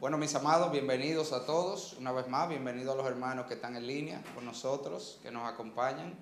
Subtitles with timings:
[0.00, 1.94] Bueno, mis amados, bienvenidos a todos.
[1.94, 5.52] Una vez más, bienvenidos a los hermanos que están en línea con nosotros, que nos
[5.52, 6.14] acompañan.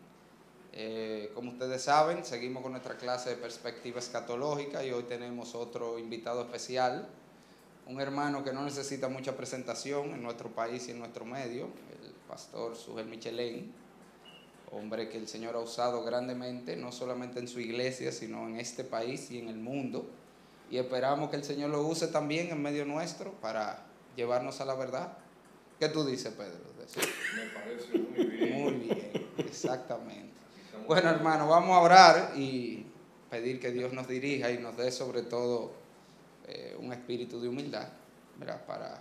[0.73, 5.99] Eh, como ustedes saben, seguimos con nuestra clase de perspectiva escatológica y hoy tenemos otro
[5.99, 7.07] invitado especial,
[7.87, 11.65] un hermano que no necesita mucha presentación en nuestro país y en nuestro medio,
[12.03, 13.75] el pastor Sugel Michelén,
[14.73, 18.85] hombre que el Señor ha usado grandemente, no solamente en su iglesia, sino en este
[18.85, 20.09] país y en el mundo
[20.71, 23.85] y esperamos que el Señor lo use también en medio nuestro para
[24.17, 25.17] llevarnos a la verdad.
[25.79, 26.59] ¿Qué tú dices, Pedro?
[26.77, 28.63] Me parece muy bien.
[28.63, 30.33] Muy bien, exactamente.
[30.87, 32.87] Bueno, hermano, vamos a orar y
[33.31, 35.73] pedir que Dios nos dirija y nos dé sobre todo
[36.47, 37.89] eh, un espíritu de humildad
[38.39, 38.65] ¿verdad?
[38.67, 38.99] Para,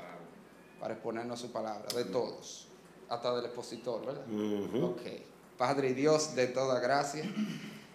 [0.79, 2.68] para exponernos su palabra, de todos,
[3.09, 4.26] hasta del expositor, ¿verdad?
[4.84, 5.02] Ok.
[5.57, 7.23] Padre y Dios de toda gracia.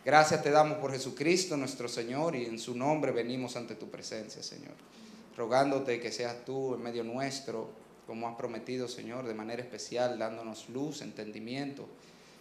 [0.02, 4.42] Gracias te damos por Jesucristo nuestro Señor y en su nombre venimos ante tu presencia,
[4.42, 4.72] Señor.
[5.36, 7.68] Rogándote que seas tú en medio nuestro,
[8.06, 11.86] como has prometido, Señor, de manera especial, dándonos luz, entendimiento,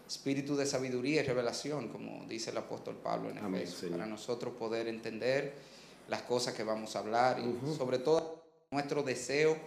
[0.07, 4.87] espíritu de sabiduría y revelación, como dice el apóstol Pablo en Efesios, para nosotros poder
[4.87, 5.53] entender
[6.07, 9.57] las cosas que vamos a hablar y sobre todo nuestro deseo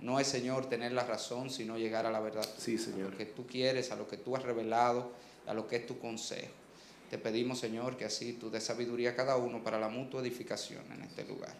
[0.00, 2.46] no es, Señor, tener la razón, sino llegar a la verdad.
[2.58, 3.08] Sí, Señor.
[3.08, 5.12] A lo que tú quieres, a lo que tú has revelado,
[5.46, 6.52] a lo que es tu consejo.
[7.10, 10.84] Te pedimos, Señor, que así tú des sabiduría a cada uno para la mutua edificación
[10.92, 11.54] en este lugar.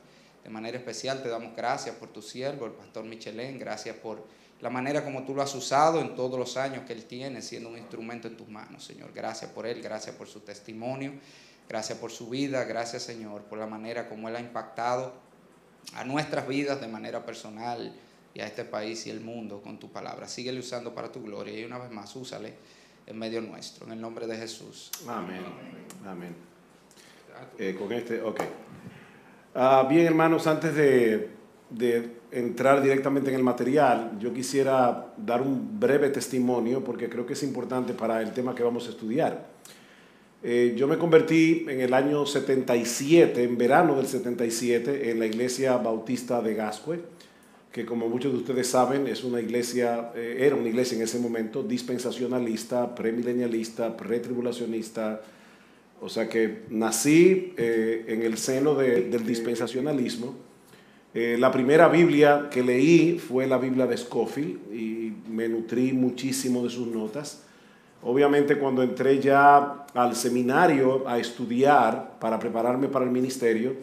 [0.45, 4.25] De manera especial te damos gracias por tu siervo, el pastor Michelén, gracias por
[4.61, 7.69] la manera como tú lo has usado en todos los años que él tiene siendo
[7.69, 9.13] un instrumento en tus manos, Señor.
[9.15, 11.13] Gracias por él, gracias por su testimonio,
[11.69, 15.13] gracias por su vida, gracias, Señor, por la manera como él ha impactado
[15.95, 17.95] a nuestras vidas de manera personal
[18.35, 20.29] y a este país y el mundo con tu palabra.
[20.29, 22.55] Síguele usando para tu gloria y una vez más, úsale
[23.09, 24.91] en medio nuestro, en el nombre de Jesús.
[25.07, 25.41] Amén.
[26.07, 26.35] Amén.
[27.59, 28.41] Eh, con este, ok.
[29.55, 31.31] Ah, bien, hermanos, antes de,
[32.31, 37.43] entrar directamente en el material, yo quisiera dar un breve testimonio porque creo que es
[37.43, 39.47] importante para el tema que vamos a estudiar.
[40.43, 45.79] Eh, yo me convertí en el año 77, en verano del 77, en la iglesia
[45.79, 47.01] bautista de Gascue
[47.73, 51.19] que como muchos de ustedes saben es una iglesia, eh, era una iglesia en ese
[51.19, 55.21] momento dispensacionalista, premilenialista, pretribulacionista,
[56.01, 60.35] o sea que nací eh, en el seno del dispensacionalismo.
[61.15, 66.63] Eh, la primera Biblia que leí fue la Biblia de Scofield y me nutrí muchísimo
[66.63, 67.45] de sus notas.
[68.03, 73.77] Obviamente cuando entré ya al seminario a estudiar para prepararme para el ministerio,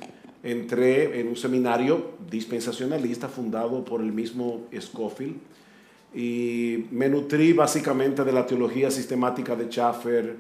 [0.45, 5.38] entré en un seminario dispensacionalista fundado por el mismo Scofield
[6.13, 10.35] y me nutrí básicamente de la teología sistemática de Schaffer.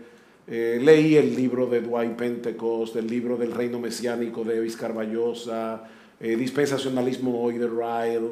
[0.47, 5.83] Eh, leí el libro de Dwight Pentecost, el libro del reino mesiánico de Evis Carballosa,
[6.19, 8.29] eh, dispensacionalismo hoy de Ryle.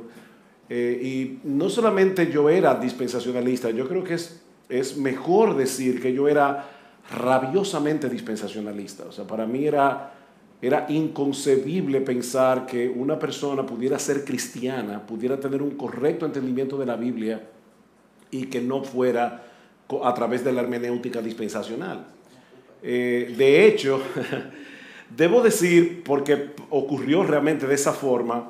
[0.69, 6.13] Eh, y no solamente yo era dispensacionalista, yo creo que es, es mejor decir que
[6.13, 6.69] yo era
[7.11, 9.05] rabiosamente dispensacionalista.
[9.05, 10.13] O sea, para mí era
[10.63, 16.85] era inconcebible pensar que una persona pudiera ser cristiana, pudiera tener un correcto entendimiento de
[16.85, 17.49] la Biblia
[18.31, 19.43] y que no fuera
[20.01, 22.07] a través de la hermenéutica dispensacional.
[22.81, 24.01] Eh, de hecho,
[25.17, 28.49] debo decir, porque ocurrió realmente de esa forma,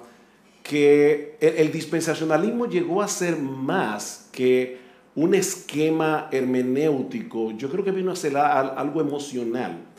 [0.62, 4.78] que el, dispensacionalismo llegó a ser más que
[5.16, 9.93] un esquema hermenéutico, yo creo que vino a ser algo emocional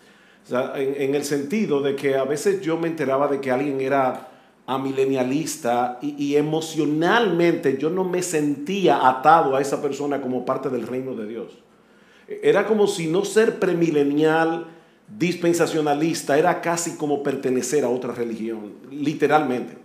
[0.51, 4.29] en, el sentido de que a veces yo me enteraba de que alguien era
[4.67, 10.87] amilenialista y, y, emocionalmente yo no me sentía atado a esa persona como parte del
[10.87, 11.59] reino de Dios.
[12.43, 14.67] Era como si no ser premilenial,
[15.19, 19.85] dispensacionalista, era casi como pertenecer a otra religión, literalmente.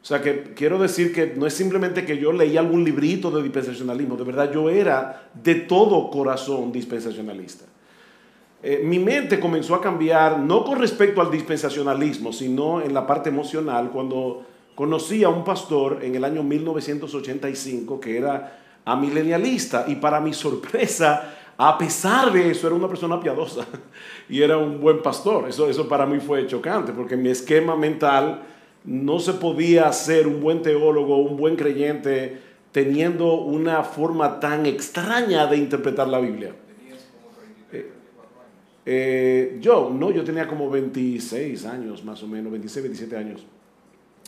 [0.00, 3.42] O sea que quiero decir que no es simplemente que yo leí algún librito de
[3.42, 7.66] dispensacionalismo, de verdad yo era de todo corazón dispensacionalista.
[8.62, 13.28] Eh, mi mente comenzó a cambiar, no con respecto al dispensacionalismo, sino en la parte
[13.28, 20.20] emocional, cuando conocí a un pastor en el año 1985 que era amilenialista y para
[20.20, 23.66] mi sorpresa, a pesar de eso, era una persona piadosa
[24.28, 25.48] y era un buen pastor.
[25.48, 28.42] Eso, eso para mí fue chocante, porque mi esquema mental
[28.84, 32.40] no se podía ser un buen teólogo, un buen creyente,
[32.72, 36.54] teniendo una forma tan extraña de interpretar la Biblia.
[38.90, 43.44] Eh, yo, no, yo tenía como 26 años, más o menos, 26, 27 años.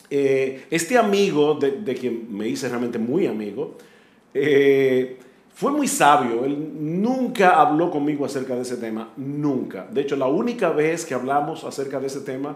[0.07, 3.73] Eh, este amigo, de, quien me hice realmente muy amigo,
[4.35, 5.17] eh,
[5.51, 6.45] fue muy sabio.
[6.45, 9.87] Él nunca habló conmigo acerca de ese tema, nunca.
[9.91, 12.55] De hecho, la única vez que hablamos acerca de ese tema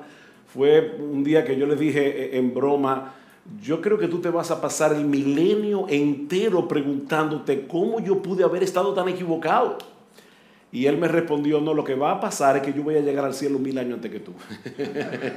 [0.54, 3.16] fue un día que yo le dije en broma,
[3.63, 8.44] yo creo que tú te vas a pasar el milenio entero preguntándote cómo yo pude
[8.44, 9.95] haber estado tan equivocado.
[10.75, 13.00] Y él me respondió, no, lo que va a pasar es que yo voy a
[13.00, 14.33] llegar al cielo mil años antes que tú.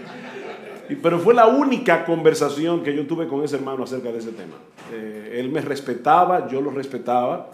[1.01, 4.57] Pero fue la única conversación que yo tuve con ese hermano acerca de ese tema.
[4.93, 7.53] Eh, él me respetaba, yo lo respetaba.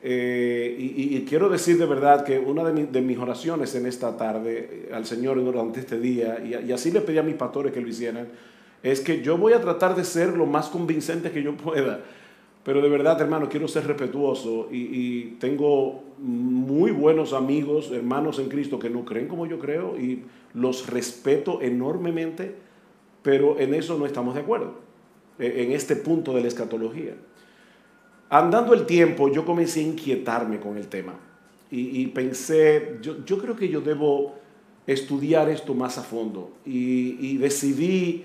[0.00, 4.94] Eh, y, quiero decir de verdad que una de, mis oraciones en esta tarde eh,
[4.94, 8.28] al Señor durante este día, y, así le pedí a mis pastores que lo hicieran,
[8.80, 11.98] es que yo voy a tratar de ser lo más convincente que yo pueda.
[12.62, 18.78] Pero de verdad, hermano, quiero ser respetuoso y, tengo muy buenos amigos, hermanos en Cristo
[18.78, 20.24] que no creen como yo creo y
[20.54, 22.54] los respeto enormemente,
[23.22, 24.74] pero en eso no estamos de acuerdo,
[25.38, 27.14] e, en este punto de la escatología.
[28.30, 31.14] Andando el tiempo, yo comencé a inquietarme con el tema
[31.70, 34.36] y, pensé, yo, yo, creo que yo debo
[34.86, 38.24] estudiar esto más a fondo y, y decidí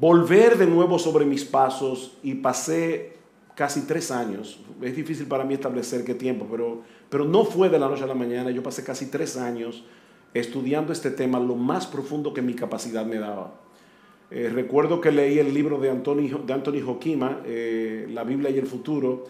[0.00, 3.12] volver de nuevo sobre mis pasos y pasé
[3.54, 4.58] casi tres años.
[4.80, 6.82] Es difícil para mí establecer qué tiempo, pero,
[7.12, 8.50] pero no fue de la noche a la mañana.
[8.50, 9.84] Yo pasé casi tres años
[10.32, 13.52] estudiando este tema lo más profundo que mi capacidad me daba.
[14.30, 18.56] Eh, recuerdo que leí el libro de Anthony, de Anthony Hokima, eh, La Biblia y
[18.56, 19.24] el futuro,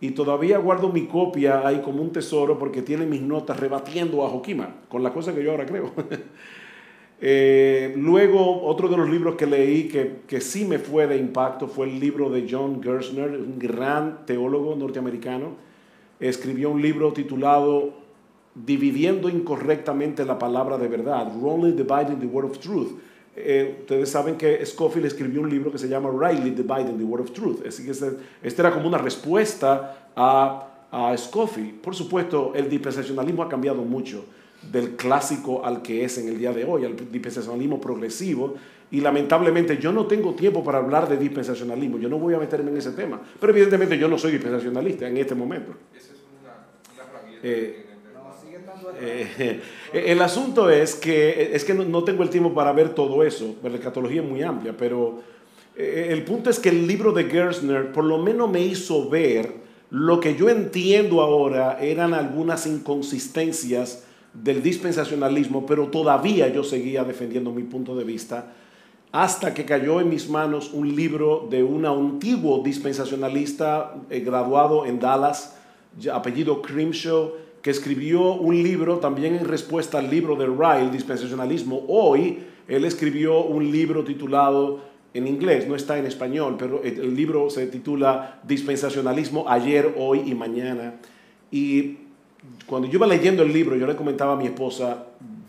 [0.00, 4.34] y todavía guardo mi copia ahí como un tesoro porque tiene mis notas rebatiendo a
[4.34, 5.92] Hokima, con la cosa que yo ahora creo.
[7.20, 11.66] Eh, luego, otro de los libros que leí que, que, sí me fue de impacto
[11.66, 15.67] fue el libro de John Gerstner, un gran teólogo norteamericano.
[16.20, 18.08] Escribió un libro titulado
[18.54, 22.88] Dividiendo incorrectamente la palabra de verdad, Wrongly Dividing the Word of Truth.
[23.36, 27.22] Eh, ustedes saben que Scofield escribió un libro que se llama Rightly Dividing the Word
[27.22, 27.66] of Truth.
[27.66, 28.10] Así que este,
[28.42, 31.74] este era como una respuesta a, a Scofield.
[31.80, 34.24] Por supuesto, el dispensacionalismo ha cambiado mucho
[34.72, 38.54] del clásico al que es en el día de hoy, al dispensacionalismo progresivo.
[38.90, 42.70] Y lamentablemente yo no tengo tiempo para hablar de dispensacionalismo, yo no voy a meterme
[42.70, 43.20] en ese tema.
[43.38, 45.74] Pero evidentemente yo no soy dispensacionalista en este momento.
[47.42, 47.84] Eh,
[49.00, 49.60] eh,
[49.92, 53.70] el asunto es que, es que no, tengo el tiempo para ver todo eso, la
[53.70, 55.20] escatología es muy amplia, pero
[55.76, 59.52] eh, el punto es que el libro de Gerstner por lo menos me hizo ver
[59.90, 67.52] lo que yo entiendo ahora eran algunas inconsistencias del dispensacionalismo, pero todavía yo seguía defendiendo
[67.52, 68.52] mi punto de vista
[69.10, 75.00] hasta que cayó en mis manos un libro de un antiguo dispensacionalista eh, graduado en
[75.00, 75.57] Dallas,
[76.12, 77.32] apellido Crimshaw,
[77.62, 81.84] que escribió un libro también en respuesta al libro de Ryle, Dispensacionalismo.
[81.88, 82.38] Hoy
[82.68, 87.66] él escribió un libro titulado, en inglés, no está en español, pero el libro se
[87.66, 90.94] titula Dispensacionalismo ayer, hoy y mañana.
[91.50, 91.96] Y
[92.66, 95.06] cuando yo iba leyendo el libro, yo le comentaba a mi esposa,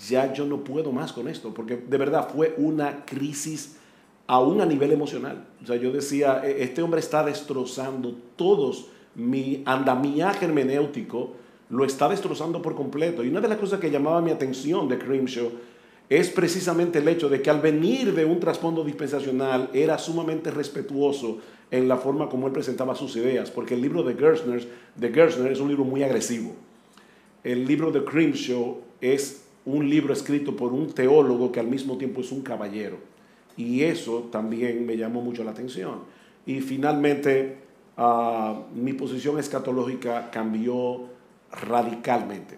[0.07, 3.77] ya yo no puedo más con esto, porque de verdad fue una crisis
[4.27, 5.45] aún a nivel emocional.
[5.61, 11.35] O sea, yo decía, e-, este hombre está destrozando todos mi andamiaje hermenéutico,
[11.69, 13.23] lo está destrozando por completo.
[13.23, 15.51] Y una de las cosas que llamaba mi atención de Crimshaw
[16.09, 21.37] es precisamente el hecho de que al venir de un trasfondo dispensacional era sumamente respetuoso
[21.69, 25.59] en la forma como él presentaba sus ideas, porque el libro de Gerstner, de es
[25.59, 26.55] un libro muy agresivo
[27.43, 32.21] el libro de Crimshaw es un libro escrito por un teólogo que al mismo tiempo
[32.21, 32.97] es un caballero.
[33.55, 35.99] Y eso también me llamó mucho la atención.
[36.45, 37.57] Y finalmente
[37.99, 41.05] ah, mi posición escatológica cambió
[41.51, 42.57] radicalmente.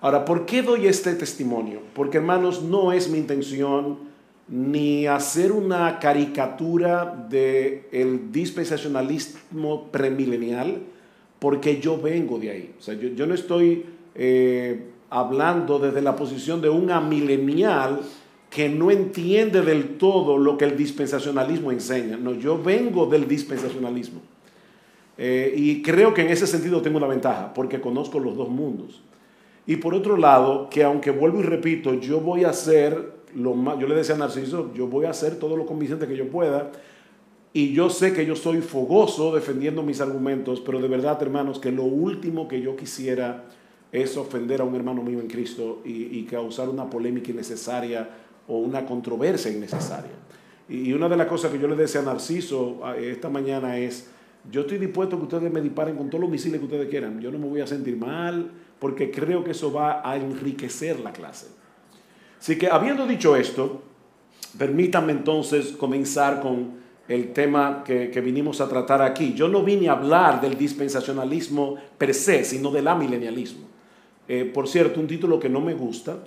[0.00, 1.80] Ahora, ¿por qué doy este testimonio?
[1.94, 3.98] Porque hermanos, no es mi intención
[4.48, 10.82] ni hacer una caricatura del el dispensacionalismo premilenial,
[11.38, 12.74] porque yo vengo de ahí.
[12.78, 18.00] O sea, yo, no estoy eh, hablando desde la posición de un amilenial
[18.50, 22.16] que no entiende del todo lo que el dispensacionalismo enseña.
[22.16, 24.20] No, yo vengo del dispensacionalismo.
[25.18, 29.02] Eh, y creo que en ese sentido tengo una ventaja, porque conozco los dos mundos.
[29.66, 33.78] Y por otro lado, que aunque vuelvo y repito, yo voy a hacer lo más,
[33.78, 36.70] yo le decía a Narciso, yo voy a hacer todo lo convincente que yo pueda,
[37.52, 41.72] y yo sé que yo soy fogoso defendiendo mis argumentos, pero de verdad, hermanos, que
[41.72, 43.44] lo último que yo quisiera
[43.92, 48.10] es ofender a un hermano mío en Cristo y, causar una polémica innecesaria
[48.46, 50.10] o una controversia innecesaria.
[50.68, 54.10] Y, una de las cosas que yo le decía a Narciso esta mañana es,
[54.50, 57.20] yo estoy dispuesto a que ustedes me disparen con todos los misiles que ustedes quieran,
[57.20, 61.12] yo no me voy a sentir mal porque creo que eso va a enriquecer la
[61.12, 61.48] clase.
[62.38, 63.82] Así que habiendo dicho esto,
[64.58, 69.32] permítanme entonces comenzar con el tema que, que, vinimos a tratar aquí.
[69.34, 73.66] Yo no vine a hablar del dispensacionalismo per se, sino del amilenialismo.
[74.28, 76.18] Eh, por cierto, un título que no me gusta,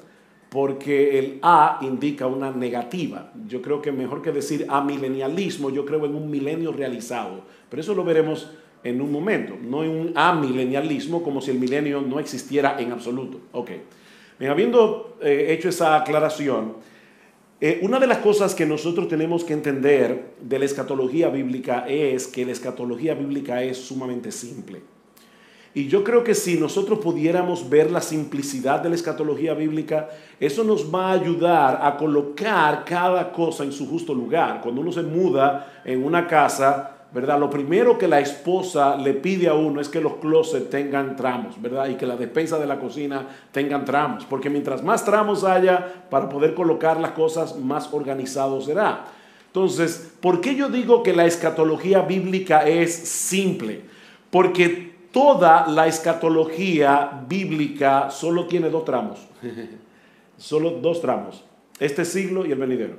[0.49, 3.31] porque el A indica una negativa.
[3.47, 7.43] Yo creo que mejor que decir amilenialismo, yo creo en un milenio realizado.
[7.69, 8.49] Pero eso lo veremos
[8.83, 13.39] en un momento, no en un amilenialismo como si el milenio no existiera en absoluto.
[13.51, 13.71] Ok.
[14.39, 16.75] Bien, habiendo eh, hecho esa aclaración,
[17.61, 22.25] eh, una de las cosas que nosotros tenemos que entender de la escatología bíblica es
[22.25, 24.81] que la escatología bíblica es sumamente simple.
[25.73, 30.09] Y yo creo que si nosotros pudiéramos ver la simplicidad de la escatología bíblica,
[30.39, 34.61] eso nos va a ayudar a colocar cada cosa en su justo lugar.
[34.61, 37.39] Cuando uno se muda en una casa, ¿verdad?
[37.39, 41.59] Lo primero que la esposa le pide a uno es que los closets tengan tramos,
[41.61, 41.87] ¿verdad?
[41.87, 46.29] Y que la despensa de la cocina tengan tramos, porque mientras más tramos haya para
[46.29, 49.05] poder colocar las cosas, más organizado será.
[49.47, 53.81] Entonces, ¿por qué yo digo que la escatología bíblica es simple?
[54.29, 59.19] Porque toda la escatología bíblica solo tiene dos tramos.
[60.37, 61.43] solo dos tramos.
[61.79, 62.97] Este siglo y el venidero.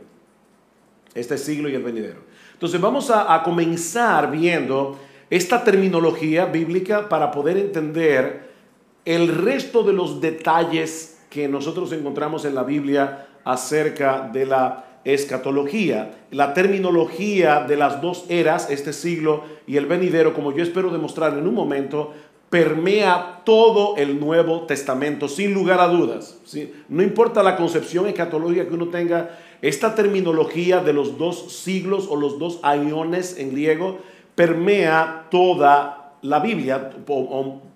[1.14, 2.20] Este siglo y el venidero.
[2.52, 4.98] Entonces vamos a, a comenzar viendo
[5.28, 8.50] esta terminología bíblica para poder entender
[9.04, 16.26] el resto de los detalles que nosotros encontramos en la Biblia acerca de la escatología,
[16.30, 21.36] la terminología de las dos eras, este siglo y el venidero, como yo espero demostrar
[21.38, 22.12] en un momento,
[22.50, 26.38] permea todo el Nuevo Testamento, sin lugar a dudas.
[26.88, 32.16] No importa la concepción escatológica que uno tenga, esta terminología de los dos siglos o
[32.16, 33.98] los dos aiones en griego
[34.34, 36.90] permea toda la Biblia,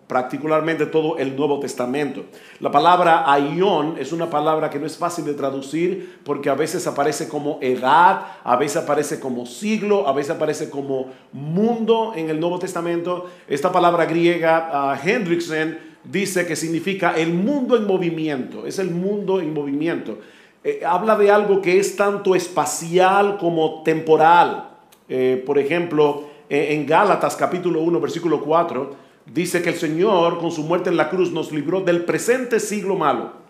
[0.06, 2.26] particularmente todo el Nuevo Testamento.
[2.60, 6.86] La palabra aion es una palabra que no es fácil de traducir porque a veces
[6.86, 12.38] aparece como edad, a veces aparece como siglo, a veces aparece como mundo en el
[12.38, 13.30] Nuevo Testamento.
[13.48, 19.40] Esta palabra griega, uh, Hendrickson, dice que significa el mundo en movimiento, es el mundo
[19.40, 20.18] en movimiento.
[20.62, 24.68] Eh, habla de algo que es tanto espacial como temporal.
[25.08, 30.62] Eh, por ejemplo, en Gálatas capítulo 1, versículo 4, dice que el Señor con su
[30.62, 33.44] muerte en la cruz nos libró del presente siglo malo.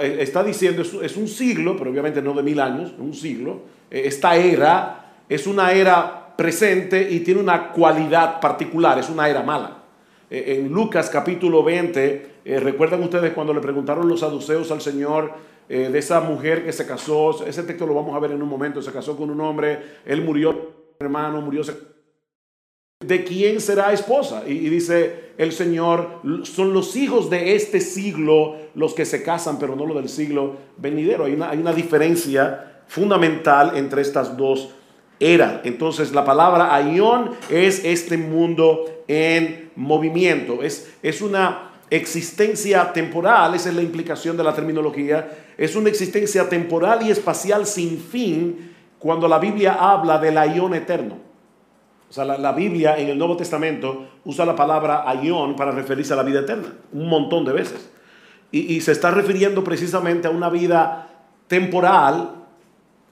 [0.00, 3.62] E, está diciendo, es un siglo, pero obviamente no de mil años, un siglo.
[3.90, 5.00] E, esta era
[5.30, 9.84] es una era presente y tiene una cualidad particular, es una era mala.
[10.28, 15.32] E, en Lucas capítulo 20, eh, ¿recuerdan ustedes cuando le preguntaron los saduceos al Señor
[15.68, 17.46] eh, de esa mujer que se casó?
[17.46, 20.22] Ese texto lo vamos a ver en un momento, se casó con un hombre, él
[20.22, 21.62] murió, hermano, murió
[23.00, 24.42] de quién será esposa.
[24.46, 29.74] Y, dice el Señor, son los hijos de este siglo los que se casan, pero
[29.74, 31.24] no los del siglo venidero.
[31.24, 34.74] Hay una, diferencia fundamental entre estas dos
[35.18, 35.60] eras.
[35.64, 40.62] Entonces la palabra aion es este mundo en movimiento.
[40.62, 45.38] Es, es una existencia temporal, esa es la implicación de la terminología.
[45.56, 51.29] Es una existencia temporal y espacial sin fin cuando la Biblia habla del aion eterno.
[52.10, 56.16] O sea, la, Biblia en el Nuevo Testamento usa la palabra aion para referirse a
[56.16, 57.88] la vida eterna, un montón de veces.
[58.50, 61.08] Y, se está refiriendo precisamente a una vida
[61.46, 62.46] temporal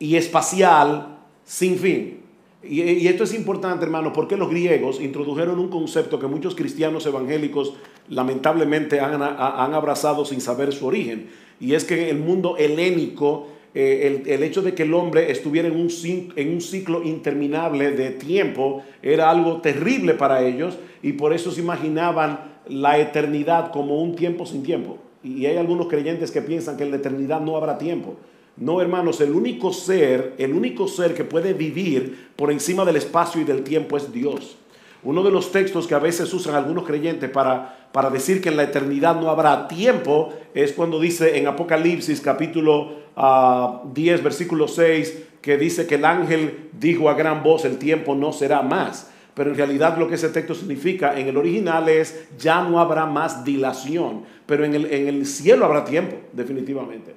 [0.00, 2.24] y espacial sin fin.
[2.64, 7.74] Y, esto es importante, hermano, porque los griegos introdujeron un concepto que muchos cristianos evangélicos
[8.08, 11.30] lamentablemente han, han abrazado sin saber su origen.
[11.60, 13.46] Y es que el mundo helénico
[13.80, 15.88] eh, el, hecho de que el hombre estuviera en un,
[16.34, 21.60] en un ciclo interminable de tiempo era algo terrible para ellos y por eso se
[21.60, 24.98] imaginaban la eternidad como un tiempo sin tiempo.
[25.22, 28.16] Y hay algunos creyentes que piensan que en la eternidad no habrá tiempo.
[28.56, 33.40] No, hermanos, el único ser, el único ser que puede vivir por encima del espacio
[33.40, 34.56] y del tiempo es Dios.
[35.04, 38.56] Uno de los textos que a veces usan algunos creyentes para, para decir que en
[38.56, 45.56] la eternidad no habrá tiempo es cuando dice en Apocalipsis capítulo 10, versículo 6, que
[45.56, 49.10] dice que el ángel dijo a gran voz, el tiempo no será más.
[49.34, 53.06] Pero en realidad lo que ese texto significa en el original es, ya no habrá
[53.06, 57.14] más dilación, pero en el, en el cielo habrá tiempo, definitivamente.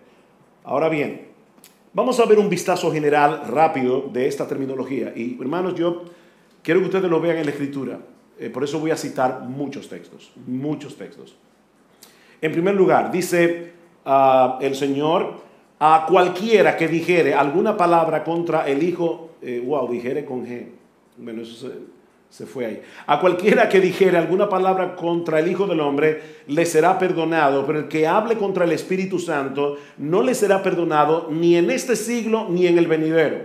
[0.64, 1.28] Ahora bien,
[1.94, 5.14] vamos a ver un vistazo general rápido de esta terminología.
[5.16, 6.04] Y hermanos, yo
[6.62, 8.00] quiero que ustedes lo vean en la escritura.
[8.40, 11.36] Eh, por eso voy a citar muchos textos, muchos textos.
[12.42, 13.74] En primer lugar, dice
[14.06, 15.42] ah, el Señor,
[15.84, 20.68] a cualquiera que dijere alguna palabra contra el Hijo, eh, wow, dijere con G,
[21.18, 21.72] bueno, eso
[22.30, 22.82] se, fue ahí.
[23.08, 27.80] A cualquiera que dijere alguna palabra contra el Hijo del Hombre, le será perdonado, pero
[27.80, 32.46] el que hable contra el Espíritu Santo, no le será perdonado ni en este siglo
[32.48, 33.40] ni en el venidero.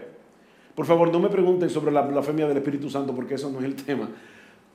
[0.74, 3.64] Por favor, no me pregunten sobre la blasfemia del Espíritu Santo, porque eso no es
[3.64, 4.10] el tema.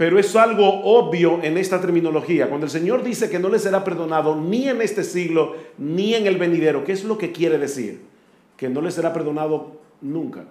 [0.02, 2.50] Pero es algo obvio en esta terminología.
[2.50, 6.26] Cuando el Señor dice que no le será perdonado ni en este siglo ni en
[6.26, 8.02] el venidero, ¿qué es lo que quiere decir?
[8.58, 10.46] Que no le será perdonado nunca.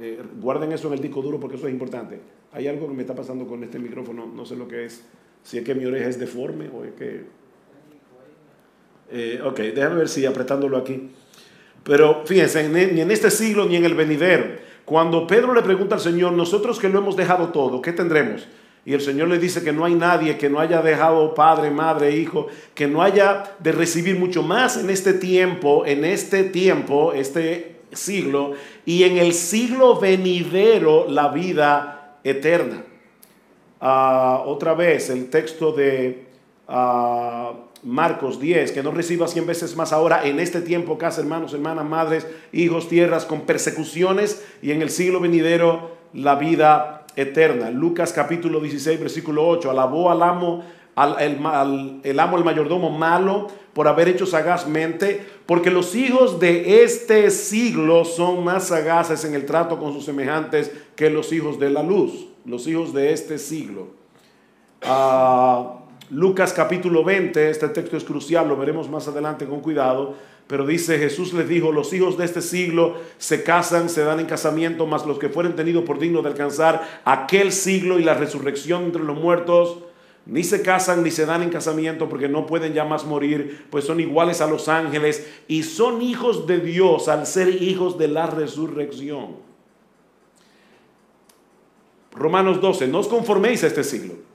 [0.00, 2.18] Eh, guarden eso en el disco duro porque eso es importante.
[2.50, 5.04] Hay algo que me está pasando con este micrófono, no sé lo que es.
[5.44, 7.24] Si es que mi oreja es deforme o es que...
[9.12, 11.08] Eh, ok, déjame ver si apretándolo aquí.
[11.84, 14.66] Pero fíjense, ni en este siglo ni en el venidero.
[14.88, 18.48] Cuando Pedro le pregunta al Señor, nosotros que lo hemos dejado todo, ¿qué tendremos?
[18.86, 22.16] Y el Señor le dice que no hay nadie que no haya dejado padre, madre,
[22.16, 27.80] hijo, que no haya de recibir mucho más en este tiempo, en este tiempo, este
[27.92, 28.52] siglo,
[28.86, 32.82] y en el siglo venidero la vida eterna.
[33.82, 36.24] Ah, otra vez el texto de
[36.66, 41.54] ah, Marcos 10, que no reciba cien veces más ahora en este tiempo, casa, hermanos,
[41.54, 47.70] hermanas, madres, hijos, tierras, con persecuciones y en el siglo venidero la vida eterna.
[47.70, 50.64] Lucas capítulo 16, versículo 8, alabó al amo,
[50.96, 56.82] al, el, el amo, el mayordomo malo, por haber hecho sagazmente, porque los hijos de
[56.82, 61.70] este siglo son más sagaces en el trato con sus semejantes que los hijos de
[61.70, 63.88] la luz, los hijos de este siglo.
[64.82, 65.77] Ah,
[66.10, 70.14] Lucas capítulo 20, este texto es crucial, lo veremos más adelante con cuidado,
[70.46, 74.24] pero dice Jesús les dijo, los hijos de este siglo se casan, se dan en
[74.24, 78.84] casamiento, mas los que fueren tenidos por dignos de alcanzar aquel siglo y la resurrección
[78.84, 79.80] entre los muertos,
[80.24, 83.84] ni se casan ni se dan en casamiento porque no pueden ya más morir, pues
[83.84, 88.26] son iguales a los ángeles y son hijos de Dios al ser hijos de la
[88.26, 89.36] resurrección.
[92.12, 94.27] Romanos 12, no os conforméis a este siglo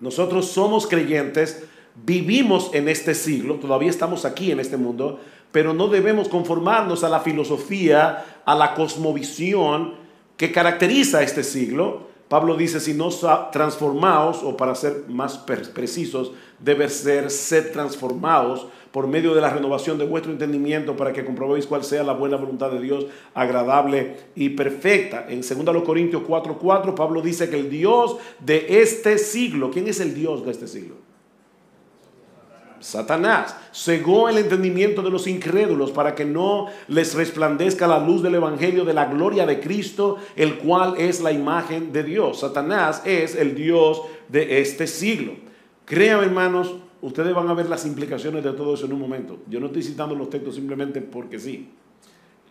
[0.00, 1.64] nosotros somos creyentes,
[2.04, 5.20] vivimos en este siglo, todavía estamos aquí en este mundo,
[5.52, 9.94] pero no debemos conformarnos a la filosofía, a la cosmovisión
[10.36, 12.08] que caracteriza este siglo.
[12.28, 13.08] Pablo dice, si no
[13.52, 19.98] transformados, o para ser más precisos, debe ser ser transformados por medio de la renovación
[19.98, 24.48] de vuestro entendimiento para que comprobéis cuál sea la buena voluntad de Dios, agradable y
[24.48, 25.26] perfecta.
[25.28, 30.14] En 2 Corintios 4:4 Pablo dice que el Dios de este siglo, ¿quién es el
[30.14, 30.94] Dios de este siglo?
[32.80, 38.36] Satanás cegó el entendimiento de los incrédulos para que no les resplandezca la luz del
[38.36, 42.40] Evangelio de la gloria de Cristo, el cual es la imagen de Dios.
[42.40, 45.34] Satanás es el Dios de este siglo.
[45.84, 49.38] Créanme hermanos, Ustedes van a ver las implicaciones de todo eso en un momento.
[49.46, 51.68] Yo no estoy citando los textos simplemente porque sí,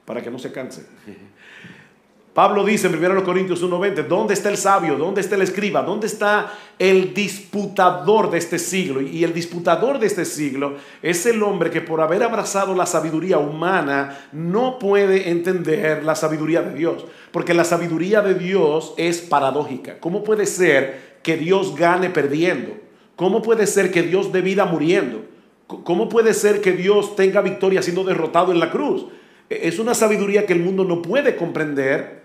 [0.05, 0.85] para que no se canse.
[2.33, 4.97] Pablo dice en 1 Corintios 1:20, ¿dónde está el sabio?
[4.97, 5.81] ¿Dónde está el escriba?
[5.81, 9.01] ¿Dónde está el disputador de este siglo?
[9.01, 13.37] Y el disputador de este siglo es el hombre que por haber abrazado la sabiduría
[13.37, 17.05] humana no puede entender la sabiduría de Dios.
[17.33, 19.99] Porque la sabiduría de Dios es paradójica.
[19.99, 22.84] ¿Cómo puede ser que Dios gane perdiendo?
[23.15, 25.25] ¿Cómo puede ser que Dios dé vida muriendo?
[25.67, 29.07] ¿Cómo puede ser que Dios tenga victoria siendo derrotado en la cruz?
[29.49, 32.23] E-, es una sabiduría que el mundo no puede comprender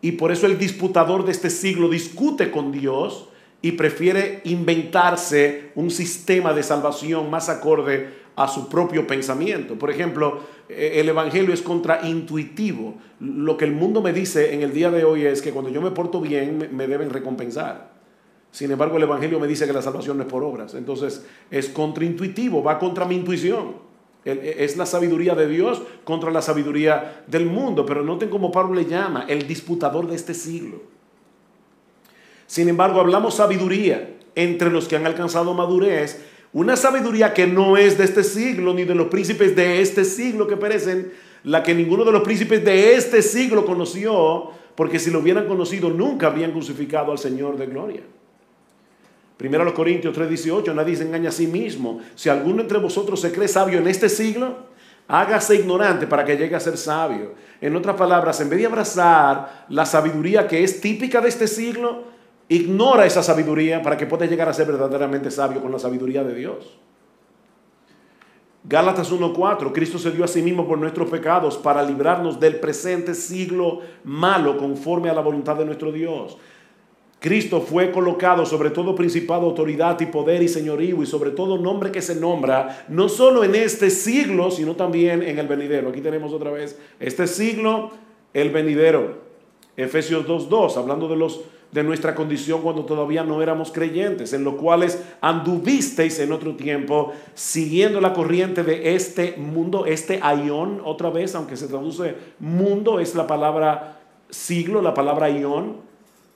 [0.00, 3.28] y por eso el disputador de este siglo discute con Dios
[3.60, 9.78] y prefiere inventarse un sistema de salvación más acorde a su propio pensamiento.
[9.78, 12.94] Por ejemplo, e-, el Evangelio es contraintuitivo.
[13.18, 15.82] Lo que el mundo me dice en el día de hoy es que cuando yo
[15.82, 17.89] me porto bien me deben recompensar.
[18.52, 20.74] Sin embargo, el Evangelio me dice que la salvación no es por obras.
[20.74, 23.74] Entonces, es contraintuitivo, va contra mi intuición.
[24.24, 27.86] E, es la sabiduría de Dios contra la sabiduría del mundo.
[27.86, 30.82] Pero noten cómo Pablo le llama el disputador de este siglo.
[32.46, 36.20] Sin embargo, hablamos sabiduría entre los que han alcanzado madurez.
[36.52, 40.48] Una sabiduría que no es de este siglo ni de los príncipes de este siglo
[40.48, 41.12] que perecen,
[41.44, 45.90] la que ninguno de los príncipes de este siglo conoció, porque si lo hubieran conocido
[45.90, 48.02] nunca habrían crucificado al Señor de gloria.
[49.40, 52.00] Primero los Corintios 3:18, nadie se engaña a sí mismo.
[52.14, 54.54] Si alguno entre vosotros se cree sabio en este siglo,
[55.08, 57.32] hágase ignorante para que llegue a ser sabio.
[57.58, 62.04] En otras palabras, en vez de abrazar la sabiduría que es típica de este siglo,
[62.50, 66.34] ignora esa sabiduría para que pueda llegar a ser verdaderamente sabio con la sabiduría de
[66.34, 66.78] Dios.
[68.64, 73.14] Gálatas 1:4, Cristo se dio a sí mismo por nuestros pecados para librarnos del presente
[73.14, 76.36] siglo malo conforme a la voluntad de nuestro Dios.
[77.20, 81.92] Cristo fue colocado sobre todo principado, autoridad y poder y señorío y sobre todo nombre
[81.92, 85.90] que se nombra, no solo en este siglo, sino también en el venidero.
[85.90, 87.90] Aquí tenemos otra vez este siglo,
[88.32, 89.18] el venidero.
[89.76, 94.56] Efesios 2.2, hablando de, los, de nuestra condición cuando todavía no éramos creyentes, en lo
[94.56, 101.34] cuales anduvisteis en otro tiempo, siguiendo la corriente de este mundo, este aión, otra vez,
[101.34, 105.89] aunque se traduce mundo, es la palabra siglo, la palabra aión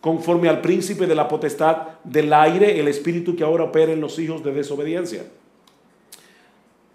[0.05, 4.19] conforme al príncipe de la potestad del aire, el espíritu que ahora opera en los
[4.19, 5.23] hijos de desobediencia.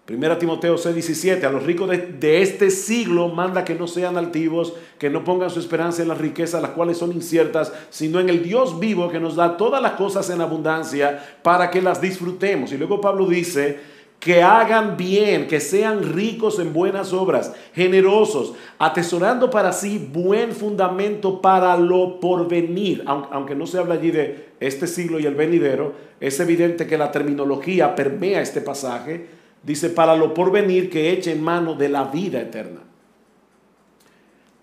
[0.04, 5.10] Primera Timoteo 6:17, a los ricos de, este siglo manda que no sean altivos, que
[5.10, 8.78] no pongan su esperanza en las riquezas, las cuales son inciertas, sino en el Dios
[8.78, 12.70] vivo que nos da todas las cosas en abundancia para que las disfrutemos.
[12.70, 13.80] Y luego Pablo dice,
[14.20, 21.40] que hagan bien, que sean ricos en buenas obras, generosos, atesorando para sí buen fundamento
[21.40, 23.02] para lo porvenir.
[23.06, 27.10] Aunque no se habla allí de este siglo y el venidero, es evidente que la
[27.10, 29.26] terminología permea este pasaje.
[29.62, 32.80] Dice, para lo porvenir que echen mano de la vida eterna.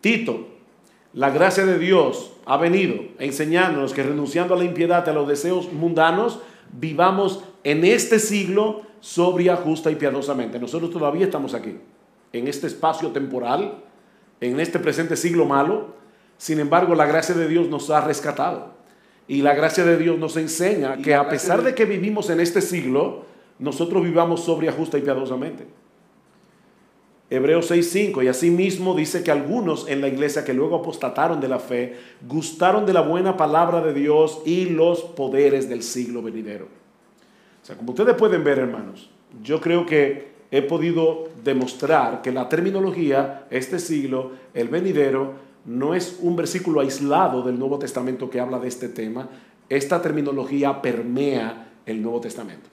[0.02, 0.50] Tito,
[1.13, 5.74] la gracia de Dios ha venido enseñándonos que renunciando a la impiedad, a los deseos
[5.74, 6.39] mundanos,
[6.72, 10.58] vivamos en este siglo sobria, justa y piadosamente.
[10.58, 11.75] Nosotros todavía estamos aquí,
[12.32, 13.84] en este espacio temporal,
[14.39, 15.93] en este presente siglo malo.
[16.38, 18.71] Sin embargo, la gracia de Dios nos ha rescatado.
[19.27, 22.62] Y la gracia de Dios nos enseña que a pesar de que vivimos en este
[22.62, 23.25] siglo,
[23.60, 25.67] nosotros vivamos sobria, justa y piadosamente.
[27.30, 31.60] Hebreos 6:5 y asimismo dice que algunos en la iglesia que luego apostataron de la
[31.60, 36.76] fe gustaron de la buena palabra de Dios y los poderes del siglo venidero
[37.67, 39.10] sea, como ustedes pueden ver, hermanos,
[39.43, 45.34] yo creo que he podido demostrar que la terminología, este siglo, el venidero,
[45.65, 49.27] no es un versículo aislado del Nuevo Testamento que habla de este tema.
[49.67, 52.69] Esta terminología permea el Nuevo Testamento.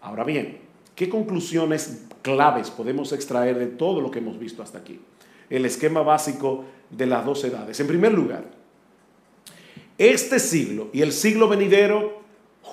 [0.00, 0.60] Ahora bien,
[0.94, 4.98] ¿qué conclusiones claves podemos extraer de todo lo que hemos visto hasta aquí?
[5.50, 7.78] El esquema básico de las dos edades.
[7.80, 8.44] En primer lugar,
[9.98, 12.24] este siglo y el siglo venidero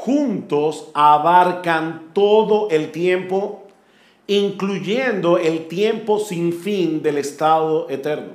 [0.04, 3.64] juntos abarcan todo el tiempo,
[4.28, 8.34] incluyendo el tiempo sin fin del estado eterno.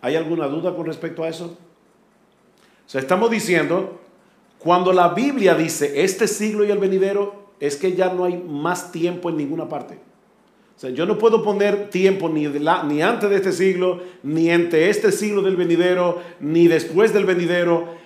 [0.00, 1.58] ¿Hay alguna duda con respecto a eso?
[2.86, 4.00] O sea, estamos diciendo,
[4.58, 8.92] cuando la Biblia dice este siglo y el venidero, es que ya no hay más
[8.92, 9.98] tiempo en ninguna parte.
[10.74, 14.88] O sea, yo no puedo poner tiempo ni, ni antes de este siglo, ni entre
[14.88, 18.00] este siglo del venidero, ni después del venidero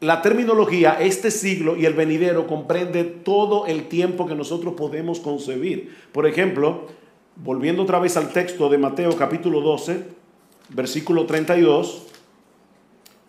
[0.00, 5.96] la terminología, este siglo y el venidero comprende todo el tiempo que nosotros podemos concebir.
[6.12, 6.86] Por ejemplo,
[7.36, 10.04] volviendo otra vez al texto de Mateo capítulo 12,
[10.68, 12.08] versículo 32,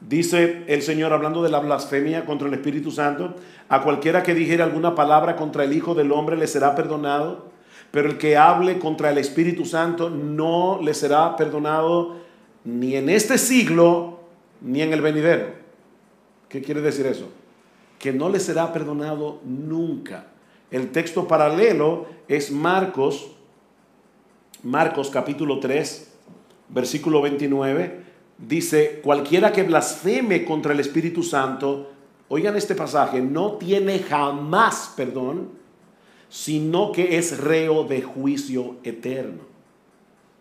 [0.01, 3.35] dice el Señor hablando de la blasfemia contra el Espíritu Santo,
[3.69, 7.45] a cualquiera que dijere alguna palabra contra el Hijo del Hombre le será perdonado,
[7.91, 12.17] pero el que hable contra el Espíritu Santo no le será perdonado
[12.65, 14.19] ni en este siglo
[14.59, 15.66] ni en el venidero.
[16.49, 17.29] ¿Qué quiere decir eso?
[17.99, 20.27] Que no le será perdonado nunca.
[20.71, 23.31] El texto paralelo es Marcos,
[24.63, 26.13] Marcos capítulo 3,
[26.69, 28.01] versículo 29.
[28.37, 31.91] Dice, cualquiera que blasfeme contra el Espíritu Santo,
[32.29, 35.49] oigan este pasaje, no tiene jamás perdón,
[36.29, 39.43] sino que es reo de juicio eterno.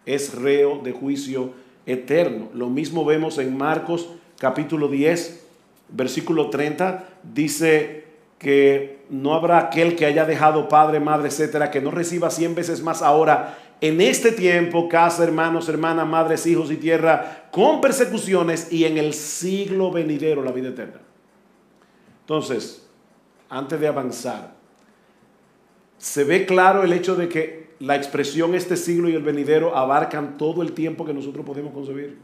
[0.04, 1.52] Es reo de juicio
[1.86, 2.48] eterno.
[2.54, 5.45] Lo mismo vemos en Marcos capítulo 10,
[5.88, 8.06] versículo 30, dice
[8.38, 12.82] que no habrá aquel que haya dejado padre, madre, etcétera, que no reciba cien veces
[12.82, 18.84] más ahora en este tiempo, casa, hermanos, hermanas, madres, hijos y tierra, con persecuciones y
[18.84, 21.00] en el siglo venidero la vida eterna.
[22.20, 22.88] Entonces,
[23.50, 24.54] antes de avanzar,
[25.98, 30.38] se ve claro el hecho de que la expresión este siglo y el venidero abarcan
[30.38, 32.18] todo el tiempo que nosotros podemos concebir.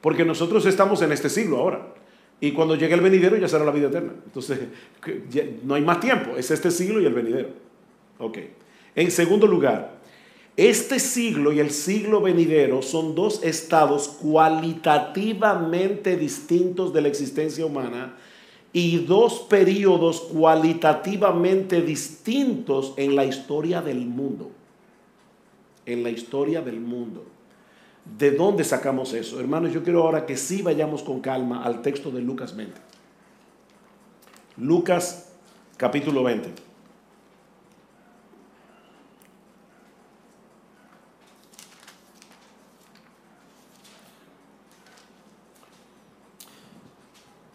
[0.00, 1.94] Porque nosotros estamos en este siglo ahora.
[2.40, 4.12] Y cuando llegue el venidero ya será la vida eterna.
[4.24, 4.60] Entonces,
[5.64, 6.36] no hay más tiempo.
[6.36, 7.48] Es este siglo y el venidero.
[8.18, 8.38] Ok.
[8.94, 9.98] En segundo lugar,
[10.56, 18.16] este siglo y el siglo venidero son dos estados cualitativamente distintos de la existencia humana
[18.72, 24.50] y dos periodos cualitativamente distintos en la historia del mundo.
[25.86, 27.24] En la historia del mundo.
[28.16, 29.38] ¿De dónde sacamos eso?
[29.38, 32.80] Hermanos, yo quiero ahora que sí vayamos con calma al texto de Lucas 20.
[34.56, 35.32] Lucas
[35.76, 36.68] capítulo 20.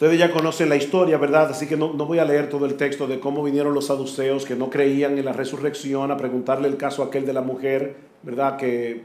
[0.04, 1.50] Ustedes ya conocen la historia, ¿verdad?
[1.52, 4.44] Así que no, no, voy a leer todo el texto de cómo vinieron los saduceos
[4.46, 8.58] que no creían en la resurrección a preguntarle el caso aquel de la mujer, ¿verdad?
[8.58, 9.04] Que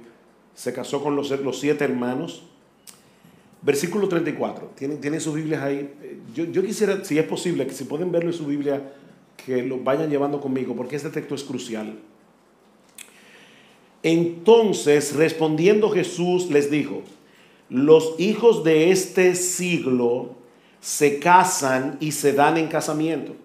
[0.59, 2.43] se casó con los, los siete hermanos.
[3.63, 4.73] Versículo 34.
[4.75, 5.89] ¿Tienen, ¿Tienen sus Biblias ahí?
[6.35, 8.93] Yo, yo, quisiera, si es posible, que si pueden verlo en su Biblia,
[9.37, 11.97] que lo vayan llevando conmigo, porque este texto es crucial.
[14.03, 17.03] Entonces, respondiendo Jesús, les dijo,
[17.71, 20.35] los hijos de este siglo
[20.81, 23.37] se casan y se dan en casamiento,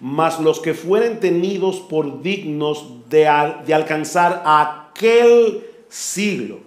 [0.00, 3.28] mas los que fueren tenidos por dignos de,
[3.66, 6.58] de alcanzar aquel siglo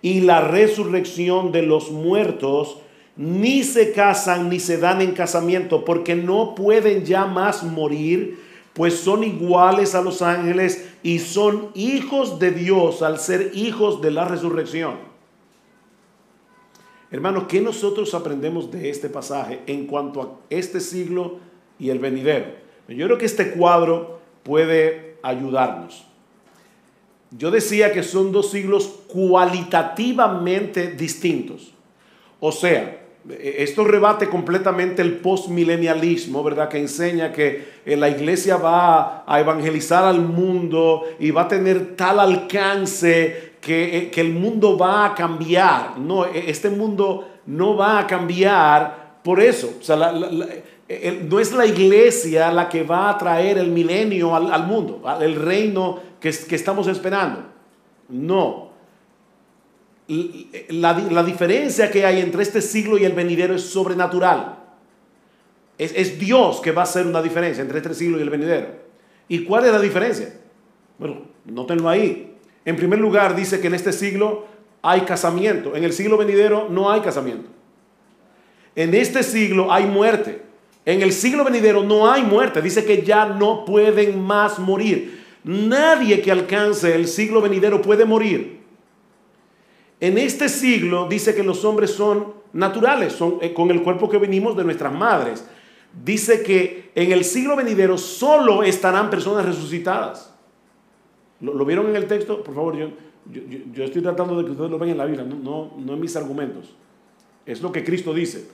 [0.00, 2.78] y la resurrección de los muertos,
[3.16, 8.38] ni se casan ni se dan en casamiento, porque no pueden ya más morir,
[8.74, 14.12] pues son iguales a los ángeles y son hijos de Dios al ser hijos de
[14.12, 14.94] la resurrección.
[17.10, 21.38] Hermanos, ¿qué nosotros aprendemos de este pasaje en cuanto a este siglo
[21.78, 22.46] y el venidero?
[22.86, 26.06] Yo creo que este cuadro puede ayudarnos.
[27.30, 31.72] Yo decía que son dos siglos cualitativamente distintos.
[32.38, 36.68] O sea, esto rebate completamente el postmilenialismo, ¿verdad?
[36.68, 41.96] Que enseña que eh, la iglesia va a evangelizar al mundo y va a tener
[41.96, 45.98] tal alcance que, eh, el mundo va a cambiar.
[45.98, 49.74] No, e, este mundo no va a cambiar por eso.
[49.80, 55.02] O sea, no es la iglesia la que va a traer el milenio al, mundo,
[55.20, 57.44] el reino que, estamos esperando.
[58.08, 58.70] No,
[60.68, 64.58] la, diferencia que hay entre este siglo y el venidero es sobrenatural.
[65.78, 68.68] Es, Dios que va a hacer una diferencia entre este siglo y el venidero.
[69.28, 70.32] ¿Y cuál es la diferencia?
[70.98, 72.34] Bueno, nótenlo ahí.
[72.64, 74.46] En primer lugar, dice que en este siglo
[74.82, 75.76] hay casamiento.
[75.76, 77.50] En el siglo venidero no hay casamiento.
[78.74, 80.42] En este siglo hay muerte.
[80.84, 82.62] En el siglo venidero no hay muerte.
[82.62, 85.25] Dice que ya no pueden más morir.
[85.46, 88.62] Nadie que alcance el siglo venidero puede morir.
[90.00, 94.18] En este siglo dice que los hombres son naturales, son eh, con el cuerpo que
[94.18, 95.46] venimos de nuestras madres.
[96.04, 100.34] Dice que en el siglo venidero solo estarán personas resucitadas.
[101.40, 102.42] ¿Lo, vieron en el texto?
[102.42, 102.88] Por favor, yo,
[103.72, 106.16] yo, estoy tratando de que ustedes lo vean en la Biblia, no, no, en mis
[106.16, 106.74] argumentos.
[107.46, 108.48] Es lo que Cristo dice.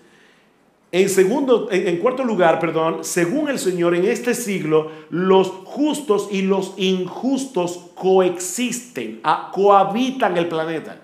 [0.95, 6.43] En, segundo, en, cuarto lugar, perdón, según el Señor, en este siglo los justos y
[6.43, 11.01] los injustos coexisten, cohabitan el planeta.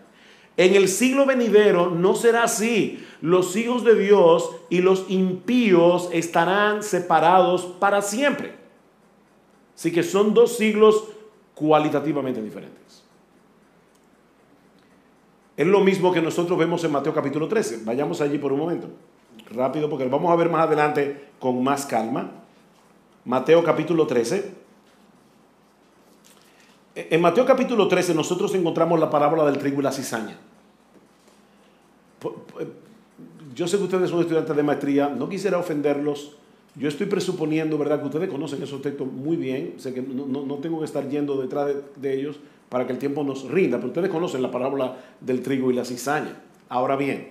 [0.58, 3.02] En el siglo venidero no será así.
[3.22, 8.56] Los hijos de Dios y los impíos estarán separados para siempre.
[9.74, 11.04] Así que son dos siglos
[11.54, 13.04] cualitativamente diferentes.
[15.56, 17.84] Es lo mismo que nosotros vemos en Mateo capítulo 13.
[17.84, 18.88] Vayamos allí por un momento.
[19.50, 22.30] Rápido porque lo vamos a ver más adelante con más calma.
[23.24, 24.52] Mateo capítulo 13.
[26.94, 30.36] En Mateo capítulo 13 nosotros encontramos la parábola del trigo y la cizaña.
[33.54, 36.36] Yo sé que ustedes son estudiantes de maestría, no quisiera ofenderlos.
[36.74, 39.74] Yo estoy presuponiendo, ¿verdad?, que ustedes conocen esos textos muy bien.
[39.78, 43.48] Sé que no, tengo que estar yendo detrás de, ellos para que el tiempo nos
[43.48, 46.40] rinda, pero ustedes conocen la parábola del trigo y la cizaña.
[46.68, 47.30] Ahora bien,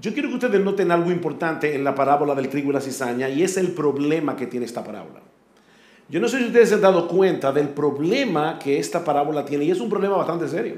[0.00, 3.28] yo quiero que ustedes noten algo importante en la parábola del trigo y la cizaña
[3.28, 5.20] y es el problema que tiene esta parábola.
[6.08, 9.64] Yo no sé si ustedes se han dado cuenta del problema que esta parábola tiene
[9.64, 10.76] y es un problema bastante serio.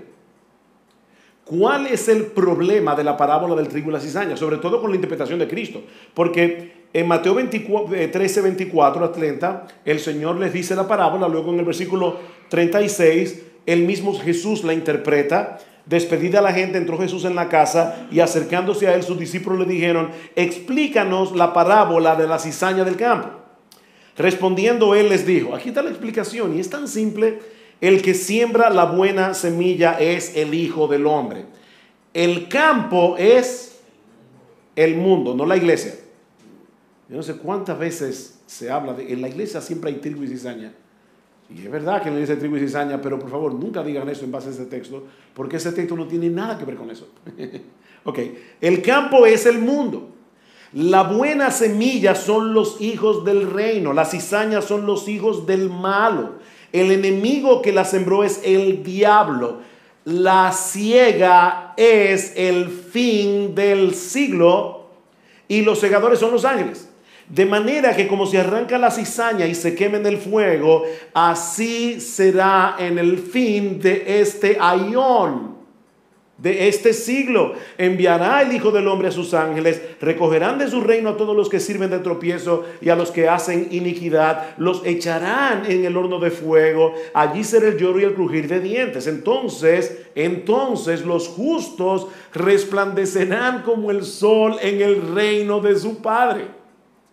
[1.44, 4.37] ¿Cuál es el problema de la parábola del trigo y la cizaña?
[4.37, 5.81] Sobre todo con la interpretación de Cristo.
[6.12, 11.61] Porque en Mateo 13, 24 a 30, el Señor les dice la parábola, luego en
[11.61, 15.59] el versículo 36, el mismo Jesús la interpreta.
[15.87, 19.72] Despedida la gente, entró Jesús en la casa y acercándose a él, sus discípulos le
[19.72, 23.31] dijeron, explícanos la parábola de la cizaña del campo.
[24.16, 27.38] Respondiendo él les dijo, aquí está la explicación y es tan simple,
[27.81, 31.44] el que siembra la buena semilla es el Hijo del Hombre.
[32.12, 33.79] El campo es
[34.75, 35.94] el mundo, no la iglesia.
[37.09, 40.29] Yo no sé cuántas veces se habla de, en la iglesia siempre hay trigo y
[40.29, 40.72] cizaña.
[41.49, 44.25] Y es verdad que iglesia hay trigo y cizaña, pero por favor nunca digan eso
[44.25, 45.05] en base a ese texto,
[45.35, 47.09] porque ese texto no tiene nada que ver con eso.
[48.05, 48.19] ok,
[48.61, 50.11] el campo es el mundo.
[50.73, 56.35] La buena semilla son los hijos del reino, las cizañas son los hijos del malo.
[56.73, 59.61] El enemigo que la sembró es el diablo.
[60.05, 64.89] La ciega es el fin del siglo
[65.49, 66.89] y los segadores son los ángeles.
[67.29, 72.01] De manera que como se arranca la cizaña y se quema en el fuego, así
[72.01, 75.57] será en el fin de este ayón
[76.39, 77.55] de este siglo.
[77.79, 81.49] Enviará el Hijo del Hombre a sus ángeles, recogerán de su reino a todos los
[81.49, 86.19] que sirven de tropiezo y a los que hacen iniquidad, los echarán en el horno
[86.19, 89.07] de fuego, allí será el lloro y el crujir de dientes.
[89.07, 96.65] Entonces, entonces los justos resplandecerán como el sol en el reino de su Padre.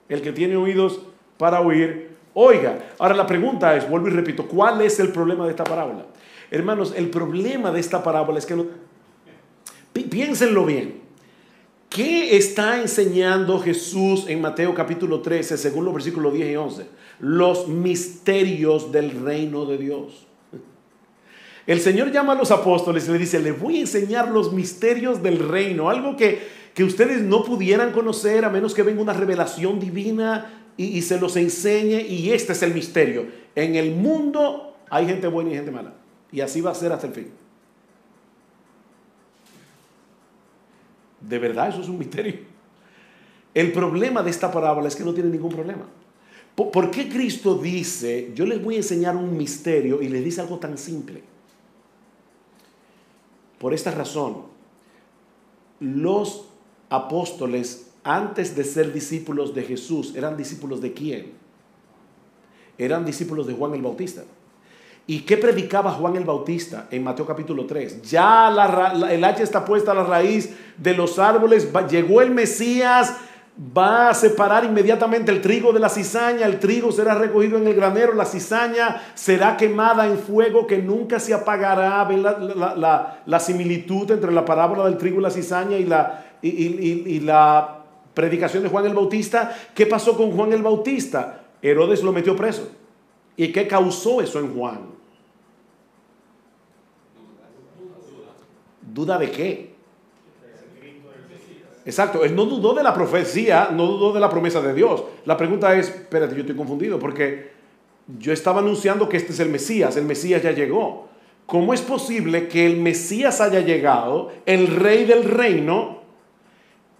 [0.09, 1.01] El que tiene oídos
[1.37, 2.91] para oír, oiga.
[2.99, 6.05] Ahora la pregunta es, vuelvo y repito, ¿cuál es el problema de esta parábola?
[6.51, 8.65] Hermanos, el problema de esta parábola es que no
[10.13, 11.01] Piénsenlo bien.
[11.89, 16.85] ¿Qué está enseñando Jesús en Mateo capítulo 13, según los versículos 10 y 11?
[17.19, 20.27] Los misterios del reino de Dios.
[21.65, 25.23] El Señor llama a los apóstoles y le dice, les voy a enseñar los misterios
[25.23, 26.41] del reino, algo que,
[26.73, 31.35] que ustedes no pudieran conocer a menos que venga una revelación divina y, se los
[31.35, 32.01] enseñe.
[32.01, 33.27] Y este es el misterio.
[33.55, 35.93] En el mundo hay gente buena y gente mala.
[36.31, 37.31] Y así va a ser hasta el fin.
[41.21, 42.35] De verdad, eso es un misterio.
[43.53, 45.85] El problema de esta parábola es que no tiene ningún problema.
[46.55, 50.57] ¿Por qué Cristo dice, yo les voy a enseñar un misterio y les dice algo
[50.57, 51.23] tan simple?
[53.59, 54.43] Por esta razón,
[55.79, 56.47] los
[56.93, 61.31] apóstoles, antes de ser discípulos de Jesús, eran discípulos de quién?
[62.77, 64.23] Eran discípulos de Juan el Bautista.
[65.07, 68.03] ¿Y qué predicaba Juan el Bautista en Mateo capítulo 3?
[68.03, 68.49] Ya
[69.09, 73.15] el hacha está puesta a la raíz de los árboles, llegó el Mesías,
[73.75, 77.73] va a separar inmediatamente el trigo de la cizaña, el trigo será recogido en el
[77.73, 82.03] granero, la cizaña será quemada en fuego que nunca se apagará.
[82.05, 87.83] ¿Ven la, similitud entre la parábola del trigo y la cizaña y la, y la
[88.13, 89.55] predicación de Juan el Bautista?
[89.73, 91.45] ¿Qué pasó con Juan el Bautista?
[91.61, 92.69] Herodes lo metió preso.
[93.35, 94.93] ¿Y qué causó eso en Juan?
[98.93, 99.73] ¿Duda de qué?
[101.85, 105.03] Exacto, él no dudó de la profecía, no dudó de la promesa de Dios.
[105.25, 107.51] La pregunta es, espérate, yo estoy confundido porque
[108.19, 111.07] yo estaba anunciando que este es el Mesías, el Mesías ya llegó.
[111.45, 116.02] ¿Cómo es posible que el Mesías haya llegado, el rey del reino,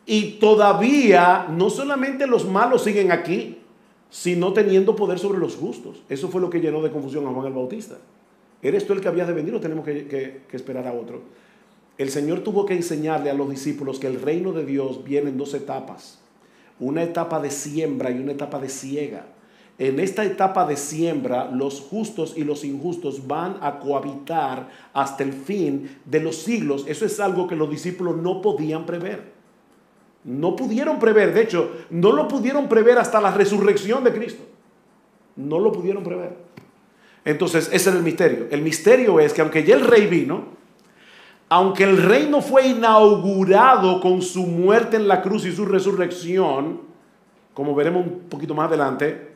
[0.06, 3.60] y todavía no solamente los malos siguen aquí,
[4.10, 6.04] sino teniendo poder sobre los justos?
[6.10, 7.98] Eso fue lo que llenó de confusión a Juan el Bautista.
[8.62, 10.08] ¿Eres tú el que habías de venir o tenemos que,
[10.48, 11.22] que esperar a otro?
[11.98, 15.38] el Señor tuvo que enseñarle a los discípulos que el reino de Dios viene en
[15.38, 16.20] dos etapas.
[16.80, 19.28] Una etapa de siembra y una etapa de siega.
[19.78, 25.34] En esta etapa de siembra, los justos y los injustos van a cohabitar hasta el
[25.34, 26.86] fin de los siglos.
[26.88, 29.33] Eso es algo que los discípulos no podían prever.
[30.24, 34.44] No pudieron prever, de hecho, no lo pudieron prever hasta la resurrección de Cristo.
[35.36, 36.38] No lo pudieron prever.
[37.26, 38.48] Entonces, ese es el misterio.
[38.52, 40.46] El misterio es que aunque ya el rey vino,
[41.50, 46.82] aunque el reino fue inaugurado con su muerte en la cruz y su resurrección,
[47.54, 49.34] como veremos un poquito más adelante,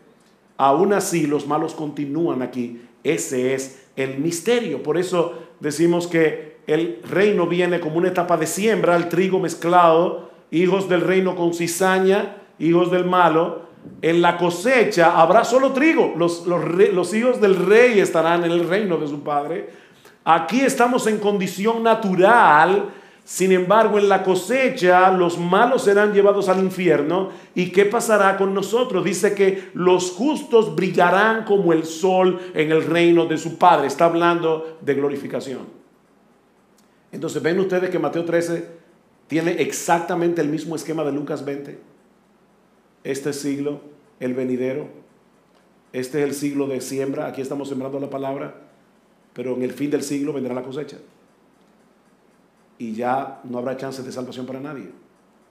[0.58, 2.82] aún así los malos continúan aquí.
[3.04, 4.84] Ese es el misterio.
[4.84, 10.27] Por eso decimos que el reino viene como una etapa de siembra, el trigo mezclado,
[10.52, 13.68] hijos del reino con cizaña, hijos del malo.
[14.02, 16.14] En la cosecha habrá solo trigo.
[16.18, 19.88] Los, los, los hijos del rey estarán en el reino de su padre
[20.30, 22.90] Aquí estamos en condición natural,
[23.24, 27.30] sin embargo en la cosecha los malos serán llevados al infierno.
[27.56, 29.06] ¿Y qué pasará con nosotros?
[29.06, 33.88] Dice que los justos brillarán como el sol en el reino de su Padre.
[33.88, 35.62] Está hablando de glorificación.
[37.14, 38.70] Entonces ven ustedes que Mateo 13
[39.28, 41.78] tiene exactamente el mismo esquema de Lucas 20.
[43.04, 43.82] Este siglo,
[44.20, 44.88] el venidero.
[45.94, 47.28] Este es el siglo de siembra.
[47.28, 48.68] Aquí estamos sembrando la palabra
[49.38, 50.98] pero en el fin del siglo vendrá la cosecha.
[52.80, 54.90] Y ya no habrá chance de salvación para nadie.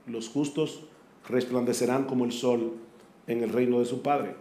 [0.08, 0.82] Los justos
[1.28, 2.72] resplandecerán como el sol
[3.28, 4.34] en el reino de su Padre.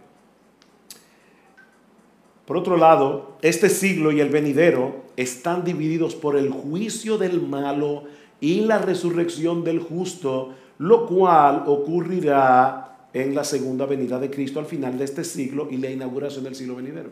[2.44, 8.02] Por otro lado, este siglo y el venidero están divididos por el juicio del malo
[8.40, 14.66] y la resurrección del justo, lo cual ocurrirá en la segunda venida de Cristo al
[14.66, 17.08] final de este siglo y la inauguración del siglo venidero.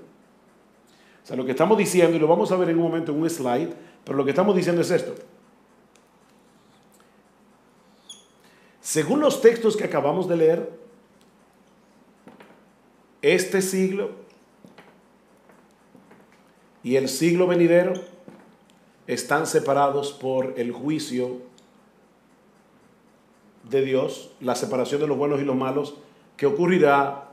[1.22, 3.22] O sea, lo que estamos diciendo, y lo vamos a ver en un momento en
[3.22, 3.70] un slide,
[4.04, 5.14] pero lo que estamos diciendo es esto.
[8.82, 10.70] Según los textos que acabamos de leer,
[13.22, 14.10] este siglo
[16.82, 17.94] y el siglo venidero
[19.06, 21.42] están separados por el juicio
[23.68, 25.94] de Dios, la separación de los buenos y los malos,
[26.36, 27.28] que ocurrirá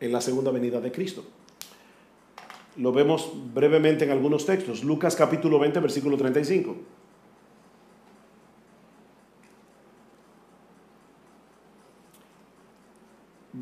[0.00, 1.24] en la segunda venida de Cristo.
[2.76, 4.84] Lo vemos brevemente en algunos textos.
[4.84, 6.76] Lucas capítulo 20, versículo 35.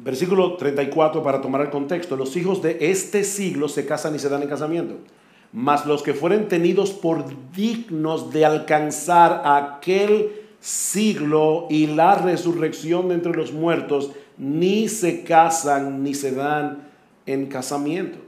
[0.07, 2.15] Versículo 34 para tomar el contexto.
[2.15, 4.95] Los hijos de este siglo se casan y se dan en casamiento.
[5.53, 10.31] Mas los que fueren tenidos por dignos de alcanzar aquel
[10.61, 16.89] siglo y la resurrección de entre los muertos, ni se casan ni se dan
[17.27, 18.19] en casamiento.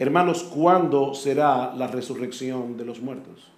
[0.00, 3.52] Hermanos, ¿cuándo será la resurrección de los muertos?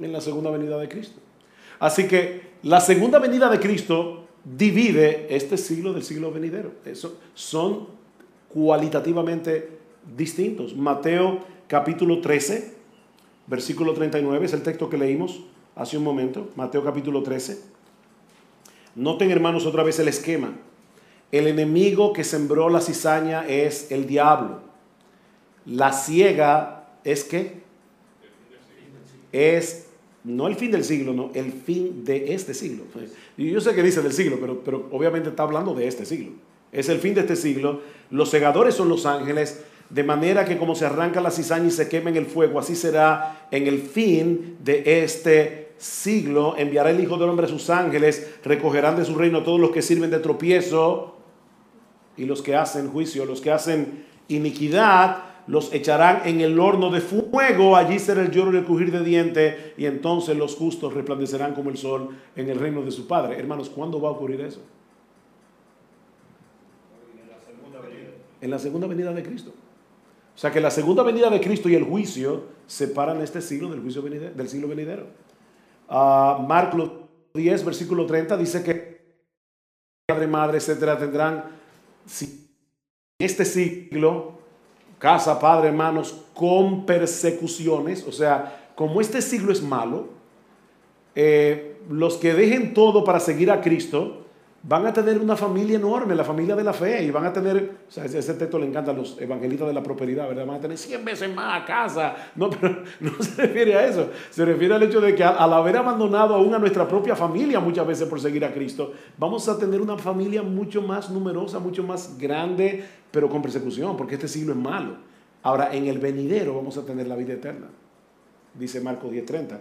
[0.00, 1.21] En la segunda venida de Cristo.
[1.82, 6.74] Así que la segunda venida de Cristo divide este siglo del siglo venidero.
[6.84, 7.88] Eso son
[8.48, 9.68] cualitativamente
[10.16, 10.76] distintos.
[10.76, 12.74] Mateo capítulo 13,
[13.48, 15.40] versículo 39 es el texto que leímos
[15.74, 16.50] hace un momento.
[16.54, 17.60] Mateo capítulo 13.
[18.94, 20.52] Noten hermanos otra vez el esquema.
[21.32, 24.60] El enemigo que sembró la cizaña es el diablo.
[25.66, 27.60] La ciega es que
[29.32, 29.81] es
[30.24, 32.84] no el fin del siglo, no, el fin de este siglo.
[33.36, 36.32] Y yo sé que dice del siglo, pero, pero obviamente está hablando de este siglo.
[36.70, 37.80] Es el fin de este siglo.
[38.10, 41.88] Los segadores son los ángeles, de manera que como se arranca la cizaña y se
[41.88, 46.54] quema en el fuego, así será en el fin de este siglo.
[46.56, 49.82] Enviará el Hijo del Hombre a sus ángeles, recogerán de su reino todos los que
[49.82, 51.16] sirven de tropiezo
[52.16, 57.00] y los que hacen juicio, los que hacen iniquidad los echarán en el horno de
[57.00, 61.54] fuego, allí será el lloro y el crujir de diente, y entonces los justos resplandecerán
[61.54, 63.38] como el sol en el reino de su Padre.
[63.38, 64.60] Hermanos, ¿cuándo va a ocurrir eso?
[68.40, 69.52] En la segunda venida de Cristo.
[70.34, 73.80] O sea que la segunda venida de Cristo y el juicio separan este siglo del,
[73.80, 75.06] juicio del siglo venidero.
[75.88, 76.90] Uh, Marcos
[77.34, 78.92] 10, versículo 30 dice que
[80.06, 81.44] padre, madre, etcétera, tendrán
[82.06, 82.50] si
[83.18, 84.41] este siglo
[85.02, 88.06] casa, padre, hermanos, con persecuciones.
[88.06, 90.10] O sea, como este siglo es malo,
[91.16, 94.21] eh, los que dejen todo para seguir a Cristo
[94.64, 97.78] van a tener una familia enorme, la familia de la fe, y van a tener,
[97.88, 100.46] o sea, ese texto le encanta a los evangelistas de la prosperidad, ¿verdad?
[100.46, 102.14] Van a tener 100 veces más casa.
[102.36, 105.76] No, pero no se refiere a eso, se refiere al hecho de que al, haber
[105.76, 109.80] abandonado aún a nuestra propia familia muchas veces por seguir a Cristo, vamos a tener
[109.80, 114.58] una familia mucho más numerosa, mucho más grande, pero con persecución, porque este siglo es
[114.58, 114.96] malo.
[115.42, 117.66] Ahora, en el venidero vamos a tener la vida eterna,
[118.54, 119.58] dice Marcos 10:30.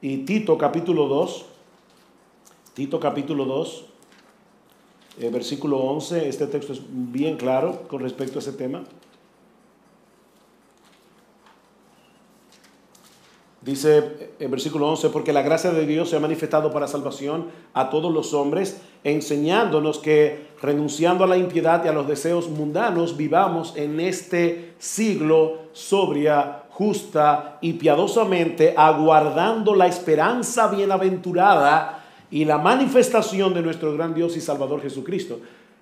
[0.00, 1.46] Y Tito capítulo 2,
[2.74, 3.89] Tito capítulo 2,
[5.18, 8.84] eh, versículo 11, este texto es bien claro con respecto a ese tema.
[13.62, 17.90] Dice eh, versículo 11, porque la gracia de Dios se ha manifestado para salvación a
[17.90, 23.76] todos los hombres, enseñándonos que renunciando a la impiedad y a los deseos mundanos, vivamos
[23.76, 31.99] en este siglo sobria, justa y piadosamente, aguardando la esperanza bienaventurada
[32.30, 35.40] y la manifestación de nuestro gran Dios y Salvador Jesucristo.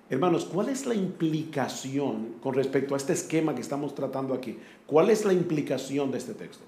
[0.09, 4.57] Hermanos, ¿cuál es la implicación con respecto a este esquema que estamos tratando aquí?
[4.87, 6.63] ¿Cuál es la implicación de este texto?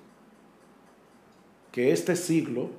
[1.72, 2.70] Que este siglo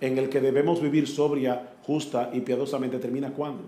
[0.00, 3.62] en el que debemos vivir sobria, justa y piadosamente termina cuándo?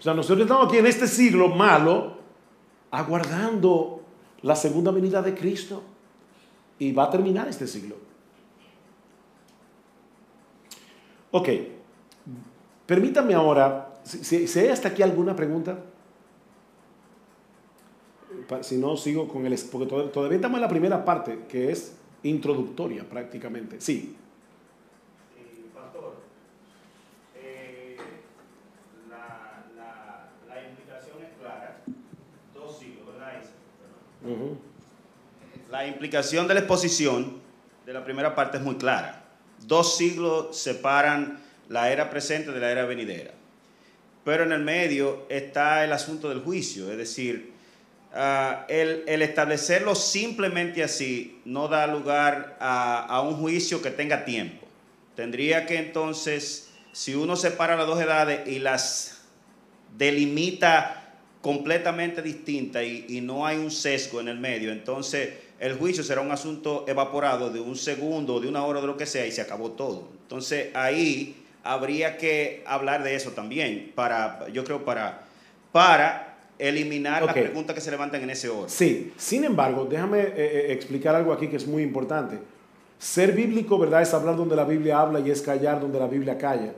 [0.00, 2.14] O sea, nosotros estamos aquí en este siglo malo,
[2.90, 4.02] aguardando
[4.42, 5.84] la segunda venida de Cristo.
[6.80, 7.94] Y va a terminar este siglo.
[11.34, 11.48] Ok,
[12.84, 15.78] permítame ahora, si, hay hasta aquí alguna pregunta,
[18.60, 19.58] si no sigo con el...
[19.70, 23.80] porque todavía estamos en la primera parte, que es introductoria prácticamente.
[23.80, 24.14] Sí.
[25.74, 26.16] Pastor,
[27.34, 27.96] eh,
[29.08, 29.64] la,
[30.46, 31.78] la, implicación es clara.
[32.52, 33.42] Dos siglos, ¿verdad?
[35.70, 37.40] La implicación de la exposición
[37.86, 39.21] de la primera parte es muy clara
[39.66, 43.32] Dos siglos separan la era presente de la era venidera.
[44.24, 47.52] Pero en el medio está el asunto del juicio, es decir,
[48.14, 54.66] ah, el, establecerlo simplemente así no da lugar a, un juicio que tenga tiempo.
[55.16, 59.22] Tendría que entonces, si uno separa las dos edades y las
[59.96, 60.98] delimita
[61.40, 65.30] completamente distintas y no hay un sesgo en el medio, entonces
[65.62, 69.06] el juicio será un asunto evaporado de un segundo, de una hora, de lo que
[69.06, 70.08] sea, y se acabó todo.
[70.22, 75.22] Entonces ahí habría que hablar de eso también, para, yo creo, para,
[75.70, 78.68] para eliminar las preguntas que se levantan en ese orden.
[78.68, 82.40] Sí, sin embargo, déjame eh, eh, explicar algo aquí que es muy importante.
[82.98, 84.02] Ser bíblico, ¿verdad?
[84.02, 86.72] Es hablar donde la Biblia habla y es callar donde la Biblia calla.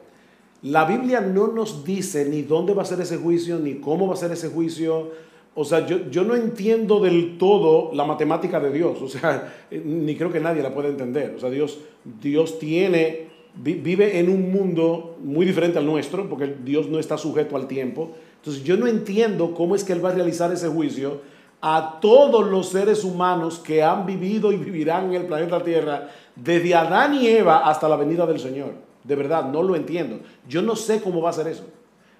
[0.60, 4.12] La Biblia no nos dice ni dónde va a ser ese juicio, ni cómo va
[4.12, 5.12] a ser ese juicio
[5.56, 10.16] o sea, yo, yo, no entiendo del todo la matemática de Dios, o sea, ni
[10.16, 11.34] creo que nadie la pueda entender.
[11.36, 11.78] O sea, Dios,
[12.20, 17.56] Dios tiene, vive en un mundo muy diferente al nuestro, porque Dios no está sujeto
[17.56, 18.10] al tiempo.
[18.36, 21.20] Entonces, yo no entiendo cómo es que Él va a realizar ese juicio
[21.60, 26.74] a todos los seres humanos que han vivido y vivirán en el planeta Tierra, desde
[26.74, 28.74] Adán y Eva hasta la venida del Señor.
[29.02, 30.18] De verdad, no lo entiendo.
[30.48, 31.64] Yo no sé cómo va a ser eso.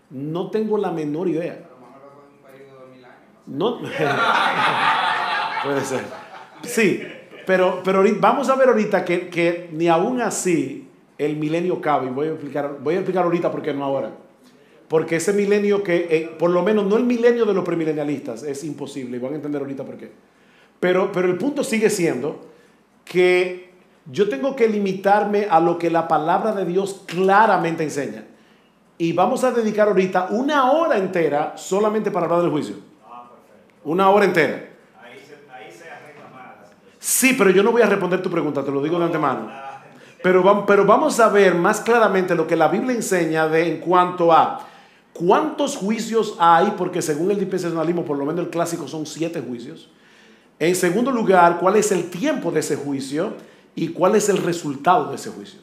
[0.09, 1.69] No tengo la menor idea.
[3.47, 3.81] No.
[5.65, 6.05] Puede ser.
[6.63, 7.03] Sí.
[7.47, 10.89] Pero, pero vamos a ver ahorita que, que ni aún así
[11.19, 12.07] el milenio cabe.
[12.07, 14.13] Y voy a explicar, voy a explicar ahorita por qué no ahora.
[14.89, 18.65] Porque ese milenio que, eh, por lo menos no el milenio de los premilenialistas, es
[18.65, 19.17] imposible.
[19.17, 20.11] Y van a entender ahorita por qué.
[20.81, 22.41] Pero, pero el punto sigue siendo
[23.05, 23.71] que
[24.11, 28.25] yo tengo que limitarme a lo que la palabra de Dios claramente enseña.
[28.97, 32.77] Y vamos a dedicar ahorita una hora entera solamente para hablar del juicio.
[33.85, 34.71] Una hora entera.
[35.03, 35.87] Ahí se,
[36.99, 39.51] Sí, pero yo no voy a responder tu pregunta, te lo digo de antemano.
[40.23, 44.33] Pero, pero vamos a ver más claramente lo que la Biblia enseña de, en cuanto
[44.33, 44.67] a
[45.13, 49.91] cuántos juicios hay, porque según el dispensacionalismo, por lo menos el clásico son siete juicios.
[50.59, 53.35] En segundo lugar, cuál es el tiempo de ese juicio
[53.75, 55.61] y cuál es el resultado de ese juicio.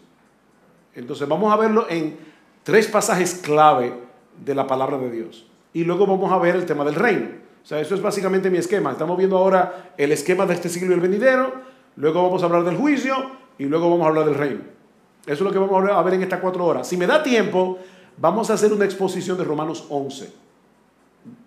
[0.93, 2.17] Entonces vamos a verlo en
[2.63, 3.97] tres pasajes clave
[4.43, 5.47] de la palabra de Dios.
[5.73, 7.40] Y luego vamos a ver el tema del reino.
[7.63, 8.91] O sea, eso es básicamente mi esquema.
[8.91, 11.53] Estamos viendo ahora el esquema de este siglo y el venidero,
[11.95, 13.15] luego vamos a hablar del juicio
[13.57, 14.61] y luego vamos a hablar del reino.
[15.23, 16.87] Eso es lo que vamos a ver en estas cuatro horas.
[16.87, 17.77] Si me da tiempo,
[18.17, 20.31] vamos a hacer una exposición de Romanos 11,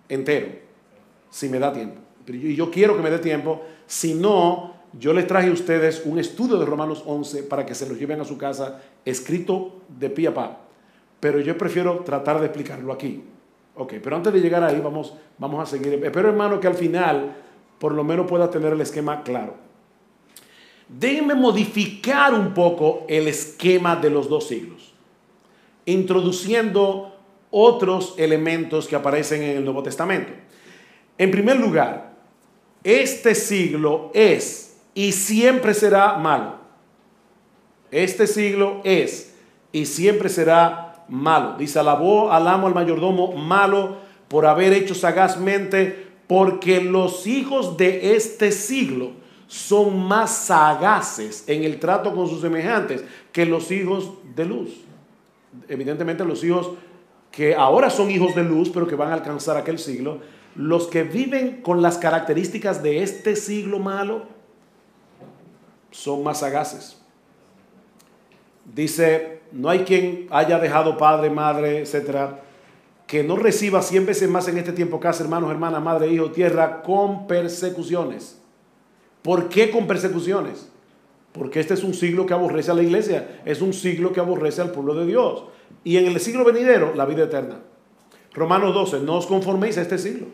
[0.07, 0.47] entero,
[1.29, 1.99] si me da tiempo.
[2.27, 6.17] Y yo quiero que me dé tiempo, si no, yo les traje a ustedes un
[6.17, 10.29] estudio de Romanos 11 para que se lo lleven a su casa, escrito de pie
[10.29, 10.57] a pa.
[11.19, 13.23] Pero yo prefiero tratar de explicarlo aquí.
[13.75, 15.93] Ok, pero antes de llegar ahí vamos, vamos a seguir.
[16.03, 17.35] Espero hermano que al final
[17.79, 19.55] por lo menos pueda tener el esquema claro.
[20.87, 24.93] Déjenme modificar un poco el esquema de los dos siglos,
[25.85, 27.15] introduciendo
[27.49, 30.31] otros elementos que aparecen en el Nuevo Testamento.
[31.17, 32.13] En primer lugar,
[32.83, 36.55] este siglo es y siempre será malo.
[37.91, 39.35] Este siglo es
[39.71, 40.84] y siempre será malo.
[41.57, 43.97] Dice, alabó al amo, al mayordomo, malo
[44.27, 49.11] por haber hecho sagazmente, porque los hijos de este siglo
[49.47, 54.69] son más sagaces en el trato con sus semejantes que los hijos de luz.
[55.67, 56.71] Evidentemente los hijos
[57.31, 60.19] que ahora son hijos de luz, pero que van a alcanzar aquel siglo,
[60.55, 64.23] los que viven con las características de este siglo malo,
[65.91, 67.01] son más sagaces.
[68.73, 72.41] Dice, no hay quien haya dejado padre, madre, etcétera,
[73.07, 76.81] que no reciba cien veces más en este tiempo casa, hermanos, hermanas, madre, hijo, tierra,
[76.83, 78.37] con persecuciones.
[79.21, 80.69] ¿Por qué con persecuciones?
[81.31, 84.61] Porque este es un siglo que aborrece a la iglesia, es un siglo que aborrece
[84.61, 85.45] al pueblo de Dios.
[85.85, 87.59] Y en el siglo venidero, la vida eterna.
[88.33, 90.27] Romanos 12, no os conforméis a este siglo.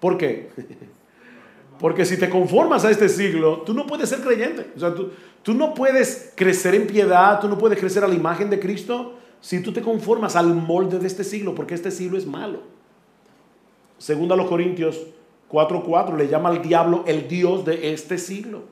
[0.00, 0.50] ¿Por qué?
[1.78, 4.72] Porque si te conformas a este siglo, tú no puedes ser creyente.
[4.76, 5.10] O sea, tú,
[5.44, 9.14] tú no puedes crecer en piedad, tú no puedes crecer a la imagen de Cristo
[9.40, 12.62] si tú te conformas al molde de este siglo, porque este siglo es malo.
[13.98, 15.06] Segundo a los Corintios
[15.50, 18.62] 4:4 le llama al diablo el Dios de este siglo.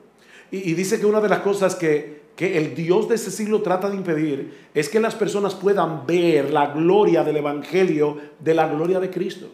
[0.51, 3.61] Y, y, dice que una de las cosas que, que el Dios de este siglo
[3.61, 8.67] trata de impedir es que las personas puedan ver la gloria del Evangelio de la
[8.67, 9.47] gloria de Cristo,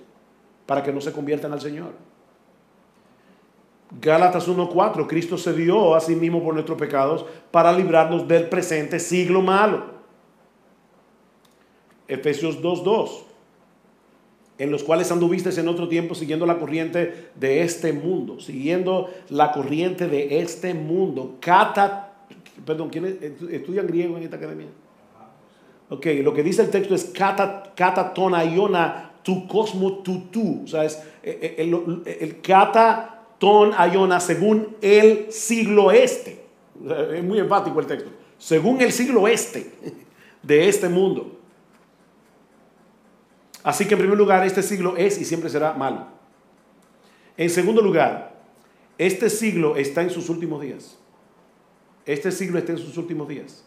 [0.65, 2.08] para que no se conviertan al Señor.
[3.91, 8.99] Gálatas 1.4, Cristo se dio a sí mismo por nuestros pecados para librarnos del presente
[8.99, 9.97] siglo malo.
[12.07, 13.23] Efesios 2.2,
[14.59, 19.51] en los cuales anduviste en otro tiempo siguiendo la corriente de este mundo, siguiendo la
[19.51, 21.37] corriente de este mundo.
[21.39, 22.13] Cata,
[22.65, 24.67] perdón, ¿quiénes estudian griego en esta academia?
[25.89, 28.13] Ok, lo que dice el texto es kata, kata
[29.23, 30.63] tu cosmo tu tu.
[30.63, 36.45] O sea, es eh, eh, el, el, el kata ton ayona según el siglo este.
[37.13, 38.11] Es muy enfático el texto.
[38.37, 39.71] Según el siglo este
[40.43, 41.39] de este mundo.
[43.63, 46.07] Así que en primer lugar, este siglo es y siempre será malo.
[47.35, 48.37] En segundo lugar,
[48.97, 50.97] este siglo está en sus últimos días.
[52.05, 53.63] Este siglo está en sus últimos días.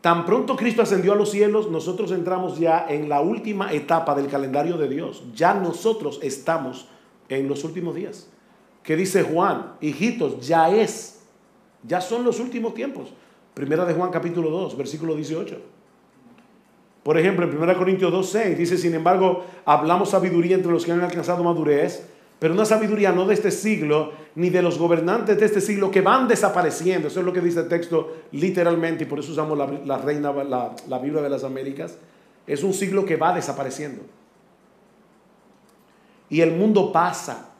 [0.00, 4.28] Tan pronto Cristo ascendió a los cielos, nosotros entramos ya en la última etapa del
[4.28, 5.24] calendario de Dios.
[5.34, 6.88] Ya nosotros estamos
[7.30, 8.28] en los últimos días
[8.84, 11.22] que dice Juan, hijitos, ya es,
[11.82, 13.12] ya son los últimos tiempos.
[13.54, 15.58] Primera de Juan capítulo 2, versículo 18.
[17.02, 20.92] Por ejemplo, en 1 Corintios 2, 6 dice, sin embargo, hablamos sabiduría entre los que
[20.92, 22.06] han alcanzado madurez,
[22.38, 26.02] pero una sabiduría no de este siglo, ni de los gobernantes de este siglo que
[26.02, 27.08] van desapareciendo.
[27.08, 30.98] Eso es lo que dice el texto literalmente, y por eso usamos la, reina, la
[30.98, 31.96] Biblia de las Américas.
[32.46, 34.02] Es un siglo que va desapareciendo.
[36.28, 37.53] Y el mundo pasa,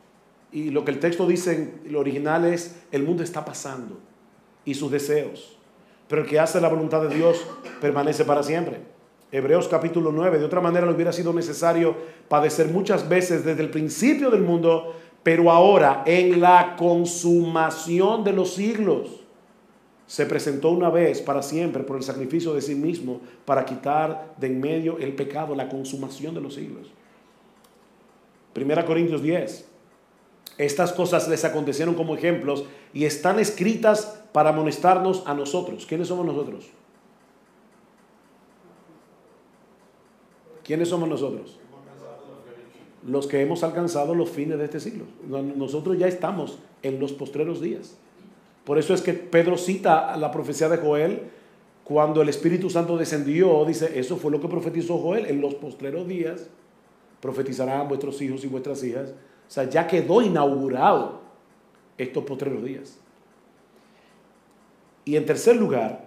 [0.55, 1.53] y lo que el texto dice
[1.85, 3.99] en lo original es, el mundo está pasando
[4.65, 5.59] y sus deseos.
[6.09, 7.45] Pero el que hace la voluntad de Dios
[7.81, 8.79] permanece para siempre.
[9.33, 11.97] Hebreos capítulo 9, de otra manera le hubiera sido necesario
[12.29, 14.95] padecer muchas veces desde el principio del mundo,
[15.25, 19.25] Pero ahora, en la consumación de los siglos,
[20.07, 24.49] se presentó una vez para siempre por el sacrificio de sí mismo para quitar de
[24.49, 26.93] en medio el pecado, la consumación de los siglos.
[28.53, 29.74] Primera Corintios 10.
[30.59, 35.87] Estas cosas les acontecieron como ejemplos y están escritas para amonestarnos a nosotros.
[35.87, 36.67] ¿Quiénes somos nosotros?
[40.63, 41.59] ¿Quiénes somos nosotros?
[43.07, 45.05] Los que hemos alcanzado los fines de este siglo.
[45.29, 47.97] Nosotros ya estamos en los postreros días.
[48.65, 51.31] Por eso es que Pedro cita la profecía de Joel
[51.85, 56.09] cuando el Espíritu Santo descendió, dice, eso fue lo que profetizó Joel, en los postreros
[56.09, 56.49] días
[57.21, 59.13] profetizarán vuestros hijos y vuestras hijas.
[59.49, 61.21] O sea, ya quedó inaugurado
[61.99, 62.99] estos postreros días.
[65.05, 66.05] Y en tercer lugar,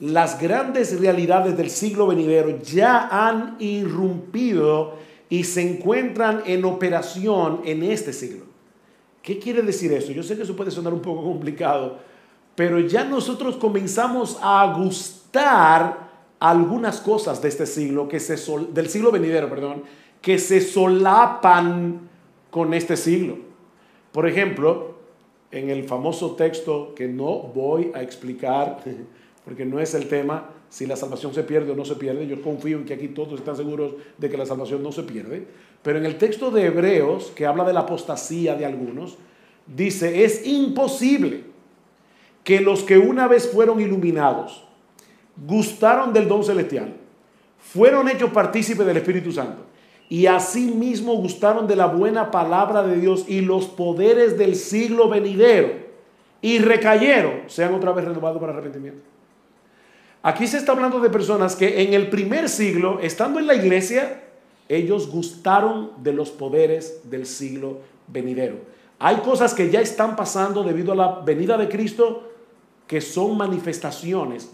[0.00, 4.96] las grandes realidades del siglo venidero ya han irrumpido
[5.28, 8.44] y se encuentran en operación en este siglo.
[9.22, 10.12] ¿Qué quiere decir eso?
[10.12, 11.98] Yo sé que eso puede sonar un poco complicado,
[12.54, 18.36] pero ya nosotros comenzamos a gustar algunas cosas de este siglo, que se
[18.72, 19.84] del siglo venidero, perdón,
[20.20, 22.10] que se solapan
[22.54, 23.36] con este siglo.
[24.12, 24.94] Por ejemplo,
[25.50, 28.78] en el famoso texto que no voy a explicar,
[29.44, 32.40] porque no es el tema, si la salvación se pierde o no se pierde, yo
[32.40, 35.48] confío en que aquí todos están seguros de que la salvación no se pierde,
[35.82, 39.18] pero en el texto de Hebreos, que habla de la apostasía de algunos,
[39.66, 41.40] dice, es imposible
[42.44, 44.64] que los que una vez fueron iluminados,
[45.44, 46.94] gustaron del don celestial,
[47.58, 49.73] fueron hechos partícipes del Espíritu Santo,
[50.08, 55.84] y asimismo gustaron de la buena palabra de Dios y los poderes del siglo venidero,
[56.42, 59.00] y recayeron, sean otra vez renovados para arrepentimiento.
[60.22, 64.22] Aquí se está hablando de personas que en el primer siglo, estando en la iglesia,
[64.68, 67.78] ellos gustaron de los poderes del siglo
[68.08, 68.56] venidero.
[68.98, 72.30] Hay cosas que ya están pasando debido a la venida de Cristo
[72.86, 74.50] que son manifestaciones,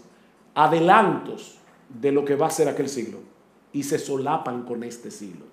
[0.55, 1.57] adelantos
[1.89, 3.19] de lo que va a ser aquel siglo
[3.73, 5.45] y se solapan con este siglo.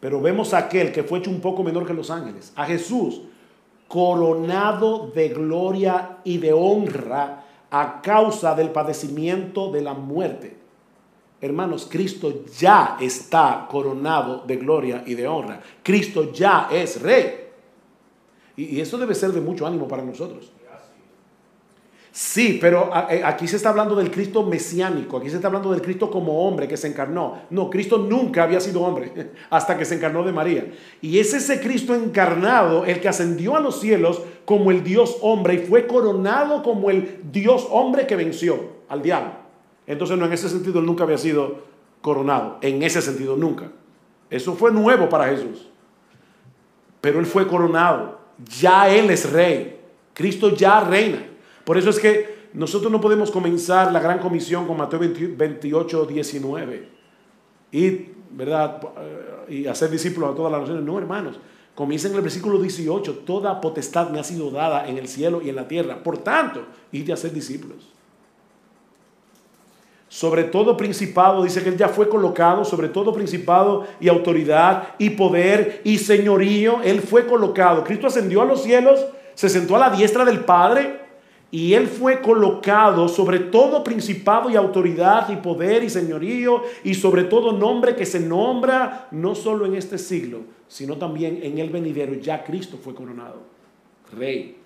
[0.00, 3.22] Pero vemos a aquel que fue hecho un poco menor que los ángeles, a Jesús,
[3.86, 10.60] coronado de gloria y de honra a causa del padecimiento de la muerte
[11.40, 15.60] Hermanos, Cristo ya está coronado de gloria y de honra.
[15.82, 17.48] Cristo ya es rey.
[18.56, 20.52] Y, eso debe ser de mucho ánimo para nosotros.
[22.12, 25.80] Sí, pero eh, aquí se está hablando del Cristo mesiánico, aquí se está hablando del
[25.80, 27.42] Cristo como hombre que se encarnó.
[27.50, 30.72] No, Cristo nunca había sido hombre hasta que se encarnó de María.
[31.00, 35.54] Y es ese Cristo encarnado el que ascendió a los cielos como el Dios hombre
[35.54, 39.32] y fue coronado como el Dios hombre que venció al diablo.
[39.86, 41.62] Entonces no, en ese sentido él nunca había sido
[42.00, 42.58] coronado.
[42.60, 43.70] En ese sentido nunca.
[44.30, 45.68] Eso fue nuevo para Jesús.
[47.00, 48.18] Pero él fue coronado.
[48.58, 49.78] Ya él es rey.
[50.12, 51.29] Cristo ya reina.
[51.70, 56.88] Por eso es que nosotros no podemos comenzar la gran comisión con Mateo 28, 19.
[57.70, 58.80] Y, ¿verdad?
[59.48, 60.82] Y hacer discípulos a todas las naciones.
[60.82, 61.38] No, hermanos.
[61.76, 63.18] Comienza en el versículo 18.
[63.18, 66.02] Toda potestad me ha sido dada en el cielo y en la tierra.
[66.02, 67.88] Por tanto, id a hacer discípulos
[70.08, 75.10] sobre todo principado, dice que él ya fue colocado, sobre todo principado y autoridad y
[75.10, 77.84] poder y señorío, él fue colocado.
[77.84, 81.09] Cristo ascendió a los cielos, se sentó a la diestra del Padre
[81.50, 87.24] y él fue colocado sobre todo principado y autoridad y poder y señorío y sobre
[87.24, 92.14] todo nombre que se nombra no solo en este siglo, sino también en el venidero.
[92.14, 93.42] Ya Cristo fue coronado.
[94.16, 94.58] Rey,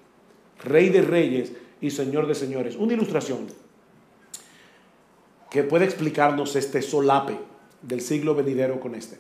[0.63, 2.77] rey de reyes y señor de señores.
[2.77, 3.47] Una ilustración
[5.51, 7.39] que puede explicarnos este solape
[7.81, 9.19] del siglo venidero con este.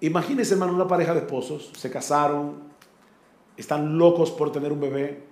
[0.00, 2.54] Imagínense, hermano, una pareja de esposos, se casaron,
[3.56, 5.29] están locos por tener un bebé,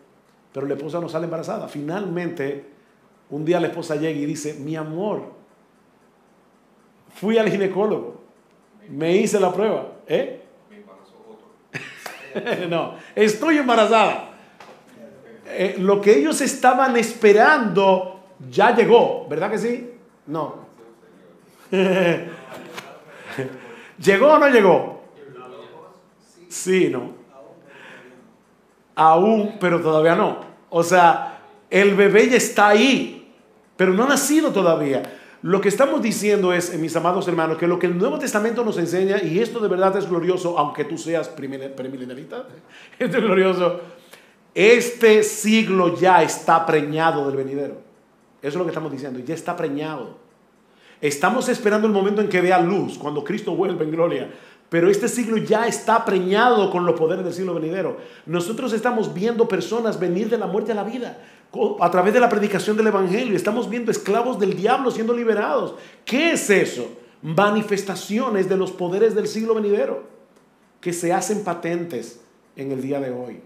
[0.53, 1.69] pero la esposa no sale embarazada.
[1.69, 2.65] Finalmente,
[3.31, 5.33] un día la esposa llega y dice, mi amor,
[7.15, 8.21] fui al ginecólogo,
[8.89, 10.43] me hice la prueba, ¿eh?
[12.69, 14.31] no, estoy embarazada.
[15.47, 18.21] Eh, lo que ellos estaban esperando
[18.51, 19.91] ya llegó, ¿verdad que sí?
[20.27, 20.67] No.
[23.99, 25.03] ¿Llegó o no llegó?
[26.49, 27.18] Sí, no.
[28.99, 30.41] Aún, pero todavía no.
[30.71, 31.41] O sea,
[31.71, 33.33] el bebé ya está ahí,
[33.77, 35.05] pero no ha nacido todavía.
[35.43, 38.77] Lo que estamos diciendo es, mis amados hermanos, que lo que el Nuevo Testamento nos
[38.77, 42.49] enseña, y esto de verdad es glorioso, aunque tú seas premilenarita,
[42.99, 43.81] esto es glorioso,
[44.53, 47.77] este siglo ya está preñado del venidero.
[48.43, 49.21] Eso es lo que estamos diciendo.
[49.21, 50.17] Ya está preñado.
[51.01, 54.29] Estamos esperando el momento en que vea luz, cuando Cristo vuelva en gloria.
[54.69, 57.97] Pero este siglo ya está preñado con los poderes del siglo venidero.
[58.27, 61.19] Nosotros estamos viendo personas venir de la muerte a la vida
[61.81, 63.35] a través de la predicación del Evangelio.
[63.35, 65.75] Estamos viendo esclavos del diablo siendo liberados.
[66.05, 66.87] ¿Qué es eso?
[67.23, 70.05] Manifestaciones de los poderes del siglo venidero
[70.81, 72.21] que se hacen patentes
[72.55, 73.41] en el día de hoy.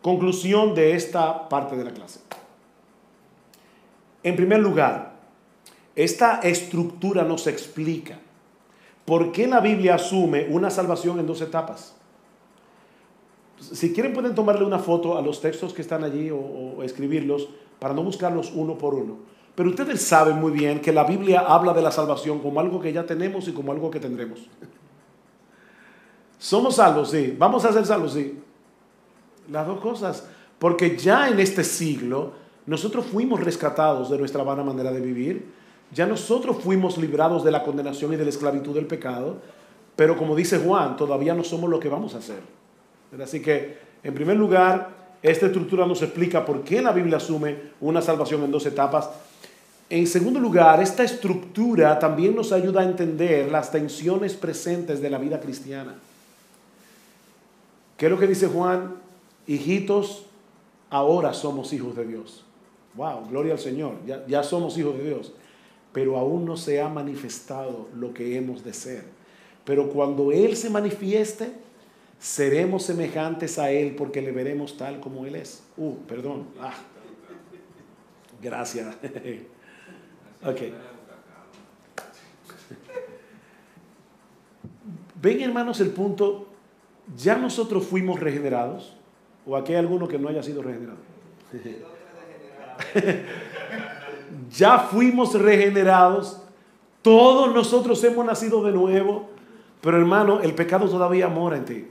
[0.00, 2.20] Conclusión de esta parte de la clase.
[4.22, 5.16] En primer lugar,
[5.96, 8.18] esta estructura nos explica
[9.06, 11.94] por qué la Biblia asume una salvación en dos etapas.
[13.58, 17.48] Si quieren pueden tomarle una foto a los textos que están allí o, escribirlos
[17.78, 19.16] para no buscarlos uno por uno.
[19.54, 22.92] Pero ustedes saben muy bien que la Biblia habla de la salvación como algo que
[22.92, 24.40] ya tenemos y como algo que tendremos.
[26.38, 27.34] Somos salvos, sí.
[27.38, 28.38] Vamos a ser salvos, sí.
[29.50, 30.28] Las dos cosas.
[30.58, 32.32] Porque ya en este siglo
[32.66, 35.46] nosotros fuimos rescatados de nuestra vana manera de vivir
[35.92, 39.36] ya nosotros fuimos librados de la condenación y de la esclavitud del pecado,
[39.94, 42.40] pero como dice Juan, todavía no somos lo que vamos a hacer.
[43.22, 44.90] Así que, en primer lugar,
[45.22, 49.08] esta estructura nos explica por qué la Biblia asume una salvación en dos etapas.
[49.88, 55.18] En segundo lugar, esta estructura también nos ayuda a entender las tensiones presentes de la
[55.18, 55.94] vida cristiana.
[57.96, 58.96] ¿Qué es lo que dice Juan?
[59.46, 60.26] Hijitos,
[60.90, 62.44] ahora somos hijos de Dios.
[62.94, 65.32] Wow, gloria al Señor, ya, ya somos hijos de Dios
[65.96, 69.02] pero aún no se ha manifestado lo que hemos de ser.
[69.64, 71.52] Pero cuando Él se manifieste,
[72.18, 75.62] seremos semejantes a Él porque le veremos tal como Él es.
[75.78, 76.48] Uh, perdón.
[76.60, 76.74] Ah.
[78.42, 78.94] Gracias.
[80.44, 80.60] ok.
[85.22, 86.48] Ven hermanos el punto,
[87.16, 88.94] ya nosotros fuimos regenerados,
[89.46, 90.98] o aquí hay alguno que no haya sido regenerado.
[94.50, 96.40] ya fuimos regenerados,
[97.02, 99.30] todos nosotros hemos nacido de nuevo,
[99.80, 101.86] pero hermano, el pecado todavía mora en ti.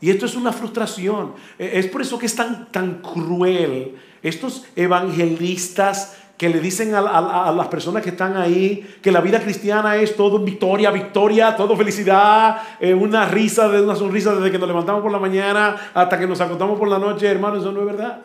[0.00, 1.34] Y esto es una frustración.
[1.58, 3.94] E, es por eso que es tan, tan cruel.
[4.20, 9.94] Estos evangelistas que le dicen a, las personas que están ahí que la vida cristiana
[9.94, 14.66] es todo victoria, victoria, todo felicidad, eh, una risa, de una sonrisa desde que nos
[14.66, 17.86] levantamos por la mañana hasta que nos acostamos por la noche, hermano, eso no es
[17.86, 18.22] verdad.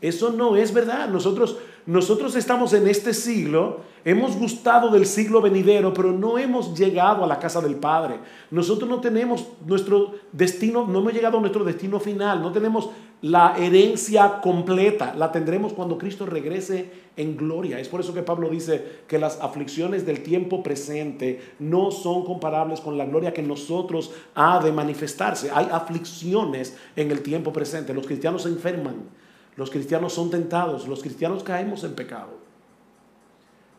[0.00, 1.08] Eso no es verdad.
[1.08, 7.22] Nosotros, nosotros estamos en este siglo, hemos gustado del siglo venidero, pero no hemos llegado
[7.22, 8.18] a la casa del Padre.
[8.50, 12.90] Nosotros no tenemos nuestro destino, no hemos llegado a nuestro destino final, no tenemos
[13.22, 15.14] la herencia completa.
[15.14, 17.78] La tendremos cuando Cristo regrese en gloria.
[17.78, 22.80] Es por eso que Pablo dice que las aflicciones del tiempo presente no son comparables
[22.80, 25.52] con la gloria que nosotros ha de manifestarse.
[25.54, 27.94] Hay aflicciones en el tiempo presente.
[27.94, 29.25] Los cristianos se enferman
[29.56, 32.38] los cristianos son tentados, los cristianos caemos en pecado.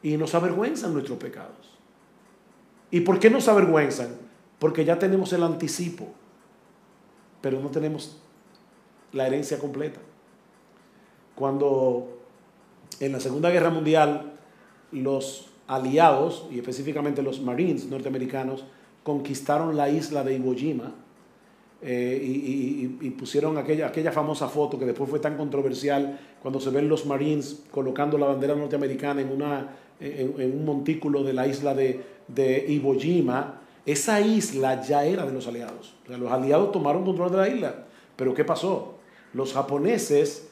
[0.02, 1.78] Y nos avergüenzan nuestros pecados.
[2.90, 4.16] ¿Y por qué nos avergüenzan?
[4.60, 6.08] Porque ya tenemos el anticipo,
[7.42, 8.18] pero no tenemos
[9.12, 10.00] la herencia completa.
[11.36, 12.18] Cuando
[13.00, 14.34] en la Segunda Guerra Mundial
[14.92, 18.64] los aliados, y específicamente los Marines norteamericanos,
[19.04, 20.94] conquistaron la isla de Iwo Jima,
[21.80, 22.20] eh,
[23.02, 27.06] y, pusieron aquella, aquella famosa foto que después fue tan controversial cuando se ven los
[27.06, 32.66] Marines colocando la bandera norteamericana en, una, en, un montículo de la isla de, de,
[32.68, 33.62] Iwo Jima.
[33.86, 35.96] Esa isla ya era de los aliados.
[36.08, 37.86] los aliados tomaron control de la isla.
[38.16, 38.96] Pero ¿qué pasó?
[39.34, 40.50] Los japoneses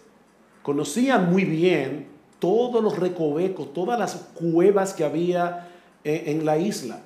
[0.62, 2.08] conocían muy bien
[2.40, 5.70] todos los recovecos, todas las cuevas que había
[6.04, 7.02] en, en la isla.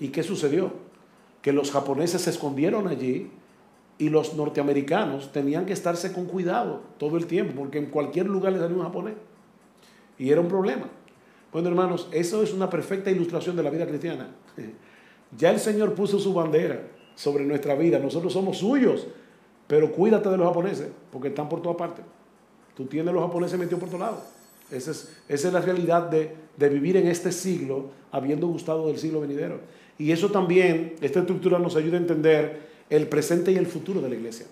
[0.00, 0.72] ¿Y qué sucedió?
[1.42, 3.30] Que los japoneses se escondieron allí
[3.98, 8.52] y los norteamericanos tenían que estarse con cuidado todo el tiempo, porque en cualquier lugar
[8.52, 9.14] les salía un japonés.
[10.18, 10.88] Y era un problema.
[11.52, 14.28] Bueno, hermanos, eso es una perfecta ilustración de la vida cristiana.
[15.36, 19.06] Ya el Señor puso su bandera sobre nuestra vida, nosotros somos suyos,
[19.66, 22.00] pero cuídate de los japoneses, porque están por toda parte.
[22.74, 24.20] Tú tienes los japoneses metidos por todos lados.
[24.70, 28.96] Esa es, esa es la realidad de, de vivir en este siglo, habiendo gustado del
[28.96, 29.60] siglo venidero.
[29.98, 34.08] Y eso también, esta estructura nos ayuda a entender el presente y el futuro de
[34.08, 34.46] la iglesia.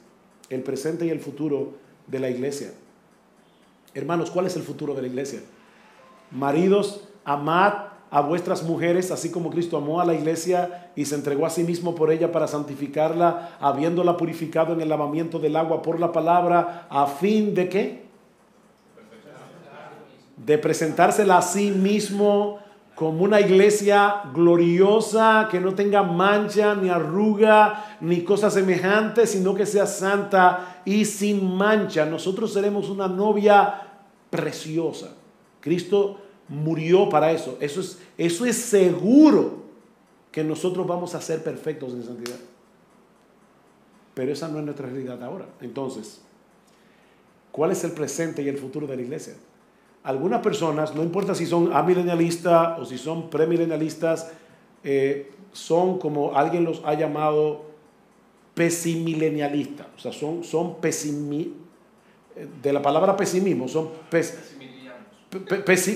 [0.48, 1.74] El presente y el futuro
[2.06, 2.72] de la iglesia.
[3.94, 5.40] Hermanos, ¿cuál es el futuro de la iglesia?
[6.30, 7.72] Maridos, amad
[8.10, 11.64] a vuestras mujeres, así como Cristo amó a la iglesia y se entregó a sí
[11.64, 16.86] mismo por ella para santificarla, habiéndola purificado en el lavamiento del agua por la palabra,
[16.88, 18.06] a fin de qué?
[20.36, 22.60] De presentársela a sí mismo
[22.96, 29.66] como una iglesia gloriosa, que no tenga mancha, ni arruga, ni cosa semejante, sino que
[29.66, 32.06] sea santa y sin mancha.
[32.06, 33.82] Nosotros seremos una novia
[34.30, 35.12] preciosa.
[35.60, 36.18] Cristo
[36.48, 37.58] murió para eso.
[37.60, 39.64] Eso es, eso es seguro
[40.32, 42.38] que nosotros vamos a ser perfectos en santidad.
[44.14, 45.44] Pero esa no es nuestra realidad ahora.
[45.60, 46.22] Entonces,
[47.52, 49.34] ¿cuál es el presente y el futuro de la iglesia?
[50.06, 54.30] Algunas personas, no importa si son amilenialistas o si son premilenialistas,
[54.84, 57.64] eh, son como alguien los ha llamado
[58.54, 59.88] pesimilenialistas.
[59.96, 61.52] O sea, son, son pesimi,
[62.62, 63.90] de la palabra pesimismo, son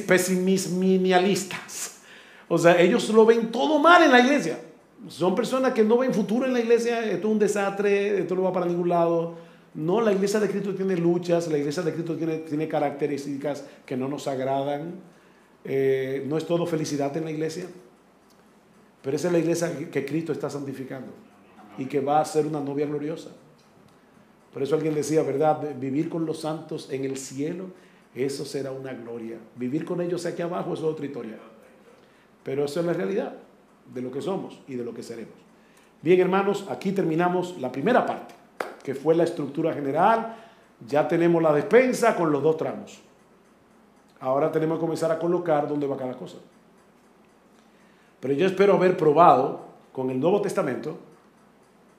[0.08, 2.00] pesimisminialistas.
[2.48, 4.58] O sea, ellos lo ven todo mal en la iglesia.
[5.06, 8.42] Son personas que no ven futuro en la iglesia, esto es un desastre, esto no
[8.42, 9.36] va para ningún lado.
[9.74, 13.96] No, la iglesia de Cristo tiene luchas, la iglesia de Cristo tiene, tiene características que
[13.96, 14.94] no nos agradan.
[15.64, 17.66] Eh, no es todo felicidad en la iglesia,
[19.02, 21.12] pero esa es la iglesia que Cristo está santificando
[21.76, 23.30] y que va a ser una novia gloriosa.
[24.52, 25.76] Por eso alguien decía, ¿verdad?
[25.78, 27.66] Vivir con los santos en el cielo,
[28.14, 29.38] eso será una gloria.
[29.54, 31.38] Vivir con ellos aquí abajo es otra historia.
[32.42, 33.36] Pero eso es la realidad
[33.94, 35.34] de lo que somos y de lo que seremos.
[36.02, 38.34] Bien, hermanos, aquí terminamos la primera parte,
[38.82, 40.36] que fue la estructura general.
[40.86, 43.00] Ya tenemos la despensa con los dos tramos.
[44.20, 46.36] Ahora tenemos que comenzar a colocar dónde va cada cosa.
[48.20, 49.60] Pero yo espero haber probado
[49.92, 50.98] con el Nuevo Testamento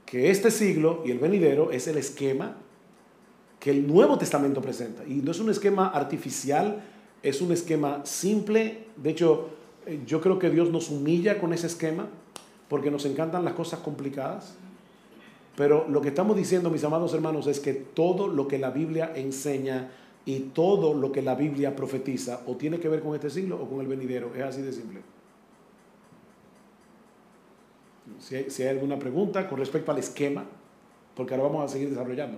[0.05, 2.57] que este siglo y el venidero es el esquema
[3.59, 5.03] que el Nuevo Testamento presenta.
[5.05, 6.82] Y no es un esquema artificial,
[7.21, 8.88] es un esquema simple.
[8.97, 9.49] De hecho,
[9.86, 12.07] eh, yo creo que Dios nos humilla con ese esquema
[12.67, 14.55] porque nos encantan las cosas complicadas.
[15.56, 19.12] Pero lo que estamos diciendo, mis amados hermanos, es que todo lo que la Biblia
[19.16, 19.91] enseña
[20.26, 23.70] y todo lo que la Biblia profetiza o tiene que ver con este siglo o
[23.70, 24.32] con el venidero.
[24.36, 25.02] Es así de simple.
[28.20, 30.45] si hay, alguna pregunta con respecto al esquema,
[31.16, 32.38] porque ahora vamos a seguir desarrollando.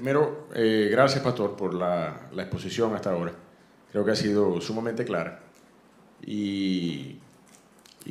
[0.00, 3.34] Primero, eh, gracias Pastor por la, la, exposición hasta ahora.
[3.92, 5.42] Creo que ha sido sumamente clara.
[6.24, 7.18] Y,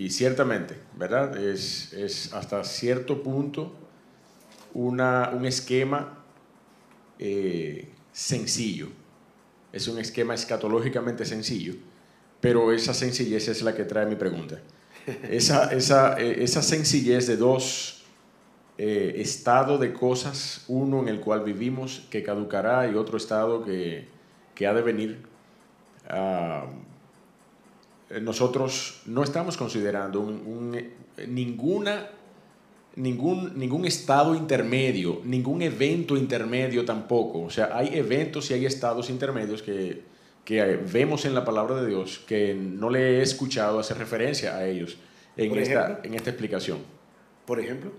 [0.10, 1.36] ciertamente, ¿verdad?
[1.36, 3.74] Es, hasta cierto punto
[4.76, 5.02] un
[5.48, 6.20] esquema
[7.18, 8.90] eh, sencillo.
[9.74, 11.74] Es un esquema escatológicamente sencillo,
[12.40, 14.62] pero esa sencillez es la que trae mi pregunta.
[15.28, 15.72] Esa,
[16.20, 17.99] eh, esa sencillez de dos
[18.82, 24.08] eh, estados de cosas, uno en el cual vivimos que caducará y otro estado que,
[24.56, 25.20] que ha de venir.
[26.08, 26.66] Ah,
[28.22, 30.34] nosotros no estamos considerando
[31.28, 32.08] ninguna
[32.96, 37.42] ningún, ningún estado intermedio, ningún evento intermedio tampoco.
[37.42, 40.04] O sea, hay eventos y hay estados intermedios que,
[40.46, 44.66] que vemos en la palabra de Dios que no le he escuchado hacer referencia a
[44.66, 44.96] ellos
[45.36, 46.78] en, esta, en esta explicación.
[47.46, 47.92] Por ejemplo.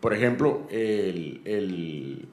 [0.00, 2.28] Por ejemplo, el, el,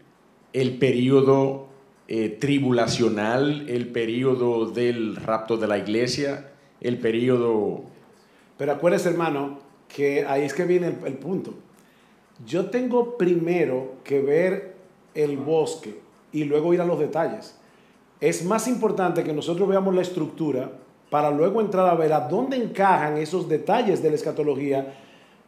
[0.53, 1.68] el periodo
[2.07, 6.51] eh, tribulacional, el periodo del rapto de la iglesia,
[6.82, 7.84] el periodo...
[8.57, 9.59] Pero acuérdese, hermano,
[9.93, 11.53] que ahí es que viene el punto
[12.45, 14.76] yo tengo primero que ver
[15.15, 15.99] el bosque
[16.32, 17.57] y luego ir a los detalles.
[18.20, 20.72] Es más importante que nosotros veamos la estructura
[21.09, 24.93] para luego entrar a ver a dónde encajan esos detalles de la escatología.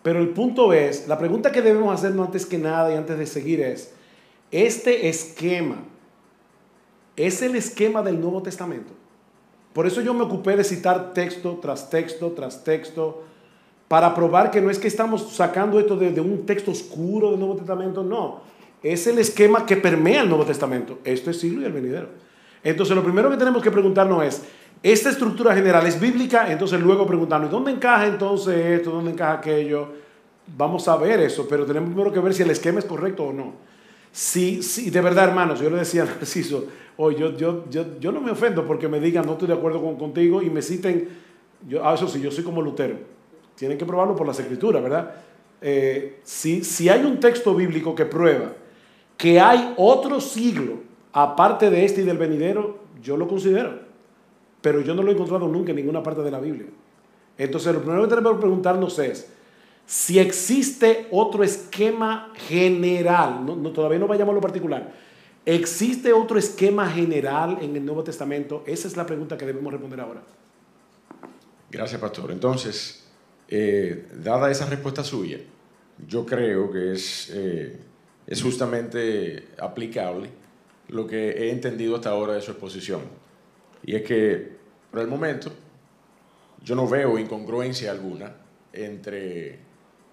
[0.01, 3.25] Pero el punto es, la pregunta que debemos hacernos antes que nada y antes de
[3.25, 3.93] seguir es,
[4.51, 5.77] este esquema
[7.15, 8.93] es el esquema del Nuevo Testamento.
[9.73, 13.23] Por eso yo me ocupé de citar texto tras texto tras texto
[13.89, 17.55] para probar que no es que estamos sacando esto de, un texto oscuro del Nuevo
[17.55, 18.41] Testamento, no.
[18.81, 20.99] Es el esquema que permea el Nuevo Testamento.
[21.03, 22.07] Esto es siglo y el venidero.
[22.63, 24.43] Entonces, lo primero que tenemos que preguntarnos es,
[24.83, 26.51] ¿esta estructura general es bíblica?
[26.51, 28.91] Entonces, luego preguntarnos, ¿dónde encaja entonces esto?
[28.91, 29.89] ¿Dónde encaja aquello?
[30.57, 33.33] Vamos a ver eso, pero tenemos primero que ver si el esquema es correcto o
[33.33, 33.53] no.
[34.11, 36.65] Si, si de verdad, hermanos, yo le decía a Narciso,
[36.97, 39.97] hoy yo, yo, yo, no me ofendo porque me digan, no estoy de acuerdo con,
[39.97, 41.07] contigo y me citen,
[41.67, 43.19] yo, ah, eso sí, yo soy como Lutero
[43.59, 45.15] tienen que probarlo por las escrituras, ¿verdad?
[45.61, 48.53] Eh, si, si hay un texto bíblico que prueba
[49.17, 50.77] que hay otro siglo
[51.11, 53.88] aparte de este y del venidero, yo lo considero.
[54.61, 56.67] Pero yo no lo he encontrado nunca en ninguna parte de la Biblia.
[57.37, 59.31] Entonces, lo primero que tenemos que preguntarnos es
[59.85, 64.93] si existe otro esquema general, no, todavía no vayamos a lo particular,
[65.45, 68.63] ¿existe otro esquema general en el Nuevo Testamento?
[68.67, 70.21] Esa es la pregunta que debemos responder ahora.
[71.71, 72.31] Gracias, pastor.
[72.31, 73.03] Entonces,
[73.47, 75.39] eh, dada esa respuesta suya,
[76.07, 77.79] yo creo que es, eh,
[78.27, 80.29] es justamente aplicable
[80.89, 83.01] lo que he entendido hasta ahora de su exposición.
[83.83, 84.57] Y es que,
[84.91, 85.51] por el momento,
[86.63, 88.35] yo no veo incongruencia alguna
[88.73, 89.59] entre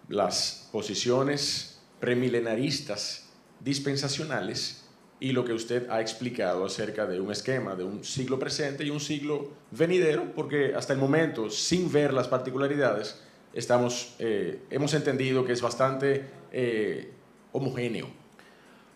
[0.09, 3.29] las posiciones premilenaristas
[3.61, 4.85] dispensacionales
[5.19, 8.91] y lo que usted ha explicado acerca de un esquema de un siglo presente y
[8.91, 13.23] un siglo venidero, porque hasta el momento, sin ver las particularidades,
[13.55, 17.11] estamos, eh, hemos entendido que es bastante eh,
[17.53, 18.09] homogéneo.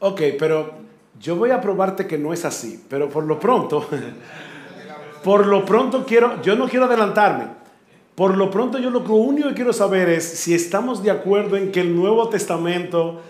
[0.01, 0.75] Ok, pero
[1.19, 3.89] yo voy a probarte que no es así, pero por lo pronto,
[5.23, 7.45] por lo pronto quiero, yo no quiero adelantarme,
[8.15, 11.73] por lo pronto yo lo único que quiero saber es si estamos de acuerdo en
[11.73, 13.21] que el Nuevo Testamento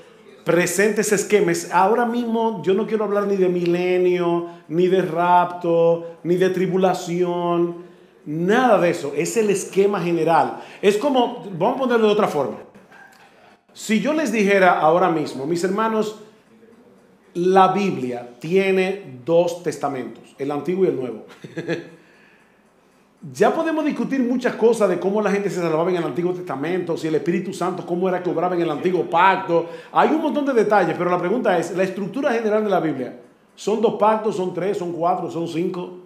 [0.45, 1.53] presente ese esquema.
[1.72, 7.84] Ahora mismo yo no quiero hablar ni de milenio, ni de rapto, ni de tribulación,
[8.26, 9.12] nada de eso.
[9.16, 10.61] Es el esquema general.
[10.82, 12.57] Es como, vamos a ponerlo de otra forma.
[13.72, 16.20] Si yo les dijera ahora mismo, mis hermanos,
[17.35, 21.26] la Biblia tiene dos testamentos, el antiguo y el nuevo.
[23.33, 26.97] Ya podemos discutir muchas cosas de cómo la gente se salvaba en el Antiguo Testamento,
[26.97, 29.66] si el Espíritu Santo, cómo era que obraba en el Antiguo Pacto.
[29.93, 33.20] Hay un montón de detalles, pero la pregunta es, la estructura general de la Biblia,
[33.55, 35.99] ¿son dos pactos, son tres, son cuatro, son cinco?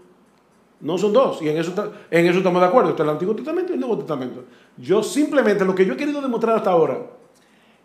[0.81, 1.73] No son dos, y en eso,
[2.11, 4.45] en eso estamos de acuerdo, está el Antiguo Testamento y el Nuevo Testamento.
[4.77, 6.99] Yo simplemente lo que yo he querido demostrar hasta ahora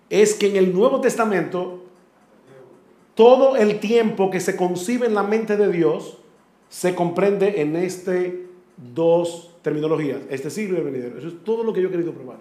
[0.10, 1.84] es que en el Nuevo Testamento
[3.20, 6.20] todo el tiempo que se concibe en la mente de Dios
[6.70, 8.46] se comprende en este
[8.78, 11.18] dos terminologías, este siglo y el venidero.
[11.20, 12.38] Eso es todo lo que yo he querido probar.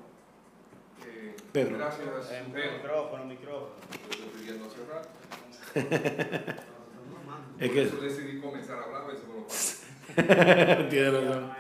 [1.04, 1.78] Eh, Pedro.
[1.78, 2.06] Gracias.
[2.30, 2.72] Eh, Pedro.
[2.76, 3.70] micrófono, micrófono.
[4.08, 6.62] Yo estoy pidiendo hace rato.
[7.58, 9.02] Es Por que eso decidí comenzar a hablar,
[10.90, 11.50] tiene razón.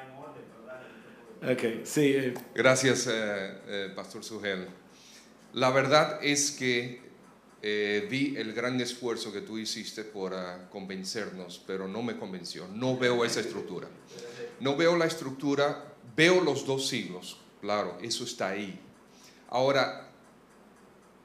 [1.42, 2.12] Ok, sí.
[2.14, 4.68] eh, Gracias, eh, eh, Pastor Sugel.
[5.54, 7.07] La verdad es que
[7.62, 12.66] eh, vi el gran esfuerzo que tú hiciste por ah, convencernos, pero no me convenció.
[12.68, 13.88] No veo esa estructura.
[14.60, 17.38] No veo la estructura, veo los dos siglos.
[17.60, 18.78] Claro, eso está ahí.
[19.48, 20.08] Ahora,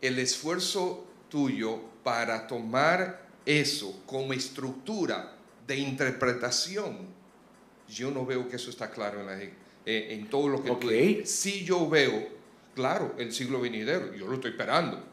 [0.02, 5.36] el esfuerzo tuyo para tomar eso como estructura
[5.68, 7.08] de interpretación,
[7.88, 9.52] yo no veo que eso está claro en, la- eh,
[9.86, 10.92] en todo lo que tú Ok.
[10.92, 11.32] dices.
[11.32, 12.28] Sí yo veo,
[12.76, 15.04] claro, el siglo venidero, yo lo estoy esperando,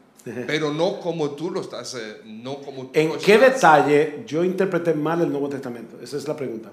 [0.47, 3.85] pero no como tú lo estás, eh, no como tú ¿En qué estás.
[3.87, 5.99] detalle yo interpreté mal el Nuevo Testamento?
[6.01, 6.71] Esa es la pregunta.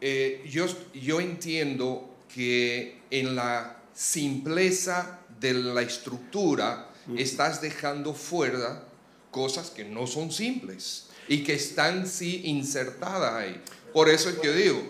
[0.00, 8.84] Eh, yo, yo entiendo que en la simpleza de la estructura estás dejando fuera
[9.30, 13.60] cosas que no son simples y que están sí insertadas ahí.
[13.92, 14.82] Por eso es que yo digo,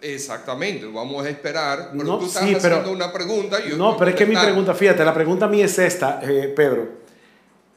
[0.00, 3.76] exactamente, vamos a esperar, pero No, tú estás sí, pero- haciendo una pregunta y yo
[3.76, 7.03] No, pero es que mi pregunta, fíjate, la pregunta mía es esta, eh, Pedro.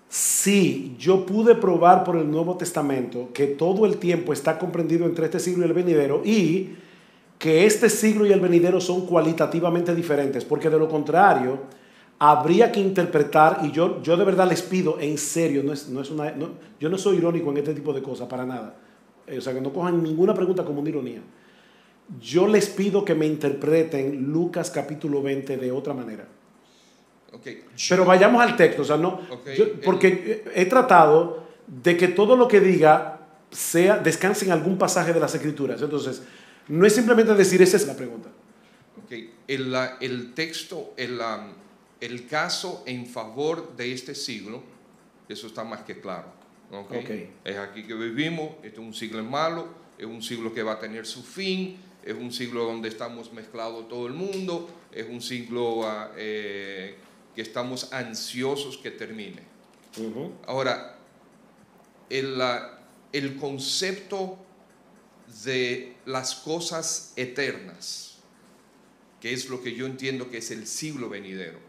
[0.09, 5.25] Si yo pude probar por el Nuevo Testamento que todo el tiempo está comprendido entre
[5.25, 6.75] este siglo y el venidero y
[7.37, 11.59] que este siglo y el venidero son cualitativamente diferentes, porque de lo contrario
[12.19, 16.01] habría que interpretar, y yo, yo de verdad les pido en serio, no es, no
[16.01, 16.33] es una,
[16.79, 18.75] yo no soy irónico en este tipo de cosas, para nada.
[19.27, 21.21] Eh, o sea, que no cojan ninguna pregunta como una ironía.
[22.19, 26.27] Yo les pido que me interpreten Lucas capítulo 20 de otra manera.
[27.33, 27.47] Ok,
[27.89, 32.35] Pero vayamos al texto, o sea, no, Ok, yo- porque he tratado de que todo
[32.37, 33.19] lo que diga
[33.51, 35.81] sea descanse en algún pasaje de las escrituras.
[35.81, 36.23] Entonces,
[36.67, 38.29] no es simplemente decir esa es la pregunta.
[39.03, 39.11] Ok,
[39.47, 41.19] el, el texto, el,
[42.01, 44.63] el caso en favor de este siglo,
[45.29, 46.27] eso está más que claro.
[46.71, 46.91] ok.
[46.91, 47.09] Ok.
[47.43, 49.67] Es aquí que vivimos, este es un siglo malo,
[49.97, 53.87] es un siglo que va a tener su fin, es un siglo donde estamos mezclados
[53.89, 56.95] todo el mundo, es un siglo ah, eh,
[57.37, 59.43] que estamos ansiosos que termine.
[60.47, 60.97] Ahora,
[62.09, 62.41] el,
[63.13, 64.39] el concepto
[65.43, 68.15] de las cosas eternas,
[69.21, 71.59] que es lo que yo entiendo que es el siglo venidero,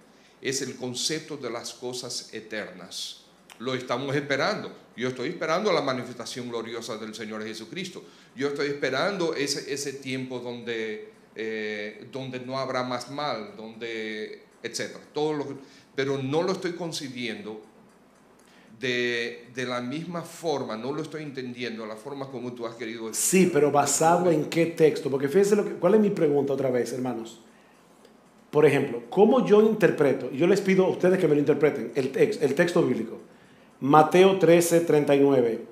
[0.40, 3.24] es el concepto de las cosas eternas.
[3.58, 4.74] Lo estamos esperando.
[4.96, 8.02] Yo estoy esperando la manifestación gloriosa del Señor Jesucristo.
[8.34, 15.00] Yo estoy esperando ese, ese tiempo donde, eh, donde no habrá más mal, donde, etcétera.
[15.12, 15.46] Todo lo
[15.94, 17.61] pero no lo estoy concibiendo
[18.78, 23.09] de, de la misma forma, no lo estoy entendiendo, la forma como tú has querido
[23.09, 23.16] decir.
[23.16, 25.11] Sí, pero basado en qué texto.
[25.11, 27.40] Porque fíjense lo que, cuál es mi pregunta otra vez, hermanos.
[28.52, 30.30] Por ejemplo, ¿cómo yo interpreto?
[30.30, 33.18] Yo les pido a ustedes que me lo interpreten, el texto bíblico.
[33.80, 35.64] Mateo 13, 39.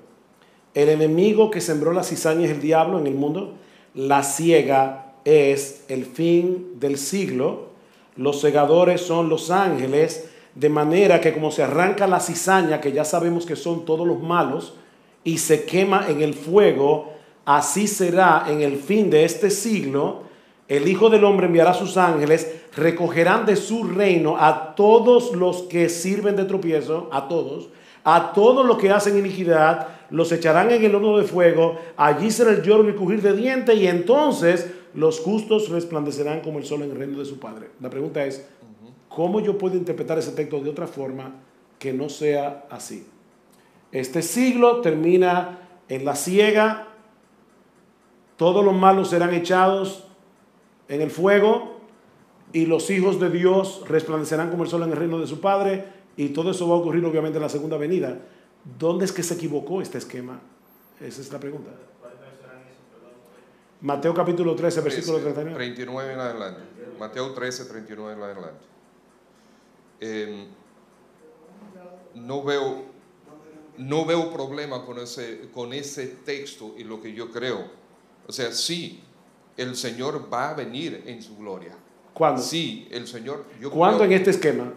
[0.73, 3.55] El enemigo que sembró la cizaña es el diablo en el mundo.
[3.93, 7.66] La ciega es el fin del siglo.
[8.17, 10.29] Los segadores son los ángeles.
[10.55, 14.19] De manera que como se arranca la cizaña, que ya sabemos que son todos los
[14.19, 14.73] malos,
[15.23, 17.13] y se quema en el fuego,
[17.45, 20.23] así será en el fin de este siglo.
[20.67, 25.89] El Hijo del Hombre enviará sus ángeles, recogerán de su reino a todos los que
[25.89, 27.69] sirven de tropiezo, a todos,
[28.03, 32.51] a todos los que hacen iniquidad, los echarán en el horno de fuego, allí será
[32.51, 36.91] el lloro y el de dientes, y entonces los justos resplandecerán como el sol en
[36.91, 37.69] el reino de su Padre.
[37.81, 38.47] La pregunta es,
[39.09, 41.35] ¿cómo yo puedo interpretar ese texto de otra forma
[41.77, 43.07] que no sea así?
[43.91, 46.87] Este siglo termina en la ciega,
[48.35, 50.07] todos los malos serán echados
[50.87, 51.77] en el fuego
[52.53, 55.85] y los hijos de Dios resplandecerán como el sol en el reino de su Padre
[56.15, 58.19] y todo eso va a ocurrir obviamente en la segunda venida.
[58.79, 60.39] ¿Dónde es que se equivocó este esquema?
[60.99, 61.71] Esa es la pregunta.
[63.81, 65.55] Mateo capítulo 13, versículo 39.
[65.55, 66.61] 39 en adelante.
[66.99, 68.65] Mateo 13, 39 en adelante.
[69.99, 70.47] Em,
[72.15, 72.85] no veo,
[73.77, 77.69] no veo problema con ese, con ese texto y lo que yo creo.
[78.27, 79.03] O sea, sí,
[79.55, 81.75] el Señor va a venir en su gloria.
[82.13, 82.41] ¿Cuándo?
[82.41, 83.45] Sí, el Señor.
[83.71, 84.73] ¿Cuándo en este esquema?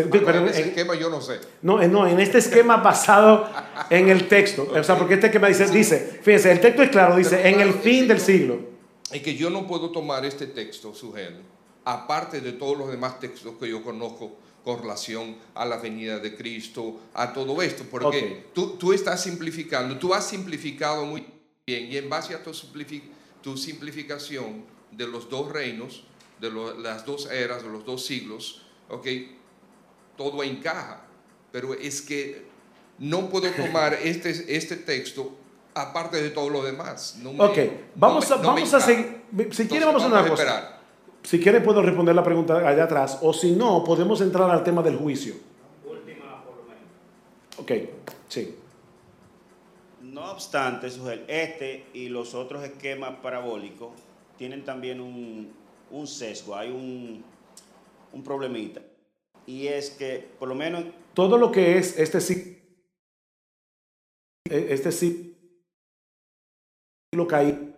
[0.00, 1.40] En ese esquema yo no sé.
[1.62, 3.48] No, no, en este esquema basado
[3.90, 4.70] en el texto.
[4.74, 7.74] O sea, porque este esquema dice, dice, fíjense, el texto es claro, dice, en el
[7.74, 8.58] fin del siglo.
[9.12, 11.42] Y que yo no puedo tomar este texto, Sugel,
[11.84, 16.36] aparte de todos los demás textos que yo conozco con relación a la venida de
[16.36, 21.26] Cristo, a todo esto, porque tú, tú, estás simplificando, tú has simplificado muy
[21.66, 22.52] bien y en base a tu,
[23.42, 26.04] tu simplificación de los dos reinos,
[26.40, 29.06] de las dos eras, de los dos siglos, ok,
[30.16, 31.02] todo encaja,
[31.50, 32.46] pero es que
[32.98, 35.32] no puedo tomar este, este texto
[35.74, 37.18] aparte de todo lo demás.
[37.38, 37.58] ok,
[37.94, 39.22] vamos, a, vamos a seguir.
[39.50, 40.78] Si quiere, vamos a una cosa.
[41.22, 44.82] Si quiere, puedo responder la pregunta allá atrás, o si no, podemos entrar al tema
[44.82, 45.34] del juicio.
[45.84, 47.58] Última, por lo menos.
[47.58, 47.72] Ok,
[48.28, 48.56] sí.
[50.02, 50.88] No obstante,
[51.28, 53.92] este y los otros esquemas parabólicos
[54.36, 55.52] tienen también un,
[55.90, 57.24] un sesgo, hay un,
[58.12, 58.82] un problemita
[59.46, 60.84] y es que por lo menos...
[61.14, 62.62] Todo lo que es este sí,
[64.44, 65.36] este sí,
[67.12, 67.72] lo caí.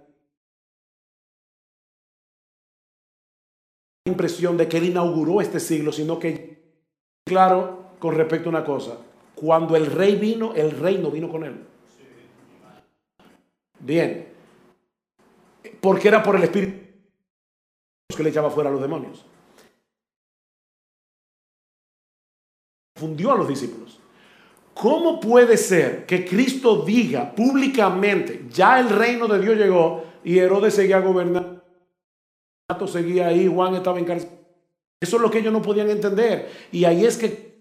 [4.06, 6.62] impresión de que él inauguró este siglo, sino que,
[7.26, 8.98] claro, con respecto a una cosa,
[9.34, 11.66] cuando el rey vino, el reino vino con él.
[13.80, 14.28] Bien,
[15.80, 16.84] porque era por el Espíritu
[18.14, 19.24] que le echaba fuera a los demonios.
[22.94, 23.98] Confundió a los discípulos.
[24.72, 30.74] ¿Cómo puede ser que Cristo diga públicamente, ya el reino de Dios llegó y Herodes
[30.74, 31.62] seguía gobernando?
[32.86, 34.30] seguía ahí, Juan estaba en cárcel.
[35.00, 36.50] Eso es lo que ellos no podían entender.
[36.72, 37.54] Y ahí es que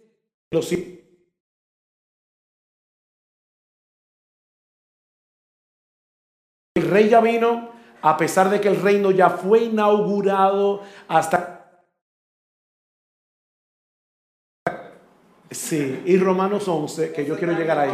[6.76, 7.70] el rey ya vino,
[8.02, 11.63] a pesar de que el reino ya fue inaugurado hasta
[15.54, 17.92] Sí, y Romanos 11, que yo quiero llegar ahí.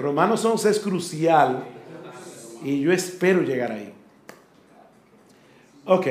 [0.00, 1.64] Romanos 11 es crucial
[2.62, 3.92] y yo espero llegar ahí.
[5.86, 6.06] Ok.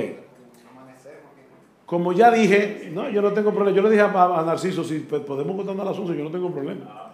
[1.86, 3.76] Como ya dije, no, yo no tengo problema.
[3.76, 7.12] Yo le dije a, Narciso, si podemos contar a las 11, yo no tengo problema.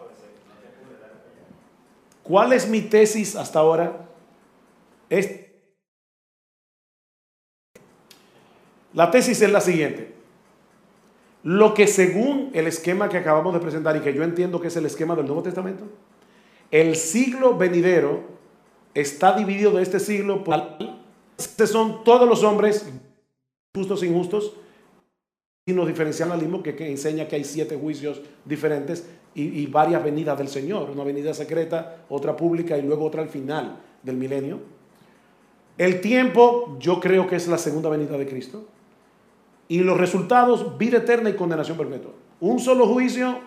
[2.23, 4.05] ¿Cuál es mi tesis hasta ahora?
[5.09, 5.48] Es
[8.93, 10.13] La tesis es la siguiente.
[11.43, 14.75] Lo que según el esquema que acabamos de presentar y que yo entiendo que es
[14.75, 15.85] el esquema del Nuevo Testamento,
[16.71, 18.21] el siglo venidero
[18.93, 20.77] está dividido de este siglo por...
[21.37, 22.85] Estos son todos los hombres,
[23.73, 24.53] justos e injustos,
[25.65, 30.49] y nos diferencialismo que, que enseña que hay siete juicios diferentes y varias venidas del
[30.49, 34.59] Señor, una venida secreta, otra pública y luego otra al final del milenio.
[35.77, 38.67] El tiempo yo creo que es la segunda venida de Cristo.
[39.69, 42.11] Y los resultados, vida eterna y condenación perpetua.
[42.41, 43.39] Un solo juicio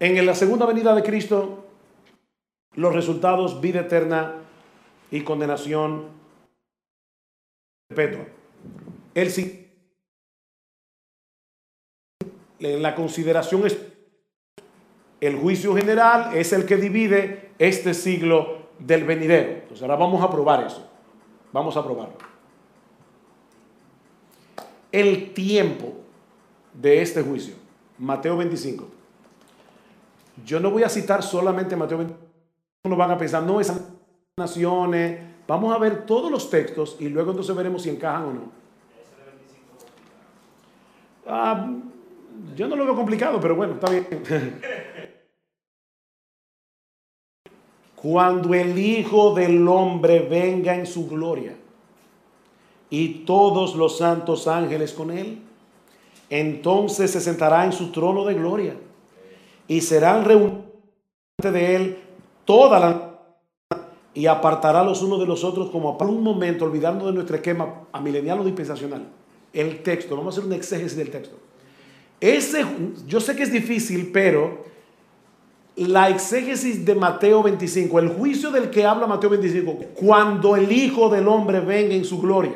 [0.00, 1.64] en la segunda venida de Cristo,
[2.74, 4.34] los resultados, vida eterna
[5.12, 6.08] y condenación
[7.86, 8.26] perpetua.
[9.14, 9.68] El,
[12.58, 13.78] en la consideración es
[15.20, 19.52] el juicio general es el que divide este siglo del venidero.
[19.52, 20.90] Entonces ahora vamos a probar eso.
[21.52, 22.31] Vamos a probarlo
[24.92, 25.94] el tiempo
[26.74, 27.54] de este juicio.
[27.98, 28.88] Mateo 25.
[30.44, 32.26] Yo no voy a citar solamente Mateo 25.
[32.84, 33.80] No van a pensar, no, esas
[34.36, 35.20] naciones.
[35.48, 38.62] Vamos a ver todos los textos y luego entonces veremos si encajan o no.
[41.26, 41.70] Ah,
[42.56, 44.06] yo no lo veo complicado, pero bueno, está bien.
[47.94, 51.54] Cuando el Hijo del Hombre venga en su gloria
[52.92, 55.38] y todos los santos ángeles con él.
[56.28, 58.76] Entonces se sentará en su trono de gloria
[59.66, 60.60] y serán reunidos
[61.42, 61.98] de él
[62.44, 63.08] toda la
[64.14, 67.86] y apartará los unos de los otros como por un momento, olvidando de nuestro esquema
[67.90, 69.08] a milenial o dispensacional.
[69.54, 71.38] El texto, vamos a hacer un exégesis del texto.
[72.20, 72.62] Ese,
[73.06, 74.66] yo sé que es difícil, pero
[75.76, 81.08] la exégesis de Mateo 25, el juicio del que habla Mateo 25, cuando el Hijo
[81.08, 82.52] del Hombre venga en su gloria.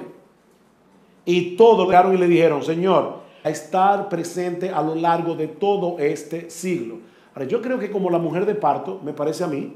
[1.26, 5.98] Y todos llegaron y le dijeron, Señor, a estar presente a lo largo de todo
[5.98, 6.98] este siglo.
[7.34, 9.74] Ahora, yo creo que como la mujer de parto, me parece a mí,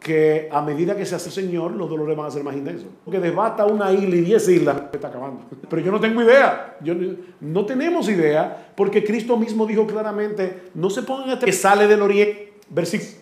[0.00, 2.88] que a medida que se hace Señor, los dolores van a ser más intensos.
[3.04, 5.42] Porque desbata una isla y diez islas, está acabando.
[5.68, 6.76] Pero yo no tengo idea.
[6.82, 6.94] Yo,
[7.40, 12.02] no tenemos idea, porque Cristo mismo dijo claramente, no se pongan a que sale del
[12.02, 13.12] oriente, versículo.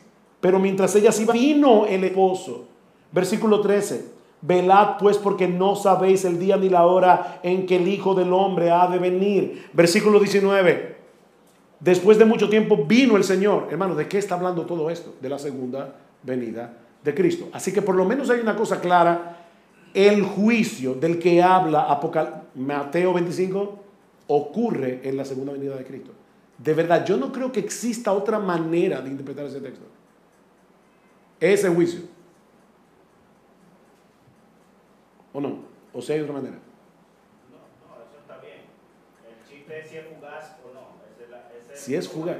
[0.40, 2.66] Pero mientras ella se iba, vino el esposo.
[3.12, 4.21] Versículo 13.
[4.42, 8.32] Velad pues porque no sabéis el día ni la hora en que el Hijo del
[8.32, 9.68] Hombre ha de venir.
[9.72, 10.96] Versículo 19.
[11.78, 13.68] Después de mucho tiempo vino el Señor.
[13.70, 15.14] Hermano, ¿de qué está hablando todo esto?
[15.20, 17.48] De la segunda venida de Cristo.
[17.52, 19.38] Así que por lo menos hay una cosa clara,
[19.94, 23.78] el juicio del que habla Apocal Mateo 25
[24.28, 26.10] ocurre en la segunda venida de Cristo.
[26.58, 29.84] De verdad, yo no creo que exista otra manera de interpretar ese texto.
[31.40, 32.02] Ese juicio.
[35.32, 35.58] ¿O no?
[35.92, 36.56] ¿O si hay otra manera?
[37.50, 38.62] No, no, eso está bien.
[39.28, 41.74] El chiste es si es fugaz o no.
[41.74, 42.36] si es fugaz.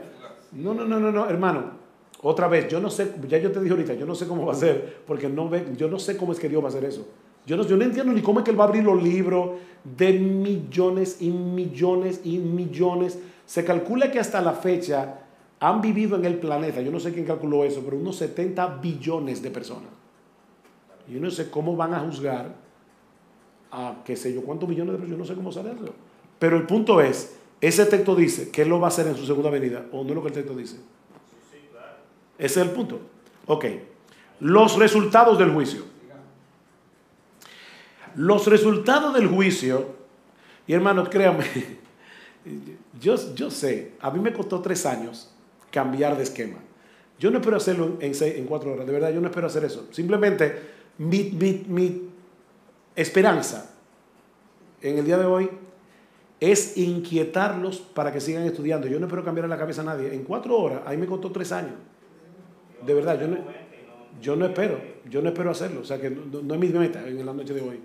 [0.52, 1.82] No, no, no, no, no, hermano.
[2.22, 4.52] Otra vez, yo no sé, ya yo te dije ahorita, yo no sé cómo va
[4.52, 6.84] a ser, porque no ve, yo no sé cómo es que Dios va a hacer
[6.84, 7.04] eso.
[7.44, 9.58] Yo no, yo no entiendo ni cómo es que Él va a abrir los libros
[9.82, 13.18] de millones y millones y millones.
[13.44, 15.18] Se calcula que hasta la fecha
[15.58, 19.42] han vivido en el planeta, yo no sé quién calculó eso, pero unos 70 billones
[19.42, 19.90] de personas.
[21.08, 22.61] Yo no sé cómo van a juzgar
[23.72, 25.94] a qué sé yo cuántos billones de personas, yo no sé cómo sale eso.
[26.38, 29.26] Pero el punto es, ese texto dice que Él lo va a hacer en su
[29.26, 30.76] segunda venida, o no es lo que el texto dice.
[32.38, 33.00] Ese es el punto.
[33.46, 33.64] Ok.
[34.40, 35.84] Los resultados del juicio.
[38.14, 39.86] Los resultados del juicio,
[40.66, 41.46] y hermanos, créanme,
[43.00, 45.32] yo, yo sé, a mí me costó tres años
[45.70, 46.58] cambiar de esquema.
[47.18, 49.86] Yo no espero hacerlo en, en cuatro horas, de verdad, yo no espero hacer eso.
[49.92, 50.60] Simplemente
[50.98, 52.11] mi, mi, mi
[52.94, 53.74] esperanza
[54.80, 55.50] en el día de hoy
[56.40, 58.88] es inquietarlos para que sigan estudiando.
[58.88, 60.12] Yo no espero cambiar la cabeza a nadie.
[60.12, 61.74] En cuatro horas, ahí me costó tres años.
[62.84, 63.36] De verdad, yo no,
[64.20, 67.24] yo no espero, yo no espero hacerlo, o sea que no, es mi meta en
[67.24, 67.80] la noche de hoy.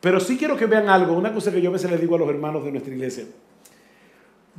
[0.00, 2.18] Pero sí quiero que vean algo, una cosa que yo a veces les digo a
[2.18, 3.24] los hermanos de nuestra iglesia.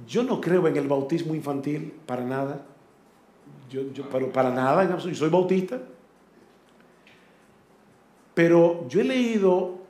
[0.07, 2.65] Yo no creo en el bautismo infantil para nada,
[3.69, 5.81] yo, yo para nada, yo soy bautista.
[8.33, 9.82] Pero yo he leído